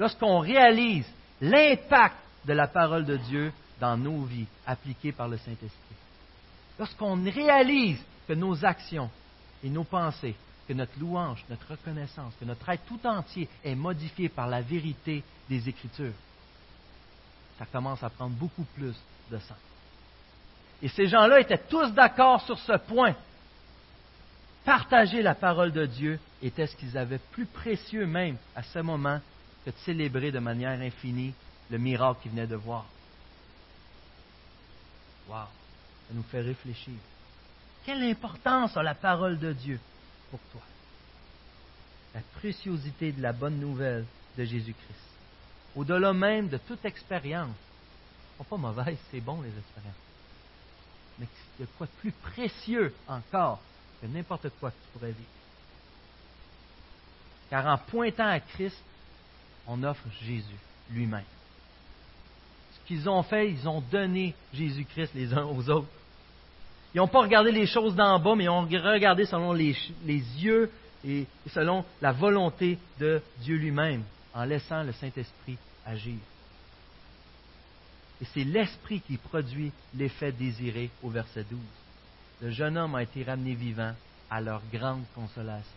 lorsqu'on 0.00 0.40
réalise 0.40 1.06
l'impact 1.40 2.16
de 2.46 2.54
la 2.54 2.66
parole 2.66 3.04
de 3.04 3.18
Dieu 3.18 3.52
dans 3.80 3.96
nos 3.96 4.24
vies 4.24 4.46
appliquées 4.66 5.12
par 5.12 5.28
le 5.28 5.38
Saint-Esprit, 5.38 5.96
lorsqu'on 6.78 7.22
réalise 7.24 7.98
que 8.28 8.34
nos 8.34 8.64
actions 8.64 9.10
et 9.64 9.70
nos 9.70 9.84
pensées, 9.84 10.34
que 10.68 10.72
notre 10.72 10.98
louange, 11.00 11.44
notre 11.48 11.68
reconnaissance, 11.70 12.32
que 12.38 12.44
notre 12.44 12.68
être 12.68 12.84
tout 12.86 13.04
entier 13.04 13.48
est 13.64 13.74
modifié 13.74 14.28
par 14.28 14.46
la 14.46 14.60
vérité 14.60 15.24
des 15.48 15.68
Écritures, 15.68 16.12
ça 17.58 17.66
commence 17.66 18.02
à 18.02 18.10
prendre 18.10 18.36
beaucoup 18.36 18.64
plus 18.74 18.94
de 19.30 19.38
sens. 19.38 19.58
Et 20.82 20.88
ces 20.88 21.08
gens-là 21.08 21.40
étaient 21.40 21.58
tous 21.58 21.92
d'accord 21.92 22.40
sur 22.42 22.58
ce 22.58 22.76
point 22.78 23.14
partager 24.64 25.22
la 25.22 25.34
parole 25.34 25.72
de 25.72 25.86
Dieu 25.86 26.18
était 26.42 26.66
ce 26.66 26.76
qu'ils 26.76 26.96
avaient 26.96 27.20
plus 27.32 27.46
précieux 27.46 28.06
même 28.06 28.36
à 28.54 28.62
ce 28.62 28.78
moment 28.78 29.20
que 29.64 29.70
de 29.70 29.76
célébrer 29.84 30.30
de 30.30 30.38
manière 30.38 30.78
infinie 30.80 31.34
le 31.70 31.78
miracle 31.78 32.20
qu'ils 32.22 32.32
venaient 32.32 32.46
de 32.46 32.56
voir. 32.56 32.86
Wow, 35.30 35.46
ça 36.08 36.14
nous 36.14 36.24
fait 36.24 36.40
réfléchir. 36.40 36.94
Quelle 37.84 38.02
importance 38.02 38.76
a 38.76 38.82
la 38.82 38.96
parole 38.96 39.38
de 39.38 39.52
Dieu 39.52 39.78
pour 40.28 40.40
toi? 40.50 40.62
La 42.14 42.20
préciosité 42.40 43.12
de 43.12 43.22
la 43.22 43.32
bonne 43.32 43.60
nouvelle 43.60 44.04
de 44.36 44.44
Jésus-Christ. 44.44 45.10
Au-delà 45.76 46.12
même 46.12 46.48
de 46.48 46.58
toute 46.58 46.84
expérience. 46.84 47.54
Ce 48.38 48.42
pas 48.42 48.56
mauvaises, 48.56 48.98
c'est 49.12 49.20
bon 49.20 49.40
les 49.40 49.56
expériences. 49.56 49.94
Mais 51.20 51.26
a 51.62 51.66
quoi 51.78 51.86
de 51.86 51.92
plus 52.00 52.12
précieux 52.12 52.92
encore 53.06 53.60
que 54.00 54.06
n'importe 54.06 54.48
quoi 54.58 54.72
que 54.72 54.76
tu 54.76 54.92
pourrais 54.92 55.12
vivre. 55.12 55.28
Car 57.50 57.66
en 57.66 57.78
pointant 57.78 58.28
à 58.28 58.40
Christ, 58.40 58.82
on 59.68 59.80
offre 59.84 60.08
Jésus 60.22 60.58
lui-même. 60.90 61.22
Qu'ils 62.90 63.08
ont 63.08 63.22
fait, 63.22 63.52
ils 63.52 63.68
ont 63.68 63.80
donné 63.80 64.34
Jésus-Christ 64.52 65.12
les 65.14 65.32
uns 65.32 65.44
aux 65.44 65.70
autres. 65.70 65.86
Ils 66.92 66.98
n'ont 66.98 67.06
pas 67.06 67.20
regardé 67.20 67.52
les 67.52 67.66
choses 67.66 67.94
d'en 67.94 68.18
bas, 68.18 68.34
mais 68.34 68.44
ils 68.44 68.50
ont 68.50 68.62
regardé 68.62 69.26
selon 69.26 69.52
les, 69.52 69.76
les 70.04 70.18
yeux 70.42 70.68
et 71.06 71.24
selon 71.54 71.84
la 72.02 72.10
volonté 72.10 72.78
de 72.98 73.22
Dieu 73.38 73.58
lui-même, 73.58 74.02
en 74.34 74.42
laissant 74.42 74.82
le 74.82 74.90
Saint-Esprit 74.90 75.56
agir. 75.86 76.18
Et 78.20 78.24
c'est 78.34 78.42
l'Esprit 78.42 79.00
qui 79.00 79.18
produit 79.18 79.70
l'effet 79.94 80.32
désiré 80.32 80.90
au 81.04 81.10
verset 81.10 81.44
12 81.48 81.60
le 82.42 82.50
jeune 82.50 82.78
homme 82.78 82.94
a 82.94 83.02
été 83.02 83.22
ramené 83.22 83.54
vivant 83.54 83.92
à 84.30 84.40
leur 84.40 84.62
grande 84.72 85.04
consolation. 85.14 85.76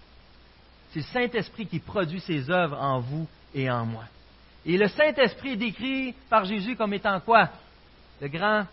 C'est 0.91 0.99
le 0.99 1.05
Saint-Esprit 1.05 1.67
qui 1.67 1.79
produit 1.79 2.21
ses 2.21 2.49
œuvres 2.49 2.79
en 2.79 2.99
vous 2.99 3.27
et 3.53 3.69
en 3.69 3.85
moi. 3.85 4.05
Et 4.65 4.77
le 4.77 4.87
Saint-Esprit 4.87 5.51
est 5.51 5.57
décrit 5.57 6.13
par 6.29 6.45
Jésus 6.45 6.75
comme 6.75 6.93
étant 6.93 7.19
quoi? 7.19 7.49
Le 8.21 8.27
grand 8.27 8.65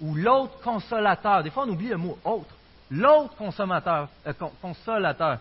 ou 0.00 0.14
l'autre 0.14 0.60
consolateur. 0.60 1.42
Des 1.42 1.50
fois, 1.50 1.64
on 1.66 1.70
oublie 1.70 1.88
le 1.88 1.96
mot 1.96 2.18
autre. 2.24 2.54
L'autre 2.90 3.34
consommateur, 3.36 4.08
euh, 4.26 4.32
consolateur. 4.60 5.38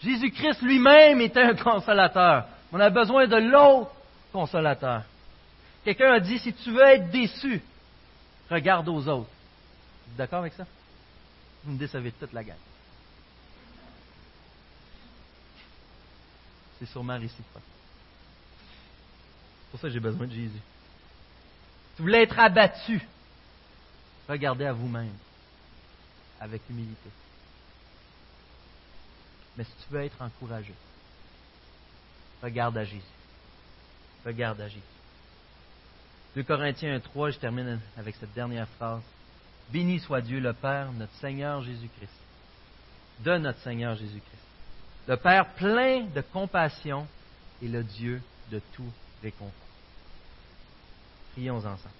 Jésus-Christ 0.00 0.62
lui-même 0.62 1.20
était 1.20 1.42
un 1.42 1.54
consolateur. 1.54 2.46
On 2.72 2.80
a 2.80 2.88
besoin 2.88 3.26
de 3.26 3.36
l'autre 3.36 3.90
consolateur. 4.32 5.02
Quelqu'un 5.84 6.12
a 6.12 6.20
dit, 6.20 6.38
si 6.38 6.52
tu 6.52 6.70
veux 6.70 6.82
être 6.82 7.10
déçu, 7.10 7.60
regarde 8.50 8.88
aux 8.88 9.08
autres 9.08 9.30
d'accord 10.16 10.40
avec 10.40 10.52
ça? 10.54 10.66
Vous 11.64 11.72
me 11.72 11.78
décevez 11.78 12.12
toute 12.12 12.32
la 12.32 12.44
gang. 12.44 12.56
C'est 16.78 16.86
sûrement 16.86 17.18
réciproque. 17.18 17.62
Pour 19.70 19.80
ça 19.80 19.88
que 19.88 19.92
j'ai 19.92 20.00
besoin 20.00 20.26
de 20.26 20.32
Jésus. 20.32 20.50
Si 20.50 21.98
vous 21.98 22.04
voulez 22.04 22.22
être 22.22 22.38
abattu, 22.38 23.00
regardez 24.28 24.66
à 24.66 24.72
vous-même 24.72 25.14
avec 26.40 26.62
humilité. 26.70 27.10
Mais 29.56 29.64
si 29.64 29.72
tu 29.84 29.92
veux 29.92 30.02
être 30.02 30.20
encouragé, 30.20 30.74
regarde 32.42 32.76
à 32.78 32.84
Jésus. 32.84 33.02
Regarde 34.24 34.60
à 34.60 34.68
Jésus. 34.68 34.80
2 36.36 36.42
Corinthiens 36.44 36.98
1.3, 36.98 37.32
je 37.32 37.38
termine 37.38 37.80
avec 37.96 38.14
cette 38.16 38.32
dernière 38.32 38.68
phrase. 38.68 39.02
Béni 39.70 40.00
soit 40.00 40.20
Dieu 40.20 40.40
le 40.40 40.52
Père, 40.52 40.92
notre 40.92 41.14
Seigneur 41.14 41.62
Jésus-Christ, 41.62 42.12
de 43.20 43.38
notre 43.38 43.60
Seigneur 43.60 43.94
Jésus-Christ. 43.94 44.44
Le 45.08 45.16
Père 45.16 45.54
plein 45.54 46.04
de 46.04 46.20
compassion 46.20 47.06
et 47.62 47.68
le 47.68 47.82
Dieu 47.82 48.22
de 48.50 48.60
tout 48.72 48.92
réconfort. 49.22 49.52
Prions 51.32 51.58
ensemble. 51.58 51.94